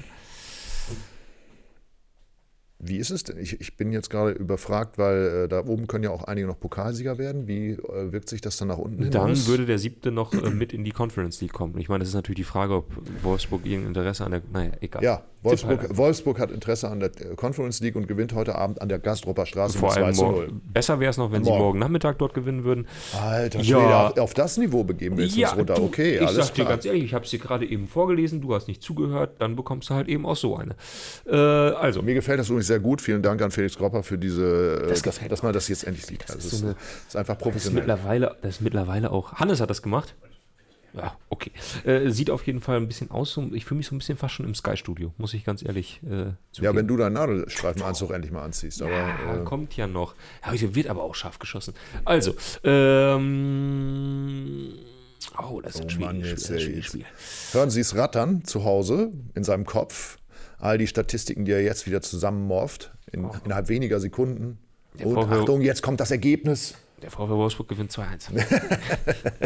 Wie 2.84 2.96
ist 2.96 3.10
es 3.10 3.22
denn? 3.22 3.38
Ich, 3.38 3.60
ich 3.60 3.76
bin 3.76 3.92
jetzt 3.92 4.10
gerade 4.10 4.32
überfragt, 4.32 4.98
weil 4.98 5.44
äh, 5.44 5.48
da 5.48 5.64
oben 5.64 5.86
können 5.86 6.02
ja 6.02 6.10
auch 6.10 6.24
einige 6.24 6.48
noch 6.48 6.58
Pokalsieger 6.58 7.16
werden. 7.16 7.46
Wie 7.46 7.72
äh, 7.72 8.10
wirkt 8.10 8.28
sich 8.28 8.40
das 8.40 8.56
dann 8.56 8.68
nach 8.68 8.78
unten 8.78 9.08
Dann 9.10 9.26
hinaus? 9.26 9.46
würde 9.46 9.66
der 9.66 9.78
siebte 9.78 10.10
noch 10.10 10.32
äh, 10.32 10.50
mit 10.50 10.72
in 10.72 10.82
die 10.82 10.90
Conference 10.90 11.40
League 11.40 11.52
kommen. 11.52 11.78
Ich 11.78 11.88
meine, 11.88 12.00
das 12.00 12.08
ist 12.08 12.14
natürlich 12.14 12.38
die 12.38 12.44
Frage, 12.44 12.74
ob 12.74 12.90
Wolfsburg 13.22 13.64
irgendein 13.64 13.88
Interesse 13.88 14.24
an 14.24 14.32
der. 14.32 14.42
Naja, 14.52 14.72
egal. 14.80 15.04
ja, 15.04 15.22
Wolfsburg, 15.42 15.96
Wolfsburg 15.96 16.38
hat 16.38 16.50
Interesse 16.52 16.88
an 16.88 17.00
der 17.00 17.10
äh, 17.20 17.34
Conference 17.34 17.80
League 17.80 17.96
und 17.96 18.06
gewinnt 18.06 18.32
heute 18.34 18.54
Abend 18.54 18.80
an 18.80 18.88
der 18.88 18.98
Gastropper 19.00 19.44
Straße 19.44 19.76
Vor 19.76 19.88
mit 19.88 19.94
2 19.98 20.02
allem 20.04 20.14
zu 20.14 20.22
0. 20.24 20.32
morgen. 20.32 20.60
Besser 20.72 21.00
wäre 21.00 21.10
es 21.10 21.16
noch, 21.16 21.32
wenn 21.32 21.42
sie 21.42 21.50
Morgen. 21.50 21.62
morgen 21.64 21.78
Nachmittag 21.80 22.18
dort 22.18 22.32
gewinnen 22.34 22.62
würden. 22.64 22.86
Alter, 23.20 23.58
Ja. 23.60 23.64
Schwede, 23.80 23.96
auf, 23.96 24.18
auf 24.18 24.34
das 24.34 24.56
Niveau 24.58 24.84
begeben 24.84 25.16
wir 25.18 25.26
jetzt 25.26 25.36
uns 25.36 25.56
runter. 25.56 25.74
du, 25.74 25.82
okay, 25.84 26.14
ich 26.16 26.20
alles 26.26 26.46
sag 26.46 26.54
dir 26.54 26.62
klar. 26.64 26.68
ganz 26.76 26.84
ehrlich, 26.84 27.04
ich 27.04 27.14
habe 27.14 27.24
es 27.24 27.30
dir 27.30 27.38
gerade 27.40 27.66
eben 27.66 27.88
vorgelesen, 27.88 28.40
du 28.40 28.54
hast 28.54 28.68
nicht 28.68 28.82
zugehört, 28.82 29.36
dann 29.40 29.56
bekommst 29.56 29.90
du 29.90 29.94
halt 29.94 30.08
eben 30.08 30.26
auch 30.26 30.36
so 30.36 30.56
eine. 30.56 30.76
Äh, 31.26 31.34
also, 31.36 32.02
Mir 32.02 32.14
gefällt 32.14 32.38
das 32.38 32.48
übrigens 32.48 32.68
sehr 32.68 32.80
gut. 32.80 33.00
Vielen 33.00 33.22
Dank 33.22 33.42
an 33.42 33.50
Felix 33.50 33.76
Gropper 33.76 34.02
für 34.02 34.18
diese, 34.18 34.82
äh, 34.84 34.88
Das 34.88 35.02
dass, 35.02 35.42
man 35.42 35.52
das 35.52 35.66
jetzt 35.68 35.84
endlich 35.84 36.06
sieht. 36.06 36.22
Das, 36.28 36.36
ist 36.36 36.44
ist, 36.52 36.58
so 36.60 36.66
eine- 36.66 36.76
ist 37.08 37.16
einfach 37.16 37.34
das 37.34 37.38
ist, 37.38 37.42
professionell. 37.42 37.80
mittlerweile, 37.86 38.36
das 38.42 38.54
ist 38.56 38.60
mittlerweile 38.60 39.10
auch. 39.10 39.32
Hannes 39.34 39.60
hat 39.60 39.70
das 39.70 39.82
gemacht. 39.82 40.14
Ja, 40.94 41.16
okay. 41.30 41.50
Äh, 41.84 42.10
sieht 42.10 42.28
auf 42.30 42.46
jeden 42.46 42.60
Fall 42.60 42.76
ein 42.76 42.86
bisschen 42.86 43.10
aus. 43.10 43.38
Ich 43.52 43.64
fühle 43.64 43.78
mich 43.78 43.86
so 43.86 43.94
ein 43.94 43.98
bisschen 43.98 44.18
fast 44.18 44.34
schon 44.34 44.44
im 44.46 44.54
Sky-Studio, 44.54 45.12
muss 45.16 45.32
ich 45.32 45.44
ganz 45.44 45.64
ehrlich 45.64 46.00
äh, 46.08 46.08
Ja, 46.24 46.34
zugeben. 46.52 46.76
wenn 46.76 46.86
du 46.88 46.96
deinen 46.98 47.14
Nadelstreifenanzug 47.14 48.10
endlich 48.10 48.30
mal 48.32 48.42
anziehst. 48.42 48.82
Aber 48.82 48.90
Ja, 48.92 49.36
äh, 49.40 49.44
kommt 49.44 49.74
ja 49.76 49.86
noch. 49.86 50.14
Ja, 50.44 50.52
heute 50.52 50.74
wird 50.74 50.88
aber 50.88 51.02
auch 51.02 51.14
scharf 51.14 51.38
geschossen. 51.38 51.72
Also, 52.04 52.34
ähm. 53.72 54.74
Oh, 55.38 55.60
das 55.60 55.76
ist 55.76 55.80
ein 55.82 55.86
Oh 55.86 55.90
schwieriges 55.90 56.44
Spiel. 56.44 56.82
Spiel. 56.82 57.04
hören 57.52 57.70
Sie 57.70 57.80
es 57.80 57.96
rattern 57.96 58.44
zu 58.44 58.64
Hause 58.64 59.12
in 59.34 59.44
seinem 59.44 59.64
Kopf. 59.64 60.18
All 60.58 60.78
die 60.78 60.86
Statistiken, 60.86 61.44
die 61.44 61.52
er 61.52 61.62
jetzt 61.62 61.86
wieder 61.86 62.02
zusammenmorft, 62.02 62.92
in, 63.10 63.28
innerhalb 63.44 63.68
weniger 63.68 63.98
Sekunden. 64.00 64.58
Der 64.98 65.06
Und 65.06 65.16
Achtung, 65.18 65.62
jetzt 65.62 65.82
kommt 65.82 66.00
das 66.00 66.10
Ergebnis. 66.10 66.74
Der 67.02 67.10
VfL 67.10 67.30
Wolfsburg 67.30 67.68
gewinnt 67.68 67.90
2-1. 67.90 68.30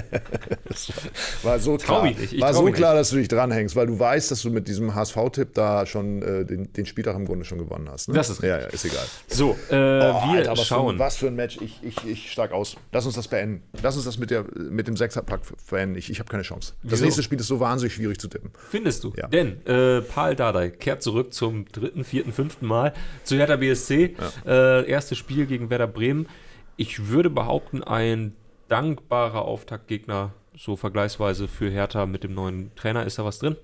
War 1.42 1.58
so 1.58 1.76
klar, 1.76 2.02
nicht, 2.04 2.32
ich 2.32 2.40
war 2.40 2.52
so 2.52 2.64
klar 2.70 2.94
dass 2.94 3.10
du 3.10 3.16
dich 3.16 3.28
dranhängst, 3.28 3.76
weil 3.76 3.86
du 3.86 3.98
weißt, 3.98 4.30
dass 4.30 4.42
du 4.42 4.50
mit 4.50 4.68
diesem 4.68 4.94
HSV-Tipp 4.94 5.54
da 5.54 5.86
schon 5.86 6.22
äh, 6.22 6.44
den, 6.44 6.72
den 6.72 6.86
Spieltag 6.86 7.16
im 7.16 7.24
Grunde 7.24 7.44
schon 7.44 7.58
gewonnen 7.58 7.88
hast. 7.90 8.08
Ne? 8.08 8.14
Das 8.14 8.30
ist 8.30 8.42
ja, 8.42 8.58
ja, 8.60 8.66
ist 8.66 8.84
egal. 8.84 9.04
So, 9.28 9.56
äh, 9.70 9.74
wir 9.74 10.14
Oh, 10.14 10.30
Alter, 10.32 10.50
was 10.52 10.60
Für, 10.60 10.64
schauen. 10.66 10.96
ein- 10.96 10.98
was 10.98 11.16
für 11.16 11.26
ein 11.28 11.34
Match. 11.34 11.58
Ich, 11.60 11.80
ich, 11.82 12.04
ich 12.06 12.32
steig 12.32 12.52
aus. 12.52 12.76
Lass 12.92 13.06
uns 13.06 13.14
das 13.14 13.28
beenden. 13.28 13.62
Lass 13.82 13.96
uns 13.96 14.04
das 14.04 14.18
mit, 14.18 14.30
der, 14.30 14.44
mit 14.54 14.86
dem 14.88 14.96
Sechserpack 14.96 15.40
beenden. 15.70 15.96
Ich, 15.96 16.10
ich 16.10 16.18
habe 16.18 16.28
keine 16.28 16.42
Chance. 16.42 16.74
Das 16.82 16.92
Wieso? 16.94 17.04
nächste 17.04 17.22
Spiel 17.22 17.40
ist 17.40 17.46
so 17.46 17.60
wahnsinnig 17.60 17.94
schwierig 17.94 18.18
zu 18.18 18.28
tippen. 18.28 18.50
Findest 18.68 19.04
du? 19.04 19.12
Ja. 19.16 19.28
Denn 19.28 19.64
äh, 19.66 20.00
Paul 20.02 20.34
Dardai 20.36 20.70
kehrt 20.70 21.02
zurück 21.02 21.32
zum 21.32 21.66
dritten, 21.72 22.04
vierten, 22.04 22.32
fünften 22.32 22.66
Mal 22.66 22.92
zu 23.24 23.36
Hertha 23.36 23.56
BSC. 23.56 24.14
Äh, 24.46 24.88
erstes 24.90 25.18
Spiel 25.18 25.46
gegen 25.46 25.70
Werder 25.70 25.86
Bremen. 25.86 26.28
Ich 26.76 27.08
würde 27.08 27.30
behaupten, 27.30 27.82
ein 27.82 28.32
dankbarer 28.68 29.42
Auftaktgegner, 29.42 30.34
so 30.56 30.76
vergleichsweise 30.76 31.48
für 31.48 31.70
Hertha 31.70 32.06
mit 32.06 32.24
dem 32.24 32.34
neuen 32.34 32.74
Trainer. 32.74 33.04
Ist 33.06 33.18
da 33.18 33.24
was 33.24 33.38
drin? 33.38 33.56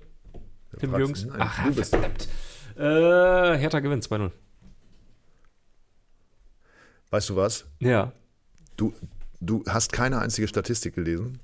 Tim 0.79 0.95
Jürgens? 0.95 1.25
nein, 1.25 1.37
Ach, 1.39 1.63
du 1.63 1.73
verdammt. 1.73 2.27
Äh, 2.75 3.57
Hertha 3.57 3.79
gewinnt 3.79 4.03
2-0. 4.03 4.31
Weißt 7.11 7.29
du 7.29 7.35
was? 7.35 7.65
Ja. 7.79 8.11
Du, 8.75 8.93
du 9.39 9.63
hast 9.67 9.93
keine 9.93 10.19
einzige 10.19 10.47
Statistik 10.47 10.95
gelesen. 10.95 11.39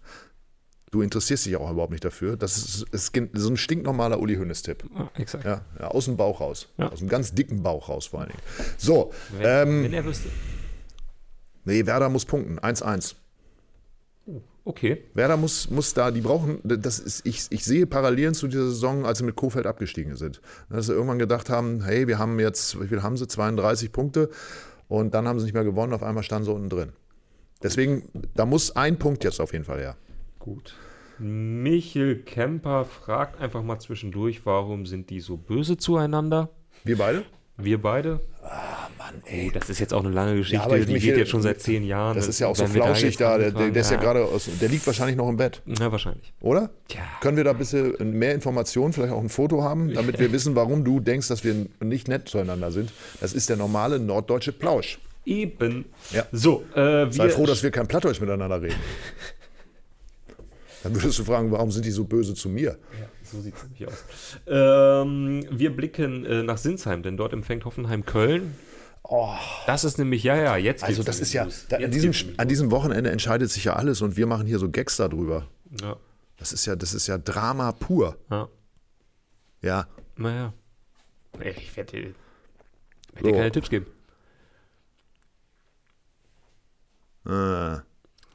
Du 0.89 1.03
interessierst 1.03 1.45
dich 1.45 1.55
auch 1.55 1.69
überhaupt 1.69 1.91
nicht 1.91 2.03
dafür. 2.03 2.35
Das 2.35 2.57
ist, 2.57 2.81
ist 2.91 3.15
so 3.33 3.49
ein 3.51 3.57
stinknormaler 3.57 4.19
Uli 4.19 4.35
Hoeneß-Tipp. 4.37 4.85
Ah, 4.95 5.09
exakt. 5.13 5.45
Ja, 5.45 5.61
ja, 5.79 5.89
aus 5.89 6.05
dem 6.05 6.17
Bauch 6.17 6.41
raus. 6.41 6.67
Ja. 6.79 6.89
Aus 6.91 6.97
dem 6.99 7.09
ganz 7.09 7.35
dicken 7.35 7.61
Bauch 7.61 7.89
raus 7.89 8.07
vor 8.07 8.21
allen 8.21 8.29
Dingen. 8.29 8.41
So, 8.77 9.13
Wenn, 9.37 9.67
ähm, 9.67 9.83
wenn 9.83 9.93
er 9.93 10.05
wüsste. 10.05 10.29
Nee, 11.69 11.85
Werder 11.85 12.09
muss 12.09 12.25
punkten. 12.25 12.59
1-1. 12.59 13.15
Okay. 14.65 15.03
Werder 15.13 15.37
muss, 15.37 15.69
muss 15.69 15.93
da, 15.93 16.11
die 16.11 16.21
brauchen, 16.21 16.59
das 16.63 16.99
ist, 16.99 17.25
ich, 17.25 17.47
ich 17.49 17.63
sehe 17.63 17.87
Parallelen 17.87 18.35
zu 18.35 18.47
dieser 18.47 18.65
Saison, 18.65 19.05
als 19.05 19.17
sie 19.17 19.23
mit 19.23 19.35
Kofeld 19.35 19.65
abgestiegen 19.65 20.15
sind. 20.15 20.41
Dass 20.69 20.85
sie 20.85 20.93
irgendwann 20.93 21.17
gedacht 21.17 21.49
haben, 21.49 21.83
hey, 21.83 22.07
wir 22.07 22.19
haben 22.19 22.39
jetzt, 22.39 22.79
wie 22.79 22.87
viel 22.87 23.01
haben 23.01 23.17
sie? 23.17 23.27
32 23.27 23.91
Punkte 23.91 24.29
und 24.87 25.13
dann 25.13 25.27
haben 25.27 25.39
sie 25.39 25.45
nicht 25.45 25.55
mehr 25.55 25.63
gewonnen, 25.63 25.93
auf 25.93 26.03
einmal 26.03 26.23
standen 26.23 26.45
sie 26.45 26.53
unten 26.53 26.69
drin. 26.69 26.91
Deswegen, 27.63 28.09
da 28.35 28.45
muss 28.45 28.75
ein 28.75 28.99
Punkt 28.99 29.23
jetzt 29.23 29.41
auf 29.41 29.53
jeden 29.53 29.65
Fall 29.65 29.79
her. 29.79 29.95
Gut. 30.37 30.75
Michel 31.17 32.19
Kemper 32.19 32.85
fragt 32.85 33.41
einfach 33.41 33.63
mal 33.63 33.79
zwischendurch, 33.79 34.45
warum 34.45 34.85
sind 34.85 35.09
die 35.09 35.19
so 35.19 35.35
böse 35.35 35.77
zueinander? 35.77 36.49
Wir 36.83 36.97
beide? 36.97 37.25
Wir 37.61 37.81
beide? 37.81 38.21
Mann, 39.11 39.21
ey. 39.25 39.49
Oh, 39.49 39.57
das 39.57 39.69
ist 39.69 39.79
jetzt 39.79 39.93
auch 39.93 40.03
eine 40.03 40.13
lange 40.13 40.35
Geschichte, 40.35 40.77
ich 40.77 40.85
die 40.85 40.99
geht 40.99 41.17
jetzt 41.17 41.29
schon 41.29 41.41
seit 41.41 41.61
zehn 41.61 41.83
Jahren. 41.83 42.15
Das 42.15 42.27
ist 42.27 42.39
ja 42.39 42.47
auch 42.47 42.55
so 42.55 42.67
flauschig 42.67 43.17
da. 43.17 43.37
Der, 43.37 43.51
der, 43.51 43.71
der 43.71 43.81
ist 43.81 43.91
ja 43.91 43.97
gerade 43.97 44.25
aus, 44.25 44.49
der 44.59 44.69
liegt 44.69 44.85
wahrscheinlich 44.85 45.17
noch 45.17 45.29
im 45.29 45.37
Bett, 45.37 45.61
Ja, 45.65 45.91
wahrscheinlich. 45.91 46.33
oder? 46.41 46.69
Tja. 46.87 47.01
Können 47.21 47.37
wir 47.37 47.43
da 47.43 47.51
ein 47.51 47.57
bisschen 47.57 47.95
mehr 48.17 48.33
Informationen, 48.33 48.93
vielleicht 48.93 49.13
auch 49.13 49.21
ein 49.21 49.29
Foto 49.29 49.63
haben, 49.63 49.93
damit 49.93 50.19
wir 50.19 50.31
wissen, 50.31 50.55
warum 50.55 50.83
du 50.83 50.99
denkst, 50.99 51.27
dass 51.27 51.43
wir 51.43 51.67
nicht 51.79 52.07
nett 52.07 52.27
zueinander 52.29 52.71
sind? 52.71 52.91
Das 53.21 53.33
ist 53.33 53.49
der 53.49 53.57
normale 53.57 53.99
norddeutsche 53.99 54.51
Plausch. 54.51 54.99
Eben. 55.25 55.85
Ja. 56.11 56.25
So, 56.31 56.63
äh, 56.75 57.11
Sei 57.11 57.29
froh, 57.29 57.45
dass 57.45 57.61
wir 57.61 57.71
kein 57.71 57.87
Plattdeutsch 57.87 58.21
miteinander 58.21 58.61
reden. 58.61 58.75
Dann 60.83 60.95
würdest 60.95 61.19
du 61.19 61.25
fragen, 61.25 61.51
warum 61.51 61.71
sind 61.71 61.85
die 61.85 61.91
so 61.91 62.05
böse 62.05 62.33
zu 62.33 62.47
mir? 62.47 62.77
So 63.31 63.41
sieht 63.41 63.55
es 63.55 63.63
nämlich 63.63 63.87
aus. 63.87 64.03
Ähm, 64.47 65.45
wir 65.51 65.75
blicken 65.75 66.25
äh, 66.25 66.43
nach 66.43 66.57
Sinsheim, 66.57 67.03
denn 67.03 67.15
dort 67.17 67.33
empfängt 67.33 67.65
Hoffenheim 67.65 68.05
Köln. 68.05 68.55
Das 69.65 69.83
ist 69.83 69.97
nämlich, 69.97 70.23
ja, 70.23 70.35
ja, 70.35 70.55
jetzt 70.57 70.83
Oh. 70.83 70.87
Also 70.87 71.03
das 71.03 71.19
ist 71.19 71.33
ja, 71.33 71.47
da, 71.69 71.77
an, 71.77 71.89
diesem, 71.91 72.13
an 72.37 72.47
diesem 72.47 72.69
Wochenende 72.71 73.09
entscheidet 73.09 73.49
sich 73.49 73.63
ja 73.63 73.73
alles 73.73 74.01
und 74.01 74.17
wir 74.17 74.27
machen 74.27 74.45
hier 74.45 74.59
so 74.59 74.69
Gags 74.69 74.97
darüber. 74.97 75.47
Ja, 75.81 75.95
Das 76.37 76.53
ist 76.53 76.65
ja, 76.65 76.75
das 76.75 76.93
ist 76.93 77.07
ja 77.07 77.17
Drama 77.17 77.71
pur. 77.71 78.17
ja. 78.29 78.47
Ja, 79.61 79.87
Naja. 80.15 80.53
Ich 81.43 81.75
werde 81.75 81.91
dir, 81.91 82.03
werd 82.03 82.15
So. 83.21 83.27
dir 83.27 83.33
keine 83.33 83.51
Tipps 83.51 83.69
geben. 83.69 83.85
Äh, 87.25 87.77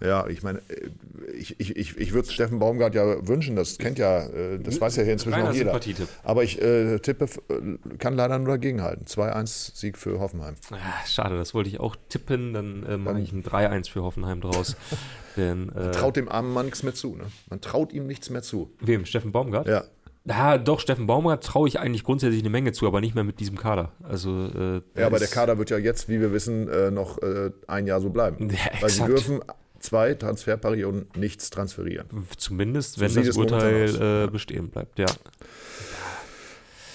ja, 0.04 0.26
ich 0.26 0.42
meine, 0.42 0.58
äh, 0.68 0.90
ich, 1.36 1.58
ich, 1.58 1.76
ich, 1.76 1.96
ich 1.96 2.12
würde 2.12 2.30
Steffen 2.30 2.58
Baumgart 2.58 2.94
ja 2.94 3.26
wünschen, 3.26 3.56
das 3.56 3.78
kennt 3.78 3.98
ja, 3.98 4.26
äh, 4.26 4.58
das 4.58 4.80
weiß 4.80 4.96
ja 4.96 5.02
hier 5.02 5.14
inzwischen 5.14 5.40
auch 5.42 5.52
jeder. 5.52 5.80
Aber 6.22 6.44
ich 6.44 6.60
äh, 6.60 6.98
tippe, 6.98 7.24
äh, 7.48 7.96
kann 7.98 8.14
leider 8.14 8.38
nur 8.38 8.48
dagegenhalten. 8.48 9.06
2-1 9.06 9.76
Sieg 9.76 9.98
für 9.98 10.20
Hoffenheim. 10.20 10.54
Ah, 10.70 11.06
schade, 11.06 11.36
das 11.36 11.54
wollte 11.54 11.70
ich 11.70 11.80
auch 11.80 11.96
tippen. 12.08 12.52
Dann 12.54 12.84
äh, 12.86 12.96
mache 12.96 13.20
ich 13.20 13.32
ein 13.32 13.42
3-1 13.42 13.90
für 13.90 14.02
Hoffenheim 14.02 14.40
draus. 14.40 14.76
denn, 15.36 15.70
äh, 15.70 15.90
Traut 15.90 16.16
dem 16.16 16.28
armen 16.28 16.52
Mann 16.52 16.66
nichts 16.66 16.82
mehr 16.82 16.94
zu. 16.94 17.16
Ne? 17.16 17.24
Man 17.50 17.60
traut 17.60 17.92
ihm 17.92 18.06
nichts 18.06 18.30
mehr 18.30 18.42
zu. 18.42 18.70
wem? 18.80 19.04
Steffen 19.06 19.32
Baumgart? 19.32 19.66
Ja. 19.66 19.84
Ja, 20.26 20.56
doch, 20.56 20.80
Steffen 20.80 21.06
Baumgart 21.06 21.44
traue 21.44 21.68
ich 21.68 21.78
eigentlich 21.78 22.02
grundsätzlich 22.02 22.40
eine 22.40 22.48
Menge 22.48 22.72
zu, 22.72 22.86
aber 22.86 23.02
nicht 23.02 23.14
mehr 23.14 23.24
mit 23.24 23.40
diesem 23.40 23.58
Kader. 23.58 23.92
Also, 24.02 24.48
äh, 24.56 24.80
Ja, 24.98 25.06
aber 25.06 25.18
der 25.18 25.28
Kader 25.28 25.58
wird 25.58 25.68
ja 25.68 25.76
jetzt, 25.76 26.08
wie 26.08 26.18
wir 26.18 26.32
wissen, 26.32 26.66
äh, 26.68 26.90
noch 26.90 27.18
äh, 27.18 27.50
ein 27.66 27.86
Jahr 27.86 28.00
so 28.00 28.08
bleiben. 28.08 28.48
Ja, 28.54 28.80
Weil 28.80 28.88
sie 28.88 29.02
exakt. 29.02 29.08
dürfen 29.10 29.40
zwei 29.84 30.14
Transferperioden 30.14 31.06
nichts 31.14 31.50
transferieren. 31.50 32.08
Zumindest, 32.36 32.98
wenn 33.00 33.10
sieht 33.10 33.28
das. 33.28 33.36
Urteil 33.36 34.24
äh, 34.24 34.30
bestehen 34.30 34.70
bleibt, 34.70 34.98
ja. 34.98 35.06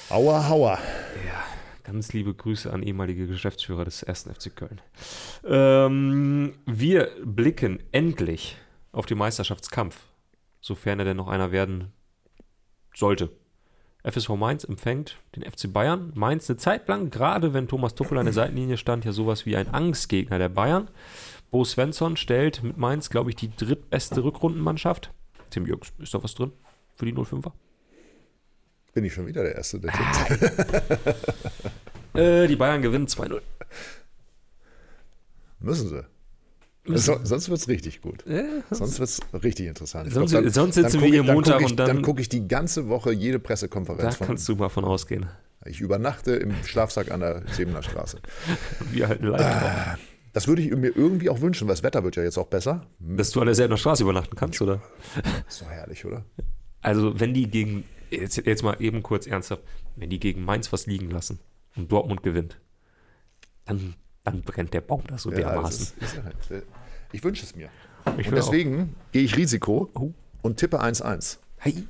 Aua, 0.09 0.49
hauer. 0.49 0.79
Ganz 1.83 2.13
liebe 2.13 2.33
Grüße 2.33 2.71
an 2.71 2.83
ehemalige 2.83 3.27
Geschäftsführer 3.27 3.85
des 3.85 4.03
1. 4.03 4.29
FC 4.33 4.55
Köln. 4.55 4.81
Ähm, 5.45 6.53
wir 6.65 7.09
blicken 7.23 7.79
endlich 7.91 8.57
auf 8.91 9.05
den 9.05 9.17
Meisterschaftskampf, 9.17 9.97
sofern 10.61 10.99
er 10.99 11.05
denn 11.05 11.17
noch 11.17 11.27
einer 11.27 11.51
werden 11.51 11.91
sollte. 12.95 13.29
FSV 14.03 14.29
Mainz 14.29 14.63
empfängt 14.63 15.17
den 15.35 15.43
FC 15.43 15.71
Bayern. 15.71 16.11
Mainz 16.15 16.49
eine 16.49 16.57
Zeit 16.57 16.87
lang, 16.87 17.09
gerade 17.09 17.53
wenn 17.53 17.67
Thomas 17.67 17.95
Tuchel 17.95 18.17
an 18.17 18.25
der 18.25 18.33
Seitenlinie 18.33 18.77
stand, 18.77 19.03
ja 19.03 19.11
sowas 19.11 19.45
wie 19.45 19.55
ein 19.55 19.67
Angstgegner 19.67 20.39
der 20.39 20.49
Bayern. 20.49 20.89
Bo 21.51 21.63
Svensson 21.65 22.15
stellt 22.17 22.61
mit 22.63 22.77
Mainz, 22.77 23.09
glaube 23.09 23.29
ich, 23.31 23.35
die 23.35 23.49
drittbeste 23.55 24.23
Rückrundenmannschaft. 24.23 25.11
Tim 25.49 25.65
Jürgens, 25.65 25.91
ist 25.99 26.13
da 26.13 26.23
was 26.23 26.35
drin 26.35 26.51
für 26.95 27.05
die 27.05 27.13
05er? 27.13 27.51
Bin 28.93 29.03
ich 29.05 29.13
schon 29.13 29.25
wieder 29.27 29.43
der 29.43 29.55
Erste, 29.55 29.79
der 29.79 29.93
Ah. 29.93 30.27
Äh, 32.19 32.47
die 32.47 32.55
Bayern 32.55 32.81
gewinnen 32.81 33.05
2-0. 33.07 33.39
Müssen 35.59 35.89
sie. 35.89 36.03
So, 36.97 37.19
sonst 37.23 37.49
wird 37.49 37.59
es 37.59 37.67
richtig 37.67 38.01
gut. 38.01 38.23
Sonst 38.71 38.99
wird 38.99 39.09
es 39.09 39.21
richtig 39.43 39.67
interessant. 39.67 40.11
Sonst- 40.11 40.31
glaub, 40.31 40.49
sonst 40.49 40.75
sitzen 40.75 41.01
wir 41.01 41.07
hier 41.09 41.23
dann 41.23 41.35
Montag 41.35 41.61
ich, 41.61 41.67
und 41.71 41.77
dann- 41.77 42.01
gucke 42.01 42.19
ich 42.21 42.29
die 42.29 42.47
ganze 42.47 42.87
Woche 42.89 43.11
jede 43.11 43.37
Da 43.39 43.43
Pressekonferenz 43.47 44.15
von. 44.15 44.27
kannst 44.27 44.49
du 44.49 44.55
mal 44.55 44.69
von 44.69 44.85
ausgehen. 44.85 45.27
Ich 45.65 45.81
übernachte 45.81 46.31
im 46.35 46.51
Schlafsack 46.63 47.11
an 47.11 47.19
der 47.19 47.43
Sebener 47.51 47.83
Straße. 47.83 48.19
Wir 48.91 49.07
halten 49.07 49.27
live. 49.27 49.99
Das 50.33 50.47
würde 50.47 50.61
ich 50.61 50.71
mir 50.71 50.89
irgendwie 50.95 51.29
auch 51.29 51.41
wünschen, 51.41 51.67
weil 51.67 51.73
das 51.73 51.83
Wetter 51.83 52.03
wird 52.03 52.15
ja 52.15 52.23
jetzt 52.23 52.37
auch 52.37 52.47
besser. 52.47 52.85
Dass 52.99 53.31
du 53.31 53.39
an 53.39 53.47
derselben 53.47 53.77
Straße 53.77 54.03
übernachten 54.03 54.35
kannst, 54.35 54.61
oder? 54.61 54.81
Ist 55.47 55.61
doch 55.61 55.69
herrlich, 55.69 56.05
oder? 56.05 56.23
Also, 56.81 57.19
wenn 57.19 57.33
die 57.33 57.49
gegen, 57.49 57.83
jetzt, 58.11 58.37
jetzt 58.37 58.63
mal 58.63 58.77
eben 58.79 59.01
kurz 59.03 59.25
ernsthaft, 59.27 59.63
wenn 59.95 60.09
die 60.09 60.19
gegen 60.19 60.45
Mainz 60.45 60.71
was 60.71 60.85
liegen 60.85 61.09
lassen 61.09 61.39
und 61.75 61.91
Dortmund 61.91 62.21
gewinnt, 62.23 62.59
dann, 63.65 63.95
dann 64.23 64.41
brennt 64.43 64.73
der 64.73 64.81
Baum 64.81 65.03
da 65.07 65.17
so 65.17 65.31
Ja, 65.31 65.37
das 65.37 65.51
dermaßen. 65.53 65.81
ist, 65.81 66.03
ist 66.03 66.15
ja 66.15 66.23
halt, 66.23 66.51
äh, 66.51 66.61
ich 67.11 67.23
wünsche 67.23 67.43
es 67.45 67.55
mir. 67.55 67.69
Ich 68.05 68.07
Und 68.07 68.17
will 68.17 68.25
auch. 68.39 68.45
deswegen 68.45 68.95
gehe 69.11 69.23
ich 69.23 69.35
Risiko 69.35 69.89
Oh. 69.95 70.11
und 70.41 70.57
tippe 70.57 70.81
1-1. 70.81 71.37
Hey. 71.57 71.85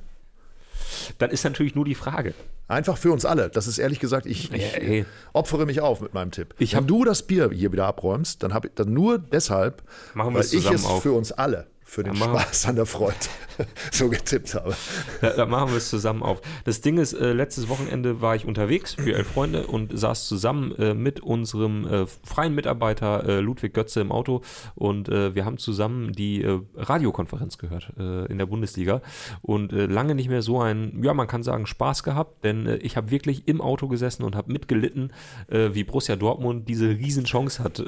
Dann 1.18 1.30
ist 1.30 1.44
natürlich 1.44 1.74
nur 1.74 1.84
die 1.84 1.94
Frage. 1.94 2.34
Einfach 2.70 2.96
für 2.96 3.10
uns 3.12 3.24
alle. 3.24 3.50
Das 3.50 3.66
ist 3.66 3.78
ehrlich 3.78 3.98
gesagt, 3.98 4.26
ich, 4.26 4.52
ich 4.52 4.72
Ja, 4.74 4.78
ey. 4.78 5.04
opfere 5.32 5.66
mich 5.66 5.80
auf 5.80 6.00
mit 6.00 6.14
meinem 6.14 6.30
Tipp. 6.30 6.54
Ich 6.58 6.76
Wenn 6.76 6.86
du 6.86 7.04
das 7.04 7.22
Bier 7.24 7.50
hier 7.52 7.72
wieder 7.72 7.86
abräumst, 7.86 8.42
dann 8.44 8.54
habe 8.54 8.68
ich 8.68 8.74
dann 8.76 8.94
nur 8.94 9.18
deshalb, 9.18 9.82
Machen 10.14 10.34
weil 10.34 10.44
ich 10.44 10.70
es 10.70 10.84
auf. 10.84 11.02
für 11.02 11.12
uns 11.12 11.32
alle, 11.32 11.66
für 11.90 12.04
den 12.04 12.14
Spaß 12.14 12.66
an 12.66 12.76
der 12.76 12.86
Freude 12.86 13.16
so 13.90 14.08
getippt 14.08 14.54
habe. 14.54 14.76
Da, 15.20 15.30
da 15.30 15.46
machen 15.46 15.70
wir 15.70 15.78
es 15.78 15.90
zusammen 15.90 16.22
auf. 16.22 16.40
Das 16.64 16.82
Ding 16.82 16.98
ist, 16.98 17.14
äh, 17.14 17.32
letztes 17.32 17.68
Wochenende 17.68 18.20
war 18.20 18.36
ich 18.36 18.46
unterwegs 18.46 18.94
für 18.94 19.12
elf 19.12 19.26
Freunde 19.26 19.66
und 19.66 19.98
saß 19.98 20.28
zusammen 20.28 20.72
äh, 20.76 20.94
mit 20.94 21.18
unserem 21.18 21.86
äh, 21.86 22.06
freien 22.06 22.54
Mitarbeiter 22.54 23.28
äh, 23.28 23.40
Ludwig 23.40 23.74
Götze 23.74 24.00
im 24.00 24.12
Auto 24.12 24.42
und 24.76 25.08
äh, 25.08 25.34
wir 25.34 25.44
haben 25.44 25.58
zusammen 25.58 26.12
die 26.12 26.42
äh, 26.42 26.60
Radiokonferenz 26.76 27.58
gehört 27.58 27.92
in 27.96 28.38
der 28.38 28.46
Bundesliga 28.46 29.02
und 29.42 29.72
lange 29.72 30.14
nicht 30.14 30.28
mehr 30.28 30.42
so 30.42 30.60
ein, 30.60 31.02
ja 31.02 31.14
man 31.14 31.26
kann 31.26 31.42
sagen, 31.42 31.66
Spaß 31.66 32.02
gehabt, 32.02 32.44
denn 32.44 32.78
ich 32.82 32.96
habe 32.96 33.10
wirklich 33.10 33.48
im 33.48 33.60
Auto 33.60 33.88
gesessen 33.88 34.22
und 34.22 34.36
habe 34.36 34.52
mitgelitten, 34.52 35.12
wie 35.48 35.84
Borussia 35.84 36.16
Dortmund 36.16 36.68
diese 36.68 36.88
Riesenchance 36.88 37.62
hat 37.62 37.82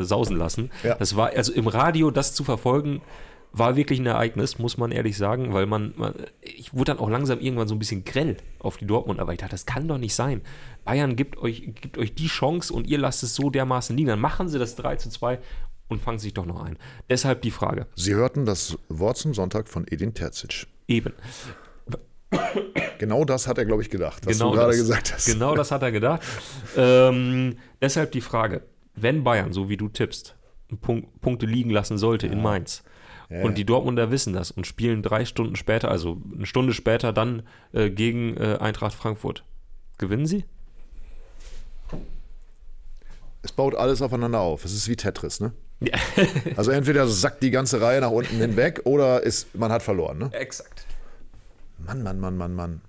sausen 0.00 0.36
lassen. 0.36 0.70
Ja. 0.82 0.94
Das 0.96 1.16
war, 1.16 1.30
also 1.30 1.52
im 1.52 1.66
Radio 1.66 2.10
das 2.10 2.34
zu 2.34 2.44
verfolgen, 2.44 3.00
war 3.52 3.76
wirklich 3.76 3.98
ein 3.98 4.06
Ereignis, 4.06 4.58
muss 4.58 4.76
man 4.76 4.92
ehrlich 4.92 5.16
sagen, 5.16 5.54
weil 5.54 5.66
man, 5.66 5.94
man, 5.96 6.14
ich 6.40 6.74
wurde 6.74 6.92
dann 6.92 6.98
auch 6.98 7.08
langsam 7.08 7.40
irgendwann 7.40 7.68
so 7.68 7.74
ein 7.74 7.78
bisschen 7.78 8.04
grell 8.04 8.36
auf 8.58 8.76
die 8.76 8.86
Dortmund, 8.86 9.20
aber 9.20 9.32
ich 9.32 9.38
dachte, 9.38 9.52
das 9.52 9.66
kann 9.66 9.88
doch 9.88 9.98
nicht 9.98 10.14
sein. 10.14 10.42
Bayern 10.84 11.16
gibt 11.16 11.38
euch, 11.38 11.72
gibt 11.80 11.98
euch 11.98 12.14
die 12.14 12.26
Chance 12.26 12.72
und 12.72 12.86
ihr 12.86 12.98
lasst 12.98 13.22
es 13.22 13.34
so 13.34 13.50
dermaßen 13.50 13.96
liegen. 13.96 14.08
Dann 14.08 14.20
machen 14.20 14.48
sie 14.48 14.58
das 14.58 14.76
3 14.76 14.96
zu 14.96 15.10
2 15.10 15.38
und 15.88 16.02
fangen 16.02 16.18
sich 16.18 16.34
doch 16.34 16.46
noch 16.46 16.62
ein. 16.62 16.78
Deshalb 17.08 17.42
die 17.42 17.50
Frage. 17.50 17.86
Sie 17.94 18.14
hörten 18.14 18.44
das 18.44 18.78
Wort 18.88 19.16
zum 19.16 19.34
Sonntag 19.34 19.68
von 19.68 19.86
Edin 19.88 20.14
Terzic. 20.14 20.66
Eben. 20.86 21.12
Genau 22.98 23.24
das 23.24 23.48
hat 23.48 23.56
er, 23.56 23.64
glaube 23.64 23.80
ich, 23.80 23.88
gedacht, 23.88 24.26
was 24.26 24.38
genau 24.38 24.50
du 24.50 24.56
gerade 24.56 24.72
das, 24.72 24.80
gesagt 24.80 25.14
hast. 25.14 25.26
Genau 25.26 25.54
das 25.54 25.70
hat 25.70 25.82
er 25.82 25.92
gedacht. 25.92 26.22
ähm, 26.76 27.56
deshalb 27.80 28.12
die 28.12 28.20
Frage, 28.20 28.62
wenn 28.94 29.24
Bayern, 29.24 29.52
so 29.52 29.68
wie 29.70 29.78
du 29.78 29.88
tippst, 29.88 30.36
Punk 30.82 31.20
Punkte 31.22 31.46
liegen 31.46 31.70
lassen 31.70 31.96
sollte 31.96 32.26
in 32.26 32.42
Mainz 32.42 32.82
Ja, 33.30 33.42
und 33.42 33.58
die 33.58 33.64
Dortmunder 33.64 34.10
wissen 34.10 34.32
das 34.32 34.50
und 34.50 34.66
spielen 34.66 35.02
drei 35.02 35.24
Stunden 35.24 35.54
später, 35.54 35.90
also 35.90 36.20
eine 36.34 36.46
Stunde 36.46 36.72
später 36.72 37.12
dann 37.12 37.42
äh, 37.72 37.90
gegen 37.90 38.36
äh, 38.36 38.56
Eintracht 38.58 38.94
Frankfurt, 38.94 39.44
gewinnen 39.98 40.26
sie? 40.26 40.44
Es 43.42 43.52
baut 43.52 43.74
alles 43.74 44.02
aufeinander 44.02 44.40
auf. 44.40 44.64
Es 44.64 44.72
ist 44.72 44.88
wie 44.88 44.96
Tetris, 44.96 45.40
ne? 45.40 45.52
Ja. 45.80 45.96
Also 46.56 46.70
entweder 46.70 47.06
sackt 47.06 47.42
die 47.42 47.50
ganze 47.50 47.80
Reihe 47.80 48.00
nach 48.00 48.10
unten 48.10 48.36
hinweg 48.38 48.80
oder 48.84 49.22
ist, 49.22 49.54
man 49.54 49.70
hat 49.70 49.82
verloren, 49.82 50.18
ne? 50.18 50.30
Exakt. 50.32 50.86
Mann, 51.78 52.02
Mann, 52.02 52.18
Mann, 52.18 52.36
Mann, 52.36 52.54
Mann. 52.54 52.80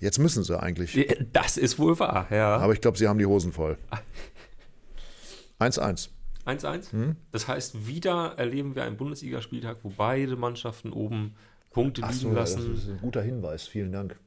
Jetzt 0.00 0.18
müssen 0.18 0.44
sie 0.44 0.60
eigentlich. 0.60 1.08
Das 1.32 1.56
ist 1.56 1.78
wohl 1.78 1.98
wahr, 1.98 2.28
ja. 2.30 2.56
Aber 2.58 2.72
ich 2.72 2.80
glaube, 2.80 2.96
sie 2.96 3.08
haben 3.08 3.18
die 3.18 3.26
Hosen 3.26 3.52
voll. 3.52 3.76
1-1. 5.58 6.10
1-1. 6.48 6.92
Hm? 6.92 7.16
Das 7.30 7.46
heißt, 7.48 7.86
wieder 7.86 8.34
erleben 8.38 8.74
wir 8.74 8.84
einen 8.84 8.96
Bundesligaspieltag, 8.96 9.78
wo 9.82 9.90
beide 9.90 10.36
Mannschaften 10.36 10.92
oben 10.92 11.34
Punkte 11.70 12.02
Ach 12.04 12.08
liegen 12.10 12.20
so, 12.30 12.34
das 12.34 12.54
lassen. 12.56 12.74
ist 12.74 12.88
ein 12.88 12.98
guter 13.00 13.22
Hinweis. 13.22 13.66
Vielen 13.66 13.92
Dank. 13.92 14.18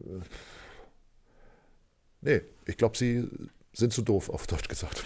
Äh, 0.00 0.20
Nee, 2.22 2.42
ich 2.66 2.76
glaube, 2.76 2.98
sie 2.98 3.26
sind 3.72 3.92
zu 3.94 4.02
doof, 4.02 4.28
auf 4.28 4.46
Deutsch 4.46 4.68
gesagt. 4.68 5.04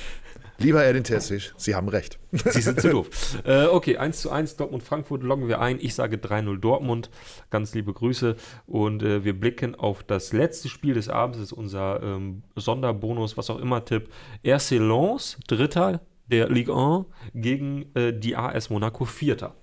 Lieber 0.59 0.85
Erdin 0.85 1.05
Terzic, 1.05 1.53
Sie 1.57 1.75
haben 1.75 1.89
recht. 1.89 2.19
Sie 2.33 2.61
sind 2.61 2.81
zu 2.81 2.89
doof. 2.89 3.43
Äh, 3.45 3.67
okay, 3.67 3.97
1 3.97 4.21
zu 4.21 4.31
1 4.31 4.57
Dortmund-Frankfurt 4.57 5.23
loggen 5.23 5.49
wir 5.49 5.61
ein. 5.61 5.79
Ich 5.81 5.95
sage 5.95 6.17
3-0 6.17 6.59
Dortmund. 6.59 7.11
Ganz 7.51 7.75
liebe 7.75 7.93
Grüße. 7.93 8.37
Und 8.67 9.03
äh, 9.03 9.25
wir 9.25 9.39
blicken 9.39 9.75
auf 9.75 10.05
das 10.05 10.33
letzte 10.33 10.69
Spiel 10.69 10.95
des 10.95 11.09
Abends. 11.09 11.39
Das 11.39 11.47
ist 11.47 11.53
unser 11.53 12.03
ähm, 12.03 12.43
Sonderbonus, 12.55 13.37
was 13.37 13.51
auch 13.51 13.59
immer 13.59 13.85
Tipp. 13.85 14.09
RC 14.45 14.71
Lens, 14.79 15.39
Dritter 15.49 16.01
der 16.27 16.49
Ligue 16.49 16.75
1 16.75 17.07
gegen 17.35 17.95
äh, 17.95 18.13
die 18.13 18.37
AS 18.37 18.71
Monaco, 18.71 19.05
Vierter. 19.05 19.55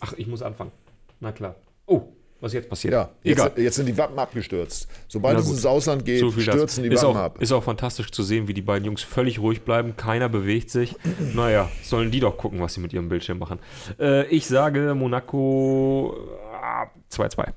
Ach, 0.00 0.12
ich 0.12 0.26
muss 0.26 0.42
anfangen. 0.42 0.72
Na 1.20 1.32
klar. 1.32 1.56
Oh, 1.86 2.12
was 2.40 2.52
jetzt 2.52 2.68
passiert. 2.68 2.94
Ja, 2.94 3.10
jetzt, 3.22 3.38
egal. 3.38 3.52
jetzt 3.56 3.76
sind 3.76 3.86
die 3.86 3.96
Wappen 3.98 4.18
abgestürzt. 4.18 4.88
Sobald 5.08 5.38
es 5.38 5.50
ins 5.50 5.66
Ausland 5.66 6.04
geht, 6.04 6.20
So 6.20 6.30
viel 6.30 6.44
das. 6.44 6.54
stürzen 6.54 6.84
die 6.84 6.90
ist 6.90 7.02
Wappen 7.02 7.16
auch, 7.16 7.20
ab. 7.20 7.42
Ist 7.42 7.52
auch 7.52 7.62
fantastisch 7.64 8.10
zu 8.10 8.22
sehen, 8.22 8.48
wie 8.48 8.54
die 8.54 8.62
beiden 8.62 8.84
Jungs 8.84 9.02
völlig 9.02 9.40
ruhig 9.40 9.62
bleiben. 9.62 9.96
Keiner 9.96 10.28
bewegt 10.28 10.70
sich. 10.70 10.96
Naja, 11.34 11.68
sollen 11.82 12.10
die 12.10 12.20
doch 12.20 12.36
gucken, 12.36 12.60
was 12.60 12.74
sie 12.74 12.80
mit 12.80 12.92
ihrem 12.92 13.08
Bildschirm 13.08 13.38
machen. 13.38 13.58
Äh, 13.98 14.26
ich 14.28 14.46
sage 14.46 14.94
Monaco 14.94 16.16
ah, 16.52 16.86
2-2. 17.10 17.52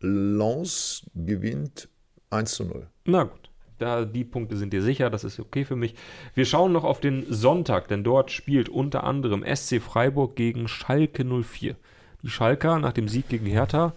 Lens 0.00 1.06
gewinnt 1.14 1.88
1 2.30 2.54
zu 2.54 2.64
0. 2.64 2.86
Na 3.04 3.24
gut. 3.24 3.50
Da, 3.78 4.06
die 4.06 4.24
Punkte 4.24 4.56
sind 4.56 4.72
dir 4.72 4.80
sicher, 4.80 5.10
das 5.10 5.22
ist 5.22 5.38
okay 5.38 5.66
für 5.66 5.76
mich. 5.76 5.94
Wir 6.34 6.46
schauen 6.46 6.72
noch 6.72 6.84
auf 6.84 6.98
den 6.98 7.26
Sonntag, 7.28 7.88
denn 7.88 8.04
dort 8.04 8.30
spielt 8.30 8.70
unter 8.70 9.04
anderem 9.04 9.44
SC 9.44 9.82
Freiburg 9.82 10.34
gegen 10.34 10.66
Schalke 10.66 11.24
04. 11.24 11.76
Die 12.22 12.28
Schalker 12.28 12.78
nach 12.78 12.92
dem 12.92 13.08
Sieg 13.08 13.28
gegen 13.28 13.46
Hertha, 13.46 13.92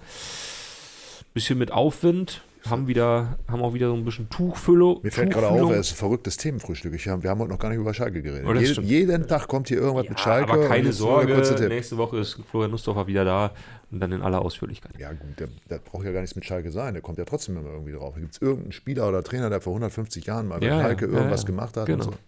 bisschen 1.33 1.57
mit 1.57 1.71
Aufwind, 1.71 2.41
haben, 2.67 2.87
wieder, 2.87 3.37
haben 3.47 3.61
auch 3.61 3.73
wieder 3.73 3.87
so 3.87 3.95
ein 3.95 4.03
bisschen 4.03 4.29
Tuchfüllung. 4.29 4.99
Mir 5.01 5.11
fällt 5.11 5.31
gerade 5.31 5.49
auf, 5.49 5.71
es 5.71 5.87
ist 5.87 5.93
ein 5.93 5.97
verrücktes 5.97 6.37
Themenfrühstück. 6.37 6.93
Ich 6.93 7.05
wir 7.05 7.13
haben 7.29 7.39
heute 7.39 7.51
noch 7.51 7.59
gar 7.59 7.69
nicht 7.69 7.77
über 7.79 7.93
Schalke 7.93 8.21
geredet. 8.21 8.45
Oh, 8.47 8.55
stimmt. 8.65 8.87
jeden 8.87 9.27
Tag 9.27 9.47
kommt 9.47 9.69
hier 9.69 9.77
irgendwas 9.77 10.05
Ja, 10.05 10.09
mit 10.11 10.19
Schalke. 10.19 10.51
aber 10.51 10.67
keine 10.67 10.91
Sorge, 10.91 11.35
nächste 11.69 11.97
Woche 11.97 12.17
ist 12.17 12.39
Florian 12.49 12.71
Nussdorfer 12.71 13.07
wieder 13.07 13.23
da 13.25 13.51
und 13.91 13.99
dann 13.99 14.11
in 14.11 14.21
aller 14.21 14.41
Ausführlichkeit. 14.41 14.99
Ja, 14.99 15.11
gut, 15.11 15.39
der, 15.39 15.47
der 15.69 15.79
braucht 15.79 16.05
ja 16.05 16.11
gar 16.11 16.21
nichts 16.21 16.35
mit 16.35 16.45
Schalke 16.45 16.71
sein. 16.71 16.93
Der 16.93 17.01
kommt 17.01 17.17
ja 17.17 17.25
trotzdem 17.25 17.57
immer 17.57 17.69
irgendwie 17.69 17.93
drauf. 17.93 18.15
Gibt 18.15 18.33
es 18.35 18.41
irgendeinen 18.41 18.71
Spieler 18.73 19.07
oder 19.07 19.23
Trainer, 19.23 19.49
der 19.49 19.61
vor 19.61 19.71
150 19.71 20.25
Jahren 20.25 20.47
mal 20.47 20.59
bei 20.59 20.67
Ja, 20.67 20.75
ja, 20.75 20.81
Schalke 20.81 21.07
ja, 21.07 21.13
irgendwas 21.13 21.45
gemacht 21.45 21.77
hat? 21.77 21.85
Genau. 21.85 22.05
Und, 22.05 22.13
so. 22.13 22.19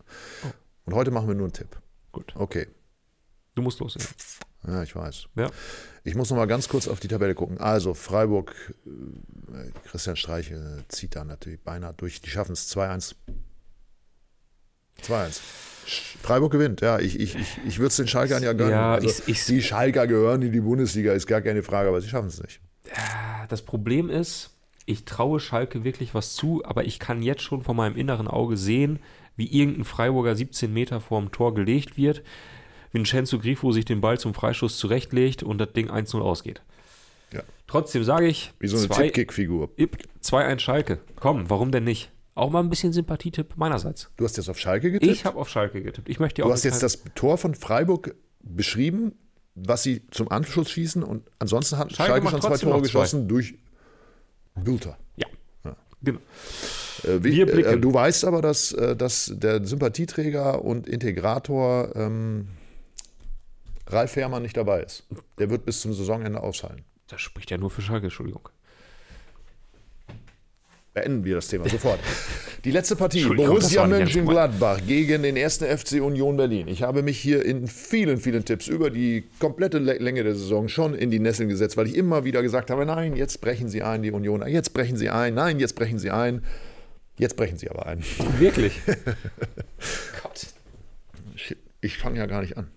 und 0.85 0.93
heute 0.95 1.11
machen 1.11 1.27
wir 1.27 1.35
nur 1.35 1.45
einen 1.45 1.53
Tipp. 1.53 1.77
Gut. 2.11 2.33
Okay. 2.35 2.67
Du 3.55 3.61
musst 3.61 3.79
loslegen. 3.79 4.07
Ja, 4.09 4.45
ich 4.83 4.95
weiß. 4.95 5.25
Ja. 5.35 5.49
Ich 6.03 6.15
muss 6.15 6.29
noch 6.29 6.37
mal 6.37 6.45
ganz 6.45 6.67
kurz 6.69 6.87
auf 6.87 6.99
die 6.99 7.07
Tabelle 7.07 7.35
gucken. 7.35 7.57
Also, 7.59 7.93
Freiburg, 7.93 8.53
äh, 8.85 9.71
Christian 9.87 10.15
Streich 10.15 10.51
zieht 10.87 11.15
da 11.15 11.23
natürlich 11.23 11.59
beinahe 11.61 11.93
durch. 11.95 12.21
Die 12.21 12.29
schaffen 12.29 12.53
es 12.53 12.69
2-1. 12.75 13.15
2-1. 15.03 15.39
Sch- 15.87 16.17
Freiburg 16.21 16.51
gewinnt, 16.51 16.81
ja. 16.81 16.99
Ich, 16.99 17.19
ich, 17.19 17.35
ich, 17.35 17.57
ich 17.67 17.79
würde 17.79 17.87
es 17.87 17.95
den 17.95 18.07
Schalkern 18.07 18.43
ja 18.43 18.53
gönnen. 18.53 18.71
Ja, 18.71 18.93
also, 18.93 19.07
ich- 19.07 19.27
ich- 19.27 19.45
die 19.45 19.61
Schalker 19.61 20.05
gehören 20.07 20.41
in 20.43 20.51
die 20.51 20.61
Bundesliga, 20.61 21.13
ist 21.13 21.27
gar 21.27 21.41
keine 21.41 21.63
Frage, 21.63 21.89
aber 21.89 22.01
sie 22.01 22.09
schaffen 22.09 22.27
es 22.27 22.41
nicht. 22.41 22.59
Das 23.49 23.61
Problem 23.63 24.09
ist, 24.09 24.51
ich 24.85 25.05
traue 25.05 25.39
Schalke 25.39 25.83
wirklich 25.83 26.13
was 26.13 26.35
zu, 26.35 26.63
aber 26.65 26.85
ich 26.85 26.99
kann 26.99 27.21
jetzt 27.21 27.41
schon 27.43 27.63
vor 27.63 27.73
meinem 27.75 27.95
inneren 27.95 28.27
Auge 28.27 28.57
sehen, 28.57 28.99
wie 29.35 29.47
irgendein 29.51 29.85
Freiburger 29.85 30.35
17 30.35 30.71
Meter 30.71 30.99
vorm 31.01 31.31
Tor 31.31 31.53
gelegt 31.53 31.97
wird, 31.97 32.21
Vincenzo 32.91 33.39
Grifo 33.39 33.71
sich 33.71 33.85
den 33.85 34.01
Ball 34.01 34.19
zum 34.19 34.33
Freischuss 34.33 34.77
zurechtlegt 34.77 35.43
und 35.43 35.57
das 35.57 35.73
Ding 35.73 35.89
1-0 35.89 36.19
ausgeht. 36.19 36.61
Ja. 37.33 37.41
Trotzdem 37.67 38.03
sage 38.03 38.27
ich, 38.27 38.53
Wie 38.59 38.67
so 38.67 38.77
eine 38.77 38.89
Tippkick-Figur. 38.89 39.69
Ip, 39.77 39.97
2-1 40.23 40.59
Schalke. 40.59 40.99
Komm, 41.15 41.49
warum 41.49 41.71
denn 41.71 41.85
nicht? 41.85 42.11
Auch 42.35 42.49
mal 42.49 42.59
ein 42.59 42.69
bisschen 42.69 42.93
Sympathietipp 42.93 43.55
meinerseits. 43.57 44.09
Du 44.17 44.25
hast 44.25 44.37
jetzt 44.37 44.49
auf 44.49 44.57
Schalke 44.59 44.91
getippt? 44.91 45.11
Ich 45.11 45.25
habe 45.25 45.37
auf 45.37 45.49
Schalke 45.49 45.81
getippt. 45.81 46.09
Ich 46.09 46.19
möchte 46.19 46.41
du 46.41 46.51
hast 46.51 46.63
jetzt 46.63 46.81
das 46.83 47.01
Tor 47.15 47.37
von 47.37 47.55
Freiburg 47.55 48.15
beschrieben, 48.41 49.13
was 49.55 49.83
sie 49.83 50.01
zum 50.11 50.29
Anschluss 50.31 50.69
schießen 50.71 51.03
und 51.03 51.23
ansonsten 51.39 51.77
hat 51.77 51.93
Schalke 51.93 52.13
Schalke, 52.13 52.29
schon 52.29 52.41
zwei 52.41 52.57
Tore 52.57 52.75
zwei. 52.77 52.81
geschossen 52.81 53.27
durch 53.27 53.55
Bülter. 54.55 54.97
Ja. 55.17 55.27
Genau. 56.03 56.19
Äh, 57.03 57.23
wie, 57.23 57.31
Wir 57.33 57.45
blicken. 57.45 57.73
äh, 57.73 57.79
du 57.79 57.93
weißt 57.93 58.25
aber, 58.25 58.41
dass, 58.41 58.71
äh, 58.71 58.95
dass 58.95 59.31
der 59.35 59.63
Sympathieträger 59.65 60.63
und 60.63 60.87
Integrator 60.87 61.95
ähm, 61.95 62.47
Ralf 63.91 64.11
Fährmann 64.11 64.41
nicht 64.43 64.57
dabei 64.57 64.81
ist. 64.81 65.05
Der 65.39 65.49
wird 65.49 65.65
bis 65.65 65.81
zum 65.81 65.93
Saisonende 65.93 66.41
ausfallen. 66.41 66.83
Das 67.07 67.21
spricht 67.21 67.51
ja 67.51 67.57
nur 67.57 67.69
für 67.69 67.81
Schalke, 67.81 68.05
Entschuldigung. 68.07 68.47
Beenden 70.93 71.23
wir 71.23 71.35
das 71.35 71.47
Thema 71.47 71.69
sofort. 71.69 71.99
Die 72.65 72.71
letzte 72.71 72.95
Partie, 72.97 73.23
Borussia 73.25 73.87
Mönchengladbach 73.87 74.81
gegen 74.85 75.23
den 75.23 75.35
ersten 75.37 75.65
FC 75.65 75.93
Union 75.93 76.35
Berlin. 76.37 76.67
Ich 76.67 76.83
habe 76.83 77.01
mich 77.01 77.17
hier 77.17 77.43
in 77.43 77.65
vielen, 77.67 78.17
vielen 78.17 78.45
Tipps 78.45 78.67
über 78.67 78.91
die 78.91 79.23
komplette 79.39 79.79
Lä- 79.79 79.97
Länge 79.99 80.23
der 80.23 80.35
Saison 80.35 80.67
schon 80.67 80.93
in 80.93 81.09
die 81.09 81.17
Nesseln 81.19 81.49
gesetzt, 81.49 81.75
weil 81.77 81.87
ich 81.87 81.95
immer 81.95 82.23
wieder 82.23 82.43
gesagt 82.43 82.69
habe, 82.69 82.85
nein, 82.85 83.15
jetzt 83.15 83.41
brechen 83.41 83.67
sie 83.67 83.81
ein, 83.81 84.03
die 84.03 84.11
Union, 84.11 84.45
jetzt 84.47 84.73
brechen 84.73 84.95
sie 84.95 85.09
ein, 85.09 85.33
nein, 85.33 85.59
jetzt 85.59 85.73
brechen 85.73 85.97
sie 85.97 86.11
ein. 86.11 86.45
Jetzt 87.17 87.35
brechen 87.35 87.57
sie 87.57 87.69
aber 87.69 87.85
ein. 87.87 88.03
Wirklich? 88.37 88.79
Gott. 90.23 90.47
Ich 91.81 91.97
fange 91.97 92.19
ja 92.19 92.25
gar 92.27 92.41
nicht 92.41 92.57
an. 92.57 92.69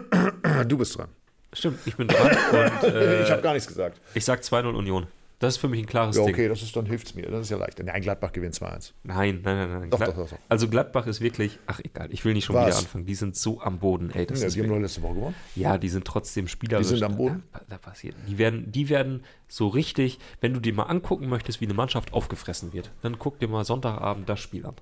Du 0.68 0.78
bist 0.78 0.98
dran. 0.98 1.10
Stimmt, 1.54 1.80
ich 1.86 1.96
bin 1.96 2.08
dran 2.08 2.28
und 2.28 2.84
äh, 2.94 3.24
ich 3.24 3.32
habe 3.32 3.42
gar 3.42 3.54
nichts 3.54 3.68
gesagt. 3.68 4.00
ich 4.14 4.24
sag 4.26 4.42
2-0 4.42 4.74
Union. 4.76 5.08
Das 5.40 5.54
ist 5.56 5.62
für 5.62 5.70
mich 5.70 5.80
ein 5.80 5.86
klares 5.86 6.18
Ja, 6.18 6.26
Ding. 6.26 6.34
okay, 6.36 6.50
das 6.50 6.62
ist, 6.62 6.76
dann 6.76 6.86
hilft 6.86 7.08
es 7.08 7.16
mir. 7.16 7.26
Das 7.32 7.40
ist 7.44 7.50
ja 7.50 7.56
leicht. 7.58 7.82
Nein, 7.82 8.02
Gladbach 8.02 8.34
gewinnt 8.34 8.56
2-1. 8.56 8.92
Nein, 9.04 9.40
nein, 9.42 9.58
nein, 9.58 9.80
nein. 9.80 9.90
Doch, 9.90 9.98
Glad- 9.98 10.10
doch, 10.10 10.16
doch, 10.18 10.30
doch. 10.32 10.38
Also 10.50 10.68
Gladbach 10.68 11.08
ist 11.08 11.22
wirklich, 11.22 11.58
ach 11.66 11.80
egal, 11.82 12.10
ich 12.12 12.26
will 12.26 12.34
nicht 12.34 12.44
schon 12.44 12.58
Was? 12.58 12.68
wieder 12.68 12.78
anfangen. 12.78 13.06
Die 13.06 13.16
sind 13.16 13.38
so 13.38 13.62
am 13.62 13.80
Boden, 13.80 14.12
ey. 14.12 14.26
Das 14.26 14.42
Ja, 14.42 14.48
ist 14.48 14.56
die 14.58 14.60
haben 14.62 14.68
nur 14.68 14.82
letzte 14.82 15.02
Woche 15.02 15.14
gewonnen. 15.14 15.36
ja, 15.56 15.78
die 15.78 15.88
sind 15.88 16.04
trotzdem 16.06 16.50
spielerisch. 16.50 16.88
Die 16.88 16.94
sind 16.96 17.04
am 17.04 17.16
Boden? 17.16 17.44
Da, 17.54 17.62
da 17.70 17.78
passiert. 17.78 18.16
Die 18.28 18.38
werden, 18.38 18.70
die 18.72 18.90
werden 18.90 19.24
so 19.48 19.70
richtig, 19.70 20.20
wenn 20.42 20.54
du 20.54 20.60
dir 20.60 20.74
mal 20.74 20.84
angucken 20.84 21.30
möchtest, 21.30 21.62
wie 21.62 21.66
eine 21.66 21.74
Mannschaft 21.74 22.12
aufgefressen 22.12 22.74
wird, 22.74 22.92
dann 23.02 23.18
guck 23.18 23.40
dir 23.40 23.48
mal 23.48 23.64
Sonntagabend 23.64 24.28
das 24.28 24.42
Spiel 24.42 24.66
an. 24.66 24.76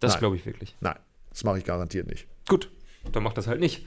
Das 0.00 0.18
glaube 0.18 0.36
ich 0.36 0.46
wirklich. 0.46 0.76
Nein, 0.80 0.96
das 1.30 1.42
mache 1.44 1.58
ich 1.58 1.64
garantiert 1.64 2.06
nicht. 2.06 2.26
Gut, 2.48 2.70
dann 3.12 3.22
mach 3.22 3.32
das 3.32 3.46
halt 3.46 3.60
nicht. 3.60 3.86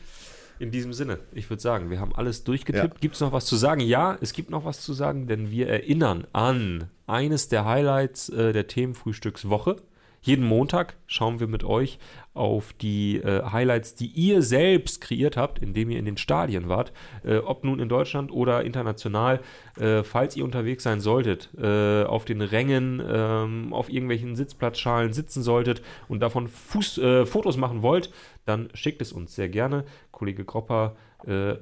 In 0.60 0.72
diesem 0.72 0.92
Sinne, 0.92 1.20
ich 1.34 1.50
würde 1.52 1.62
sagen, 1.62 1.92
wir 1.92 2.00
haben 2.00 2.16
alles 2.16 2.44
durchgetippt. 2.44 2.96
Ja. 2.96 3.00
Gibt 3.00 3.14
es 3.14 3.22
noch 3.22 3.32
was 3.32 3.46
zu 3.46 3.56
sagen? 3.56 3.80
Ja, 3.80 4.18
es 4.22 4.34
gibt 4.34 4.50
noch 4.50 4.66
was 4.66 4.82
zu 4.82 4.94
sagen, 4.94 5.28
denn 5.28 5.52
wir 5.52 5.70
erinnern 5.70 6.26
an 6.34 6.90
eines 7.06 7.48
der 7.48 7.66
Highlights 7.66 8.30
äh, 8.30 8.54
der 8.54 8.68
Themenfrühstückswoche. 8.68 9.78
Jeden 10.22 10.46
Montag 10.46 10.98
schauen 11.06 11.40
wir 11.40 11.48
mit 11.48 11.64
euch 11.64 12.00
auf 12.34 12.74
die 12.74 13.18
äh, 13.18 13.44
Highlights, 13.44 13.96
die 13.96 14.08
ihr 14.08 14.42
selbst 14.42 15.00
kreiert 15.00 15.38
habt, 15.38 15.60
indem 15.60 15.90
ihr 15.90 16.00
in 16.00 16.06
den 16.06 16.18
Stadien 16.18 16.68
wart. 16.68 16.92
Äh, 17.24 17.38
ob 17.38 17.64
nun 17.64 17.80
in 17.80 17.88
Deutschland 17.88 18.32
oder 18.32 18.64
international. 18.64 19.40
Äh, 19.80 20.04
falls 20.04 20.36
ihr 20.36 20.44
unterwegs 20.44 20.84
sein 20.84 21.00
solltet, 21.00 21.50
äh, 21.58 22.04
auf 22.04 22.26
den 22.26 22.42
Rängen, 22.42 23.02
ähm, 23.08 23.74
auf 23.74 23.90
irgendwelchen 23.90 24.36
Sitzplatzschalen 24.36 25.14
sitzen 25.14 25.44
solltet 25.44 25.82
und 26.08 26.20
davon 26.20 26.48
Fuß, 26.48 26.98
äh, 26.98 27.26
Fotos 27.26 27.58
machen 27.58 27.82
wollt, 27.82 28.12
dann 28.48 28.70
schickt 28.74 29.02
es 29.02 29.12
uns 29.12 29.36
sehr 29.36 29.50
gerne. 29.50 29.86
Kollege 30.12 30.46
Gropper 30.46 30.96
äh, 31.26 31.56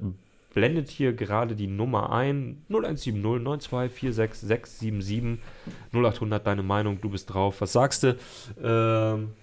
blendet 0.54 0.88
hier 0.88 1.12
gerade 1.12 1.54
die 1.54 1.66
Nummer 1.66 2.12
ein. 2.12 2.62
0170 2.68 3.14
9246 3.14 4.40
677 4.48 5.44
0800 5.92 6.46
deine 6.46 6.62
Meinung, 6.62 7.00
du 7.00 7.10
bist 7.10 7.32
drauf. 7.32 7.60
Was 7.60 7.72
sagst 7.72 8.04
du? 8.04 8.16
Ähm, 8.62 9.34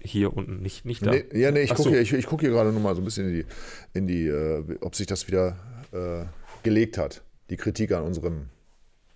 hier 0.00 0.36
unten, 0.36 0.62
nicht, 0.62 0.84
nicht 0.84 1.06
da. 1.06 1.12
Nee, 1.12 1.24
ja, 1.32 1.50
nee, 1.50 1.62
ich 1.62 1.70
gucke 1.70 1.82
so. 1.84 1.90
hier, 1.90 2.00
ich, 2.00 2.12
ich 2.12 2.26
guck 2.26 2.40
hier 2.40 2.50
gerade 2.50 2.72
noch 2.72 2.80
mal 2.80 2.94
so 2.94 3.00
ein 3.00 3.04
bisschen 3.04 3.28
in 3.28 3.34
die, 3.34 3.44
in 3.94 4.06
die 4.06 4.26
äh, 4.26 4.78
ob 4.80 4.94
sich 4.94 5.06
das 5.06 5.28
wieder 5.28 5.56
äh, 5.92 6.24
gelegt 6.62 6.98
hat. 6.98 7.22
Die 7.50 7.56
Kritik 7.56 7.92
an 7.92 8.02
unserem 8.02 8.48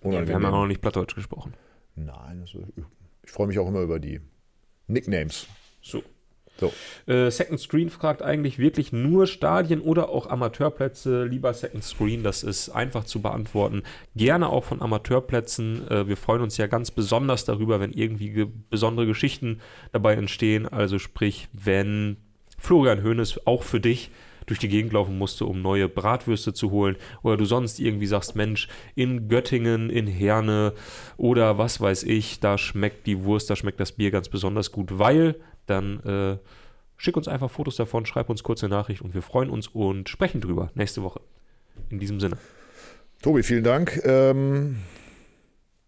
Ja, 0.03 0.25
wir 0.25 0.35
haben 0.35 0.43
ja 0.43 0.51
noch 0.51 0.67
nicht 0.67 0.81
Plattdeutsch 0.81 1.15
gesprochen. 1.15 1.53
Nein, 1.95 2.41
das, 2.41 2.55
ich 3.23 3.31
freue 3.31 3.47
mich 3.47 3.59
auch 3.59 3.67
immer 3.67 3.81
über 3.81 3.99
die 3.99 4.21
Nicknames. 4.87 5.47
So. 5.81 6.01
So. 6.59 6.71
Äh, 7.11 7.31
Second 7.31 7.59
Screen 7.59 7.89
fragt 7.89 8.21
eigentlich 8.21 8.59
wirklich 8.59 8.93
nur 8.93 9.25
Stadien 9.25 9.81
oder 9.81 10.09
auch 10.09 10.27
Amateurplätze. 10.27 11.23
Lieber 11.23 11.53
Second 11.53 11.83
Screen, 11.83 12.23
das 12.23 12.43
ist 12.43 12.69
einfach 12.69 13.03
zu 13.03 13.21
beantworten. 13.21 13.83
Gerne 14.15 14.49
auch 14.49 14.63
von 14.63 14.81
Amateurplätzen. 14.81 15.87
Äh, 15.89 16.07
wir 16.07 16.17
freuen 16.17 16.41
uns 16.41 16.57
ja 16.57 16.67
ganz 16.67 16.91
besonders 16.91 17.45
darüber, 17.45 17.79
wenn 17.79 17.93
irgendwie 17.93 18.29
ge 18.29 18.47
besondere 18.69 19.07
Geschichten 19.07 19.59
dabei 19.91 20.13
entstehen. 20.13 20.67
Also 20.67 20.99
sprich, 20.99 21.47
wenn 21.53 22.17
Florian 22.59 23.03
Hoeneß 23.03 23.47
auch 23.47 23.63
für 23.63 23.79
dich 23.79 24.11
durch 24.45 24.59
die 24.59 24.67
Gegend 24.67 24.93
laufen 24.93 25.17
musste, 25.17 25.45
um 25.45 25.61
neue 25.61 25.87
Bratwürste 25.87 26.53
zu 26.53 26.71
holen. 26.71 26.97
Oder 27.23 27.37
du 27.37 27.45
sonst 27.45 27.79
irgendwie 27.79 28.07
sagst, 28.07 28.35
Mensch, 28.35 28.67
in 28.95 29.27
Göttingen, 29.29 29.89
in 29.89 30.07
Herne 30.07 30.73
oder 31.17 31.57
was 31.57 31.79
weiß 31.79 32.03
ich, 32.03 32.39
da 32.39 32.57
schmeckt 32.57 33.07
die 33.07 33.23
Wurst, 33.23 33.49
da 33.49 33.55
schmeckt 33.55 33.79
das 33.79 33.93
Bier 33.93 34.11
ganz 34.11 34.29
besonders 34.29 34.71
gut, 34.71 34.99
weil 34.99 35.35
dann 35.65 35.99
äh, 36.01 36.37
schick 36.97 37.17
uns 37.17 37.27
einfach 37.27 37.49
Fotos 37.49 37.75
davon, 37.75 38.05
schreib 38.05 38.29
uns 38.29 38.43
kurze 38.43 38.67
Nachricht 38.67 39.01
und 39.01 39.13
wir 39.13 39.21
freuen 39.21 39.49
uns 39.49 39.67
und 39.67 40.09
sprechen 40.09 40.41
drüber 40.41 40.71
nächste 40.75 41.03
Woche. 41.03 41.21
In 41.89 41.99
diesem 41.99 42.19
Sinne. 42.19 42.37
Tobi, 43.21 43.43
vielen 43.43 43.63
Dank. 43.63 44.01
Ähm, 44.03 44.77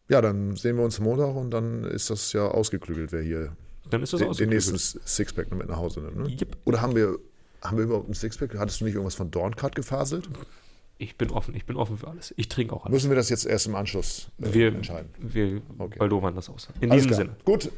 ja, 0.10 0.22
dann 0.22 0.56
sehen 0.56 0.78
wir 0.78 0.84
uns 0.84 1.00
Montag 1.00 1.36
und 1.36 1.52
dann 1.52 1.84
ist 1.84 2.10
das 2.10 2.34
ja 2.34 2.46
ausgeklügelt, 2.48 3.12
wer 3.12 3.22
hier 3.22 3.56
Dann 3.90 4.04
ist 4.04 4.14
das 4.14 4.22
den, 4.22 4.32
den 4.34 4.50
nächsten 4.50 4.78
Sixpack 4.78 5.52
mit 5.56 5.68
nach 5.68 5.78
Hause 5.78 6.02
nimmt. 6.02 6.18
Ne? 6.18 6.30
Yep. 6.30 6.58
Oder 6.66 6.82
haben 6.82 6.96
wir, 6.96 7.18
haben 7.62 7.78
wir 7.78 7.86
überhaupt 7.86 8.10
ein 8.10 8.14
Sixpack? 8.14 8.58
Hattest 8.58 8.82
du 8.82 8.86
nicht 8.86 8.94
irgendwas 8.94 9.16
von 9.16 9.32
Dorncard 9.32 9.76
gefaselt? 9.76 10.30
Ich 11.00 11.18
bin 11.18 11.32
offen, 11.32 11.56
ich 11.56 11.66
bin 11.66 11.76
offen 11.76 11.98
für 11.98 12.08
alles. 12.08 12.34
Ich 12.38 12.48
trinke 12.50 12.76
auch 12.76 12.86
alles. 12.86 12.94
Müssen 12.94 13.10
wir 13.10 13.16
das 13.16 13.30
jetzt 13.30 13.46
erst 13.46 13.66
im 13.68 13.76
Anschluss 13.76 14.30
äh, 14.42 14.54
Wir, 14.54 14.68
entscheiden? 14.68 15.10
wir 15.20 15.62
Okay. 15.80 15.98
baldowern 16.00 16.36
das 16.36 16.50
aus. 16.50 16.70
In 16.82 16.92
Alles 16.92 17.04
diesem 17.08 17.16
klar. 17.16 17.36
Sinne. 17.36 17.36
Gut, 17.46 17.72